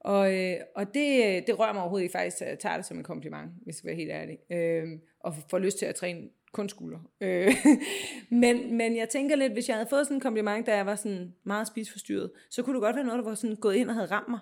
Og, 0.00 0.34
øh, 0.34 0.56
og 0.76 0.94
det, 0.94 1.46
det 1.46 1.58
rører 1.58 1.72
mig 1.72 1.82
overhovedet 1.82 2.02
ikke 2.02 2.12
faktisk, 2.12 2.40
jeg 2.40 2.58
tager 2.58 2.76
det 2.76 2.86
som 2.86 2.96
en 2.96 3.04
kompliment, 3.04 3.50
hvis 3.62 3.66
jeg 3.66 3.74
skal 3.74 3.88
være 3.88 3.96
helt 3.96 4.10
ærlig. 4.10 4.38
Øh, 4.50 4.98
og 5.20 5.34
får 5.50 5.58
lyst 5.58 5.78
til 5.78 5.86
at 5.86 5.94
træne 5.94 6.28
kun 6.52 6.68
skulder. 6.68 6.98
Øh, 7.20 7.54
men, 8.42 8.76
men 8.76 8.96
jeg 8.96 9.08
tænker 9.08 9.36
lidt, 9.36 9.52
hvis 9.52 9.68
jeg 9.68 9.76
havde 9.76 9.88
fået 9.88 10.06
sådan 10.06 10.16
en 10.16 10.20
kompliment, 10.20 10.66
da 10.66 10.76
jeg 10.76 10.86
var 10.86 10.96
sådan 10.96 11.34
meget 11.44 11.66
spisforstyrret, 11.66 12.30
så 12.50 12.62
kunne 12.62 12.74
det 12.74 12.82
godt 12.82 12.96
være 12.96 13.04
noget, 13.04 13.18
der 13.18 13.28
var 13.28 13.34
sådan 13.34 13.56
gået 13.56 13.74
ind 13.74 13.88
og 13.88 13.94
havde 13.94 14.10
ramt 14.10 14.28
mig. 14.28 14.40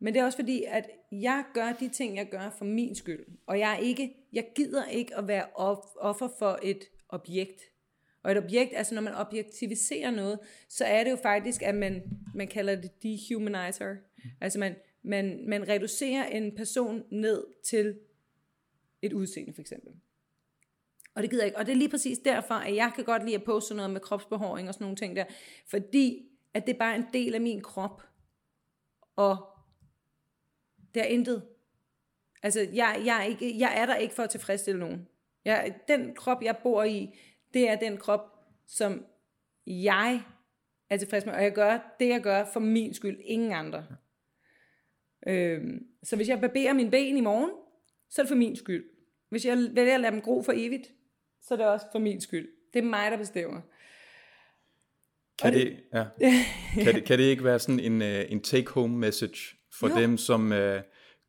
Men 0.00 0.14
det 0.14 0.20
er 0.20 0.24
også 0.24 0.38
fordi, 0.38 0.64
at 0.68 0.90
jeg 1.12 1.44
gør 1.54 1.72
de 1.80 1.88
ting, 1.88 2.16
jeg 2.16 2.28
gør 2.30 2.54
for 2.58 2.64
min 2.64 2.94
skyld. 2.94 3.26
Og 3.46 3.58
jeg 3.58 3.72
er 3.72 3.78
ikke, 3.78 4.14
jeg 4.32 4.46
gider 4.54 4.86
ikke 4.86 5.16
at 5.16 5.28
være 5.28 5.44
offer 5.96 6.28
for 6.38 6.58
et 6.62 6.84
objekt. 7.12 7.62
Og 8.22 8.32
et 8.32 8.38
objekt, 8.38 8.72
altså 8.76 8.94
når 8.94 9.02
man 9.02 9.14
objektiviserer 9.14 10.10
noget, 10.10 10.38
så 10.68 10.84
er 10.84 11.04
det 11.04 11.10
jo 11.10 11.16
faktisk, 11.16 11.62
at 11.62 11.74
man, 11.74 12.02
man 12.34 12.48
kalder 12.48 12.80
det 12.80 13.02
dehumanizer. 13.02 13.96
Altså 14.40 14.58
man, 14.58 14.76
man, 15.02 15.44
man 15.48 15.68
reducerer 15.68 16.24
en 16.24 16.56
person 16.56 17.04
ned 17.10 17.46
til 17.64 17.98
et 19.02 19.12
udseende 19.12 19.54
for 19.54 19.60
eksempel. 19.60 19.92
Og 21.14 21.22
det 21.22 21.30
gider 21.30 21.42
jeg 21.42 21.48
ikke. 21.48 21.58
Og 21.58 21.66
det 21.66 21.72
er 21.72 21.76
lige 21.76 21.88
præcis 21.88 22.18
derfor, 22.18 22.54
at 22.54 22.74
jeg 22.74 22.92
kan 22.94 23.04
godt 23.04 23.24
lide 23.24 23.34
at 23.34 23.44
poste 23.44 23.74
noget 23.74 23.90
med 23.90 24.00
kropsbehåring 24.00 24.68
og 24.68 24.74
sådan 24.74 24.84
nogle 24.84 24.96
ting 24.96 25.16
der. 25.16 25.24
Fordi 25.66 26.26
at 26.54 26.66
det 26.66 26.74
er 26.74 26.78
bare 26.78 26.96
en 26.96 27.06
del 27.12 27.34
af 27.34 27.40
min 27.40 27.62
krop. 27.62 28.02
Og 29.16 29.46
det 30.94 31.02
er 31.02 31.06
intet. 31.06 31.42
Altså, 32.42 32.60
jeg, 32.60 33.02
jeg, 33.04 33.18
er 33.18 33.22
ikke, 33.22 33.58
jeg 33.58 33.72
er 33.76 33.86
der 33.86 33.96
ikke 33.96 34.14
for 34.14 34.22
at 34.22 34.30
tilfredsstille 34.30 34.80
nogen. 34.80 35.08
Jeg, 35.50 35.74
den 35.88 36.14
krop, 36.14 36.42
jeg 36.42 36.56
bor 36.62 36.84
i, 36.84 37.18
det 37.54 37.68
er 37.68 37.76
den 37.76 37.96
krop, 37.96 38.20
som 38.66 39.04
jeg 39.66 40.22
er 40.90 40.96
tilfreds 40.96 41.26
med, 41.26 41.34
og 41.34 41.42
jeg 41.42 41.52
gør 41.52 41.96
det, 42.00 42.08
jeg 42.08 42.20
gør 42.20 42.44
for 42.52 42.60
min 42.60 42.94
skyld, 42.94 43.18
ingen 43.24 43.52
andre. 43.52 43.86
Øhm, 45.26 45.86
så 46.02 46.16
hvis 46.16 46.28
jeg 46.28 46.40
barberer 46.40 46.72
mine 46.72 46.90
ben 46.90 47.16
i 47.16 47.20
morgen, 47.20 47.50
så 48.10 48.20
er 48.20 48.24
det 48.24 48.28
for 48.28 48.36
min 48.36 48.56
skyld. 48.56 48.84
Hvis 49.28 49.46
jeg 49.46 49.68
vælger 49.72 49.94
at 49.94 50.00
lade 50.00 50.12
dem 50.12 50.20
gro 50.20 50.42
for 50.42 50.52
evigt, 50.56 50.92
så 51.42 51.54
er 51.54 51.58
det 51.58 51.66
også 51.66 51.86
for 51.92 51.98
min 51.98 52.20
skyld. 52.20 52.48
Det 52.72 52.78
er 52.78 52.82
mig, 52.82 53.10
der 53.10 53.16
bestemmer. 53.16 53.60
Kan 55.42 55.52
det, 55.52 55.80
ja. 55.94 56.06
kan, 56.74 56.94
det, 56.94 57.04
kan 57.04 57.18
det 57.18 57.24
ikke 57.24 57.44
være 57.44 57.58
sådan 57.58 57.80
en, 57.80 58.02
uh, 58.02 58.32
en 58.32 58.40
take-home 58.40 58.96
message 58.96 59.56
for 59.72 59.88
jo. 59.88 59.96
dem, 59.96 60.16
som 60.16 60.52
uh, 60.52 60.58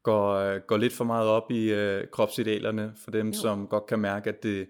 går, 0.04 0.60
går 0.60 0.78
lidt 0.78 0.94
for 0.94 1.04
meget 1.04 1.28
op 1.28 1.52
i 1.52 1.74
uh, 1.74 2.02
kropsidealerne, 2.12 2.94
for 2.96 3.12
dem, 3.12 3.28
jo. 3.28 3.34
som 3.34 3.68
godt 3.68 3.86
kan 3.86 4.00
mærke, 4.00 4.30
at 4.30 4.44
det 4.44 4.70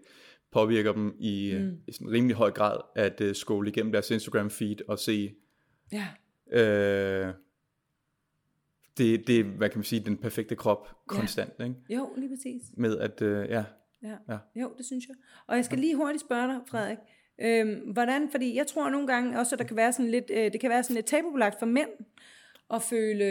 påvirker 0.52 0.94
dem 0.94 1.16
i, 1.20 1.56
mm. 1.60 1.78
i 1.88 1.92
sådan 1.92 2.12
rimelig 2.12 2.36
høj 2.36 2.52
grad, 2.52 2.78
at 2.96 3.22
uh, 3.22 3.34
skole 3.34 3.70
igennem 3.70 3.92
deres 3.92 4.12
Instagram-feed 4.12 4.86
og 4.88 5.00
se... 5.00 5.34
Ja. 5.92 6.08
Uh, 6.46 7.34
det, 8.98 9.28
det 9.28 9.40
er, 9.40 9.44
hvad 9.44 9.70
kan 9.70 9.78
man 9.78 9.84
sige, 9.84 10.06
den 10.06 10.18
perfekte 10.18 10.56
krop 10.56 10.88
konstant, 11.08 11.54
ja. 11.60 11.64
ikke? 11.64 11.76
Jo, 11.90 12.10
lige 12.18 12.30
præcis. 12.30 12.62
Med 12.78 12.98
at, 12.98 13.22
uh, 13.22 13.28
ja. 13.28 13.64
ja. 14.04 14.16
Ja. 14.30 14.38
Jo, 14.56 14.74
det 14.78 14.86
synes 14.86 15.08
jeg. 15.08 15.16
Og 15.48 15.56
jeg 15.56 15.66
skal 15.66 15.78
lige 15.78 15.96
hurtigt 15.96 16.22
spørge 16.22 16.48
dig, 16.48 16.60
Frederik. 16.68 16.98
Øhm, 17.42 17.92
hvordan, 17.94 18.30
fordi 18.32 18.56
jeg 18.56 18.68
tror 18.68 18.90
nogle 18.90 19.08
gange 19.08 19.40
også, 19.40 19.56
at 19.56 19.60
der 19.60 19.66
kan 19.66 19.78
være 19.78 19.94
sådan 19.94 20.12
lidt, 20.12 20.32
øh, 20.34 20.54
det 20.54 20.62
kan 20.62 20.70
være 20.70 20.84
sådan 20.84 20.96
lidt 20.96 21.06
tabubelagt 21.06 21.60
for 21.60 21.66
mænd 21.66 21.90
at 22.74 22.82
føle, 22.82 23.26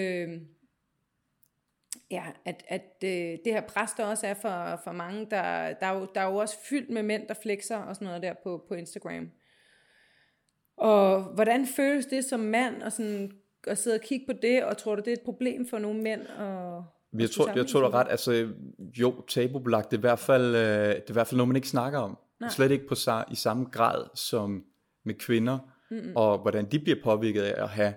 Ja, 2.10 2.24
at, 2.44 2.64
at 2.68 3.04
øh, 3.04 3.10
det 3.10 3.52
her 3.52 3.60
pres, 3.60 3.92
der 3.92 4.04
også 4.04 4.26
er 4.26 4.34
for, 4.34 4.80
for 4.84 4.92
mange, 4.92 5.26
der, 5.30 5.72
der, 5.72 5.86
er 5.86 5.98
jo, 5.98 6.08
der 6.14 6.20
er 6.20 6.26
jo 6.26 6.36
også 6.36 6.56
fyldt 6.68 6.90
med 6.90 7.02
mænd, 7.02 7.28
der 7.28 7.34
flexer 7.42 7.76
og 7.76 7.94
sådan 7.94 8.06
noget 8.06 8.22
der 8.22 8.34
på, 8.42 8.64
på 8.68 8.74
Instagram. 8.74 9.30
Og 10.76 11.22
hvordan 11.22 11.66
føles 11.66 12.06
det 12.06 12.24
som 12.24 12.40
mand 12.40 12.82
at, 12.82 12.92
sådan, 12.92 13.32
at 13.66 13.78
sidde 13.78 13.94
og 13.94 14.00
kigge 14.00 14.26
på 14.26 14.32
det, 14.42 14.64
og 14.64 14.76
tror 14.76 14.94
du, 14.94 15.02
det 15.04 15.08
er 15.08 15.16
et 15.16 15.24
problem 15.24 15.68
for 15.68 15.78
nogle 15.78 16.02
mænd? 16.02 16.26
Og, 16.26 16.84
jeg 17.18 17.30
tror, 17.30 17.52
jeg 17.56 17.66
tror, 17.66 17.80
du 17.80 17.88
ret. 17.88 18.06
Altså, 18.10 18.48
jo, 18.80 19.22
tabubelagt, 19.28 19.90
det 19.90 19.96
er 19.96 20.00
i 20.00 20.00
hvert 20.00 20.18
fald, 20.18 20.54
øh, 20.54 20.88
det 20.88 20.96
er 20.96 21.10
i 21.10 21.12
hvert 21.12 21.26
fald 21.26 21.36
noget, 21.36 21.48
man 21.48 21.56
ikke 21.56 21.68
snakker 21.68 21.98
om. 21.98 22.18
Nej. 22.40 22.50
Slet 22.50 22.70
ikke 22.70 22.86
på, 22.86 22.94
i 23.30 23.34
samme 23.34 23.64
grad 23.64 24.04
som 24.14 24.64
med 25.04 25.14
kvinder, 25.14 25.58
mm 25.90 26.12
og 26.16 26.38
hvordan 26.38 26.64
de 26.64 26.78
bliver 26.78 26.98
påvirket 27.04 27.42
af 27.42 27.62
at 27.62 27.68
have 27.68 27.94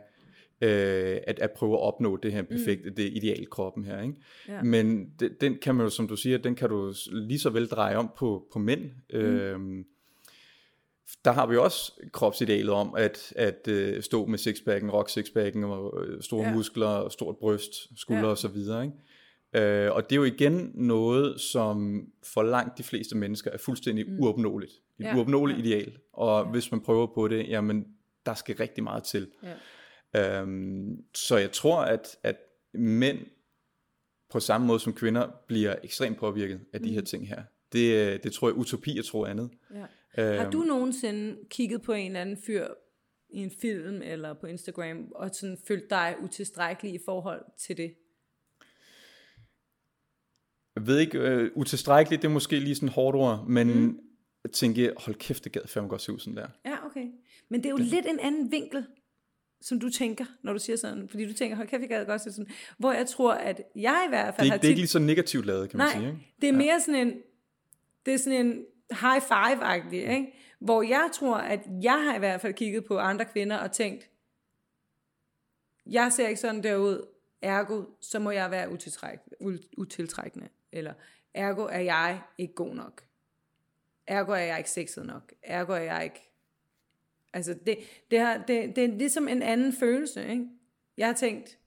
øh, 0.61 1.17
at, 1.27 1.39
at 1.39 1.51
prøve 1.51 1.73
at 1.73 1.79
opnå 1.79 2.17
det 2.17 2.31
her 2.31 2.41
perfekte, 2.41 2.89
mm. 2.89 2.95
det 2.95 3.13
ideal 3.13 3.47
kroppen 3.49 3.85
her. 3.85 4.01
Ikke? 4.01 4.15
Ja. 4.47 4.63
Men 4.63 5.09
det, 5.19 5.41
den 5.41 5.57
kan 5.61 5.75
man 5.75 5.85
jo, 5.85 5.89
som 5.89 6.07
du 6.07 6.15
siger, 6.15 6.37
den 6.37 6.55
kan 6.55 6.69
du 6.69 6.93
lige 7.11 7.39
så 7.39 7.49
vel 7.49 7.67
dreje 7.67 7.95
om 7.95 8.11
på, 8.17 8.47
på 8.53 8.59
mænd. 8.59 8.81
Mm. 9.13 9.19
Øhm, 9.19 9.85
der 11.25 11.31
har 11.31 11.47
vi 11.47 11.57
også 11.57 11.91
kropsidealet 12.11 12.69
om 12.69 12.95
at, 12.97 13.33
at 13.35 13.67
uh, 13.71 14.01
stå 14.01 14.25
med 14.25 14.37
sixpacken, 14.37 14.91
rock 14.91 15.09
sixpacken 15.09 15.63
og 15.63 16.03
øh, 16.03 16.21
store 16.21 16.47
ja. 16.47 16.53
muskler, 16.53 17.09
stort 17.09 17.37
bryst, 17.37 17.99
skuldre 17.99 18.25
ja. 18.25 18.29
og 18.29 18.37
så 18.37 18.47
videre. 18.47 18.83
Ikke? 18.83 19.87
Uh, 19.87 19.95
og 19.95 20.09
det 20.09 20.15
er 20.15 20.19
jo 20.19 20.23
igen 20.23 20.71
noget, 20.73 21.41
som 21.41 22.07
for 22.33 22.43
langt 22.43 22.77
de 22.77 22.83
fleste 22.83 23.17
mennesker 23.17 23.51
er 23.51 23.57
fuldstændig 23.57 24.09
mm. 24.09 24.19
uopnåeligt. 24.19 24.71
Et 24.99 25.05
ja. 25.05 25.15
uopnåeligt 25.17 25.59
ja. 25.59 25.63
ideal. 25.63 25.97
Og 26.13 26.45
ja. 26.45 26.51
hvis 26.51 26.71
man 26.71 26.81
prøver 26.81 27.07
på 27.15 27.27
det, 27.27 27.49
jamen 27.49 27.85
der 28.25 28.33
skal 28.33 28.55
rigtig 28.55 28.83
meget 28.83 29.03
til. 29.03 29.27
Ja. 29.43 29.53
Um, 30.17 30.97
så 31.13 31.37
jeg 31.37 31.51
tror, 31.51 31.81
at, 31.81 32.17
at 32.23 32.35
mænd 32.73 33.17
på 34.29 34.39
samme 34.39 34.67
måde 34.67 34.79
som 34.79 34.93
kvinder 34.93 35.27
bliver 35.47 35.75
ekstremt 35.83 36.17
påvirket 36.17 36.61
af 36.73 36.79
de 36.79 36.89
mm. 36.89 36.93
her 36.93 37.01
ting 37.01 37.27
her. 37.27 37.43
Det, 37.71 38.23
det 38.23 38.33
tror 38.33 38.47
jeg 38.47 38.57
utopi, 38.57 38.95
jeg 38.95 39.05
tror 39.05 39.27
andet. 39.27 39.49
Ja. 40.17 40.35
Har 40.37 40.49
du 40.49 40.61
nogensinde 40.61 41.37
kigget 41.49 41.81
på 41.81 41.93
en 41.93 42.05
eller 42.05 42.21
anden 42.21 42.37
fyr 42.37 42.67
i 43.29 43.37
en 43.37 43.51
film 43.51 44.01
eller 44.01 44.33
på 44.33 44.47
Instagram, 44.47 45.11
og 45.15 45.29
sådan 45.33 45.57
følt 45.67 45.89
dig 45.89 46.15
utilstrækkelig 46.21 46.93
i 46.93 46.99
forhold 47.05 47.41
til 47.57 47.77
det? 47.77 47.95
Jeg 50.75 50.87
ved 50.87 50.99
ikke, 50.99 51.43
uh, 51.43 51.57
utilstrækkeligt, 51.57 52.21
det 52.21 52.27
er 52.27 52.31
måske 52.31 52.59
lige 52.59 52.75
sådan 52.75 52.89
hårdt 52.89 53.17
ord, 53.17 53.45
men 53.47 53.67
mm. 53.67 53.99
jeg 54.43 54.51
tænker, 54.51 54.93
hold 54.97 55.15
kæft, 55.15 55.43
det 55.43 55.51
gad 55.51 55.67
fandme 55.67 55.89
godt 55.89 56.01
se 56.01 56.13
ud 56.13 56.19
sådan 56.19 56.37
der. 56.37 56.47
Ja, 56.65 56.85
okay. 56.85 57.07
Men 57.49 57.59
det 57.59 57.65
er 57.65 57.69
jo 57.71 57.77
det. 57.77 57.85
lidt 57.85 58.05
en 58.05 58.19
anden 58.19 58.51
vinkel, 58.51 58.85
som 59.63 59.79
du 59.79 59.89
tænker, 59.89 60.25
når 60.41 60.53
du 60.53 60.59
siger 60.59 60.77
sådan. 60.77 61.09
Fordi 61.09 61.27
du 61.27 61.33
tænker, 61.33 61.55
hold 61.55 61.67
kæft, 61.67 61.81
jeg 61.81 61.89
gad 61.89 62.05
godt 62.05 62.21
sådan. 62.21 62.47
Hvor 62.77 62.91
jeg 62.91 63.07
tror, 63.07 63.33
at 63.33 63.61
jeg 63.75 64.03
i 64.07 64.09
hvert 64.09 64.35
fald 64.35 64.45
det, 64.45 64.51
har 64.51 64.57
Det 64.57 64.65
er 64.65 64.69
ikke 64.69 64.81
lige 64.81 64.87
så 64.87 64.99
negativt 64.99 65.45
lavet, 65.45 65.69
kan 65.69 65.77
man 65.77 65.87
Nej, 65.87 65.93
sige. 65.93 66.07
Ikke? 66.07 66.33
det 66.41 66.49
er 66.49 66.53
mere 66.53 66.81
sådan 66.81 67.07
en, 67.07 67.13
det 68.05 68.13
er 68.13 68.17
sådan 68.17 68.45
en, 68.45 68.65
high 68.91 69.21
five-agtig, 69.21 69.99
ikke? 69.99 70.33
Hvor 70.59 70.81
jeg 70.81 71.09
tror, 71.13 71.35
at 71.37 71.59
jeg 71.81 72.03
har 72.03 72.15
i 72.15 72.19
hvert 72.19 72.41
fald 72.41 72.53
kigget 72.53 72.85
på 72.85 72.97
andre 72.97 73.25
kvinder 73.25 73.57
og 73.57 73.71
tænkt, 73.71 74.09
jeg 75.85 76.13
ser 76.13 76.27
ikke 76.27 76.41
sådan 76.41 76.63
der 76.63 76.75
ud, 76.75 77.07
ergo, 77.41 77.83
så 78.01 78.19
må 78.19 78.31
jeg 78.31 78.51
være 78.51 78.71
utiltrækkende. 79.77 80.49
Eller 80.71 80.93
ergo 81.33 81.61
er 81.61 81.79
jeg 81.79 82.21
ikke 82.37 82.53
god 82.53 82.75
nok. 82.75 83.03
Ergo 84.07 84.31
er 84.31 84.37
jeg 84.37 84.57
ikke 84.57 84.69
sexet 84.69 85.05
nok. 85.05 85.33
Ergo 85.43 85.73
er 85.73 85.77
jeg 85.77 86.03
ikke... 86.03 86.32
Altså, 87.33 87.55
det, 87.65 87.77
det, 88.11 88.19
har, 88.19 88.37
det, 88.47 88.75
det 88.75 88.83
er 88.83 88.97
ligesom 88.97 89.27
en 89.27 89.41
anden 89.41 89.73
følelse, 89.73 90.29
ikke? 90.29 90.47
Jeg 90.97 91.07
har 91.07 91.13
tænkt, 91.13 91.57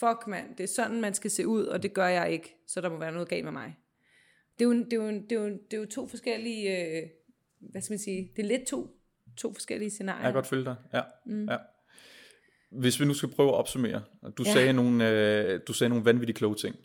fuck 0.00 0.26
mand, 0.26 0.56
det 0.56 0.64
er 0.64 0.68
sådan, 0.68 1.00
man 1.00 1.14
skal 1.14 1.30
se 1.30 1.46
ud, 1.46 1.64
og 1.64 1.82
det 1.82 1.94
gør 1.94 2.06
jeg 2.06 2.32
ikke, 2.32 2.56
så 2.66 2.80
der 2.80 2.88
må 2.88 2.98
være 2.98 3.12
noget 3.12 3.28
galt 3.28 3.44
med 3.44 3.52
mig 3.52 3.76
det 4.58 4.64
er 4.64 4.68
jo, 4.68 4.74
det 4.74 4.92
er 4.92 4.96
jo, 4.96 5.10
det 5.10 5.32
er 5.32 5.40
jo, 5.40 5.48
det 5.48 5.76
er 5.76 5.78
jo 5.78 5.86
to 5.86 6.08
forskellige, 6.08 6.78
øh, 6.78 7.08
hvad 7.60 7.82
skal 7.82 7.92
man 7.92 7.98
sige, 7.98 8.32
det 8.36 8.44
er 8.44 8.48
lidt 8.48 8.66
to, 8.66 8.96
to 9.36 9.52
forskellige 9.52 9.90
scenarier. 9.90 10.22
Jeg 10.22 10.26
kan 10.26 10.34
godt 10.34 10.46
følge 10.46 10.64
dig, 10.64 10.76
ja. 10.94 11.02
Mm. 11.26 11.48
ja. 11.48 11.56
Hvis 12.70 13.00
vi 13.00 13.04
nu 13.04 13.14
skal 13.14 13.28
prøve 13.28 13.48
at 13.48 13.54
opsummere, 13.54 14.02
du, 14.38 14.42
ja. 14.46 14.52
sagde, 14.52 14.72
nogle, 14.72 15.10
øh, 15.10 15.60
du 15.68 15.72
sagde 15.72 15.88
nogle 15.88 16.04
vanvittige 16.04 16.36
kloge 16.36 16.54
ting. 16.54 16.76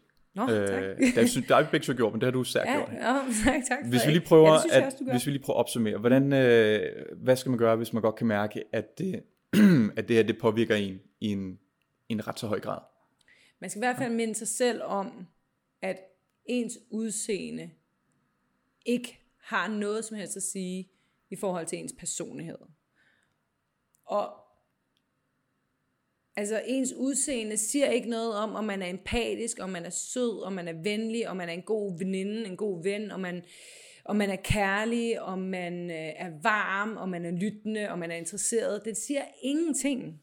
Nå, 0.48 0.68
tak. 0.68 0.84
Øh, 0.84 0.98
der, 1.16 1.44
der 1.48 1.56
er 1.56 1.60
ikke 1.60 1.72
begge 1.72 1.86
så 1.86 1.94
gjort, 1.94 2.14
men 2.14 2.22
det 2.22 2.28
har 2.28 2.32
du 2.32 2.44
særligt 2.44 2.72
ja, 2.72 2.78
gjort. 2.78 2.90
Ja, 2.94 3.14
tak, 3.52 3.62
tak. 3.68 3.90
Hvis 3.90 4.08
vi 4.08 4.12
lige 4.12 4.26
prøver, 4.26 4.52
ja, 4.52 4.78
at, 4.78 4.86
også, 4.86 5.04
hvis 5.12 5.26
vi 5.26 5.32
lige 5.32 5.44
prøver 5.44 5.58
at 5.58 5.60
opsummere, 5.60 5.98
hvordan, 5.98 6.34
øh, 6.34 7.06
hvad 7.18 7.36
skal 7.36 7.50
man 7.50 7.60
gøre, 7.60 7.76
hvis 7.76 7.94
man 7.94 8.02
godt 8.02 8.16
kan 8.16 8.28
mærke, 8.28 8.64
at 8.72 8.98
det, 8.98 9.24
at 9.98 10.08
det 10.08 10.16
her 10.16 10.24
det 10.24 10.38
påvirker 10.38 10.76
en 10.76 11.00
i 11.20 11.28
en, 11.28 11.60
i 12.10 12.14
en 12.14 12.28
ret 12.28 12.40
så 12.40 12.48
høj 12.48 12.60
grad? 12.60 12.80
Man 13.60 13.70
skal 13.70 13.80
i 13.80 13.86
hvert 13.86 13.98
fald 13.98 14.14
minde 14.14 14.36
sig 14.36 14.48
selv 14.48 14.82
om, 14.84 15.28
at 15.82 15.98
ens 16.46 16.74
udseende 16.90 17.70
ikke 18.86 19.20
har 19.38 19.68
noget 19.68 20.06
som 20.06 20.18
helst 20.18 20.38
at 20.38 20.44
sige 20.44 20.90
i 21.30 21.36
forhold 21.36 21.66
til 21.66 21.80
ens 21.80 21.94
personlighed. 22.00 22.58
Og 24.06 24.34
altså 26.40 26.62
ens 26.66 26.94
udseende 26.94 27.58
siger 27.58 27.90
ikke 27.90 28.10
noget 28.10 28.36
om, 28.36 28.56
om 28.56 28.64
man 28.64 28.82
er 28.82 28.88
empatisk, 28.88 29.58
om 29.62 29.70
man 29.70 29.86
er 29.86 29.90
sød, 29.90 30.44
om 30.44 30.54
man 30.54 30.68
er 30.68 30.82
venlig, 30.84 31.30
om 31.30 31.38
man 31.38 31.50
er 31.50 31.54
en 31.54 31.62
god 31.62 31.98
veninde, 31.98 32.46
en 32.46 32.58
god 32.58 32.84
ven, 32.84 33.12
om 33.12 33.20
man, 33.20 33.44
om 34.06 34.16
man 34.16 34.30
er 34.30 34.36
kærlig, 34.36 35.22
om 35.22 35.40
man 35.40 35.92
øh, 35.92 36.14
er 36.16 36.42
varm, 36.44 36.98
om 36.98 37.10
man 37.10 37.26
er 37.26 37.32
lyttende, 37.32 37.90
om 37.90 38.00
man 38.00 38.12
er 38.12 38.16
interesseret. 38.16 38.86
Det 38.86 38.98
siger 38.98 39.26
ingenting. 39.42 40.22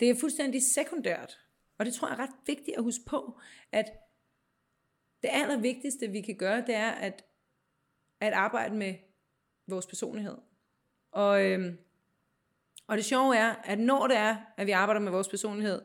Det 0.00 0.10
er 0.10 0.14
fuldstændig 0.14 0.62
sekundært. 0.62 1.38
Og 1.78 1.86
det 1.86 1.94
tror 1.94 2.08
jeg 2.08 2.14
er 2.14 2.22
ret 2.22 2.36
vigtigt 2.46 2.76
at 2.76 2.82
huske 2.82 3.04
på, 3.06 3.38
at 3.72 3.92
det 5.22 5.30
allervigtigste, 5.32 6.08
vi 6.08 6.20
kan 6.20 6.36
gøre, 6.36 6.64
det 6.66 6.74
er 6.74 6.90
at, 6.90 7.24
at 8.20 8.32
arbejde 8.32 8.76
med 8.76 8.94
vores 9.68 9.86
personlighed. 9.86 10.36
Og, 11.12 11.44
øhm, 11.44 11.78
og 12.90 12.96
det 12.96 13.04
sjove 13.04 13.36
er, 13.36 13.54
at 13.64 13.78
når 13.78 14.06
det 14.06 14.16
er, 14.16 14.36
at 14.56 14.66
vi 14.66 14.70
arbejder 14.70 15.00
med 15.00 15.12
vores 15.12 15.28
personlighed, 15.28 15.80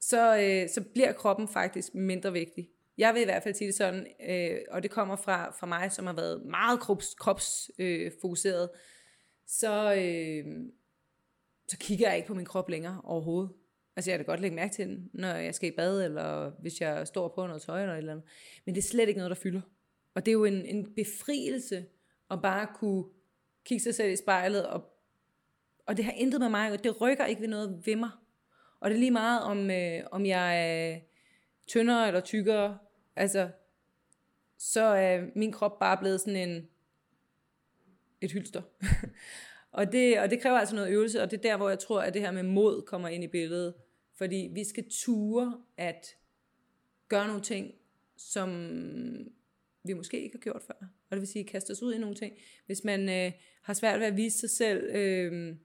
så, 0.00 0.36
øh, 0.36 0.68
så 0.68 0.84
bliver 0.92 1.12
kroppen 1.12 1.48
faktisk 1.48 1.94
mindre 1.94 2.32
vigtig. 2.32 2.68
Jeg 2.98 3.14
vil 3.14 3.22
i 3.22 3.24
hvert 3.24 3.42
fald 3.42 3.54
sige 3.54 3.68
det 3.68 3.74
sådan, 3.74 4.06
øh, 4.28 4.58
og 4.70 4.82
det 4.82 4.90
kommer 4.90 5.16
fra, 5.16 5.50
fra 5.50 5.66
mig, 5.66 5.92
som 5.92 6.06
har 6.06 6.12
været 6.12 6.46
meget 6.46 6.80
krops, 6.80 7.14
kropsfokuseret, 7.14 8.70
øh, 8.72 8.78
så, 9.46 9.94
øh, 9.94 10.44
så 11.68 11.78
kigger 11.78 12.08
jeg 12.08 12.16
ikke 12.16 12.28
på 12.28 12.34
min 12.34 12.44
krop 12.44 12.68
længere 12.68 13.00
overhovedet. 13.04 13.52
Altså 13.96 14.10
jeg 14.10 14.18
kan 14.18 14.26
godt 14.26 14.40
lægge 14.40 14.56
mærke 14.56 14.74
til 14.74 14.88
den, 14.88 15.10
når 15.14 15.28
jeg 15.28 15.54
skal 15.54 15.68
i 15.68 15.76
bad, 15.76 16.04
eller 16.04 16.50
hvis 16.60 16.80
jeg 16.80 17.06
står 17.06 17.28
på 17.28 17.46
noget 17.46 17.62
tøj 17.62 17.80
eller 17.80 17.94
et 17.94 17.98
eller 17.98 18.12
andet. 18.12 18.28
Men 18.64 18.74
det 18.74 18.80
er 18.80 18.88
slet 18.88 19.08
ikke 19.08 19.18
noget, 19.18 19.30
der 19.30 19.42
fylder. 19.42 19.60
Og 20.14 20.26
det 20.26 20.30
er 20.30 20.34
jo 20.34 20.44
en, 20.44 20.66
en 20.66 20.94
befrielse 20.94 21.86
at 22.30 22.42
bare 22.42 22.66
kunne 22.74 23.04
kigge 23.64 23.82
sig 23.82 23.94
selv 23.94 24.12
i 24.12 24.16
spejlet, 24.16 24.66
og, 24.66 24.93
og 25.86 25.96
det 25.96 26.04
har 26.04 26.12
intet 26.12 26.40
med 26.40 26.48
mig, 26.48 26.72
og 26.72 26.84
det 26.84 27.00
rykker 27.00 27.26
ikke 27.26 27.40
ved 27.40 27.48
noget 27.48 27.82
ved 27.86 27.96
mig. 27.96 28.10
Og 28.80 28.90
det 28.90 28.96
er 28.96 29.00
lige 29.00 29.10
meget, 29.10 29.42
om, 29.42 29.70
øh, 29.70 30.02
om 30.12 30.26
jeg 30.26 30.70
er 30.70 31.00
tyndere 31.66 32.06
eller 32.06 32.20
tykkere, 32.20 32.78
altså, 33.16 33.50
så 34.58 34.82
er 34.82 35.24
min 35.34 35.52
krop 35.52 35.78
bare 35.78 35.96
blevet 35.96 36.20
sådan 36.20 36.48
en, 36.48 36.68
et 38.20 38.32
hylster. 38.32 38.62
og, 39.78 39.92
det, 39.92 40.20
og 40.20 40.30
det 40.30 40.40
kræver 40.40 40.58
altså 40.58 40.74
noget 40.74 40.90
øvelse, 40.90 41.22
og 41.22 41.30
det 41.30 41.36
er 41.36 41.42
der, 41.42 41.56
hvor 41.56 41.68
jeg 41.68 41.78
tror, 41.78 42.00
at 42.00 42.14
det 42.14 42.22
her 42.22 42.30
med 42.30 42.42
mod 42.42 42.82
kommer 42.82 43.08
ind 43.08 43.24
i 43.24 43.28
billedet. 43.28 43.74
Fordi 44.14 44.50
vi 44.52 44.64
skal 44.64 44.84
ture 44.90 45.60
at 45.76 46.06
gøre 47.08 47.26
nogle 47.26 47.42
ting, 47.42 47.74
som 48.16 48.50
vi 49.84 49.92
måske 49.92 50.22
ikke 50.22 50.36
har 50.36 50.40
gjort 50.40 50.62
før. 50.66 50.74
Og 50.80 51.10
det 51.10 51.20
vil 51.20 51.28
sige, 51.28 51.44
kaste 51.44 51.70
os 51.70 51.82
ud 51.82 51.94
i 51.94 51.98
nogle 51.98 52.14
ting. 52.16 52.36
Hvis 52.66 52.84
man 52.84 53.08
øh, 53.08 53.32
har 53.62 53.74
svært 53.74 54.00
ved 54.00 54.06
at 54.06 54.16
vise 54.16 54.38
sig 54.38 54.50
selv, 54.50 54.96
øh, 54.96 55.56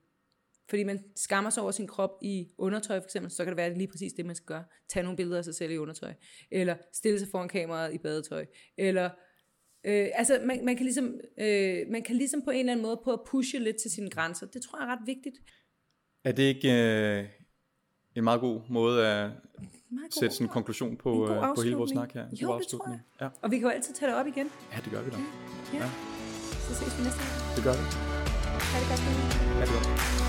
fordi 0.70 0.84
man 0.84 1.04
skammer 1.16 1.50
sig 1.50 1.64
over 1.64 1.72
sin 1.72 1.88
krop 1.88 2.12
i 2.22 2.48
undertøj 2.58 3.00
for 3.00 3.06
eksempel, 3.06 3.32
så 3.32 3.44
kan 3.44 3.52
det 3.52 3.58
være 3.58 3.78
lige 3.78 3.88
præcis 3.88 4.14
det, 4.14 4.26
man 4.26 4.36
skal 4.36 4.46
gøre. 4.46 4.64
Tag 4.90 5.04
nogle 5.04 5.18
billeder 5.18 5.38
af 5.38 5.46
sig 5.46 5.56
selv 5.56 5.72
i 5.72 5.78
undertøj. 5.78 6.14
Eller 6.52 6.76
stille 6.94 7.20
sig 7.20 7.28
foran 7.32 7.48
kameraet 7.48 7.94
i 7.94 7.98
badetøj. 7.98 8.46
Eller 8.78 9.10
Øh, 9.86 10.08
altså 10.14 10.40
man, 10.46 10.66
man, 10.66 10.76
kan 10.76 10.84
ligesom, 10.86 11.14
øh, 11.40 11.78
man 11.92 12.04
kan 12.04 12.16
ligesom 12.16 12.42
på 12.42 12.52
en 12.52 12.60
eller 12.60 12.72
anden 12.72 12.86
måde 12.86 13.02
på 13.04 13.12
at 13.14 13.20
pushe 13.28 13.60
lidt 13.60 13.78
til 13.82 13.92
sine 13.92 14.10
grænser. 14.10 14.48
Det 14.48 14.62
tror 14.62 14.80
jeg 14.80 14.88
er 14.88 14.92
ret 14.92 15.06
vigtigt. 15.06 15.36
Er 16.24 16.32
det 16.32 16.44
ikke 16.44 16.72
øh, 16.72 17.26
en 18.16 18.24
meget 18.24 18.42
god 18.42 18.62
måde 18.70 19.08
at 19.08 19.30
sætte 20.20 20.36
sådan 20.36 20.48
en 20.48 20.52
konklusion 20.52 20.98
på, 20.98 21.26
en 21.26 21.32
øh, 21.32 21.56
på 21.56 21.62
hele 21.62 21.76
vores 21.76 21.92
snak 21.92 22.14
her. 22.14 22.26
Jo, 22.42 22.60
det 22.60 22.68
tror 22.68 22.90
jeg. 22.90 23.00
Ja. 23.22 23.30
Og 23.42 23.52
vi 23.52 23.56
kan 23.56 23.64
jo 23.64 23.70
altid 23.70 23.94
tage 23.94 24.12
det 24.12 24.20
op 24.20 24.28
igen. 24.28 24.50
Ja, 24.74 24.78
det 24.84 24.92
gør 24.92 25.02
vi 25.02 25.10
da. 25.10 25.18
Ja. 25.74 25.78
ja. 25.78 25.90
Så 26.68 26.76
ses 26.76 26.98
vi 26.98 27.04
næste 27.04 27.20
gang. 27.20 27.56
Det 27.56 27.64
gør 27.64 27.74
vi. 27.74 27.84
Ha' 28.72 28.80
det 28.80 28.88
godt. 28.90 29.00
Ha' 29.00 29.66
det 29.66 29.74
godt. 29.74 30.29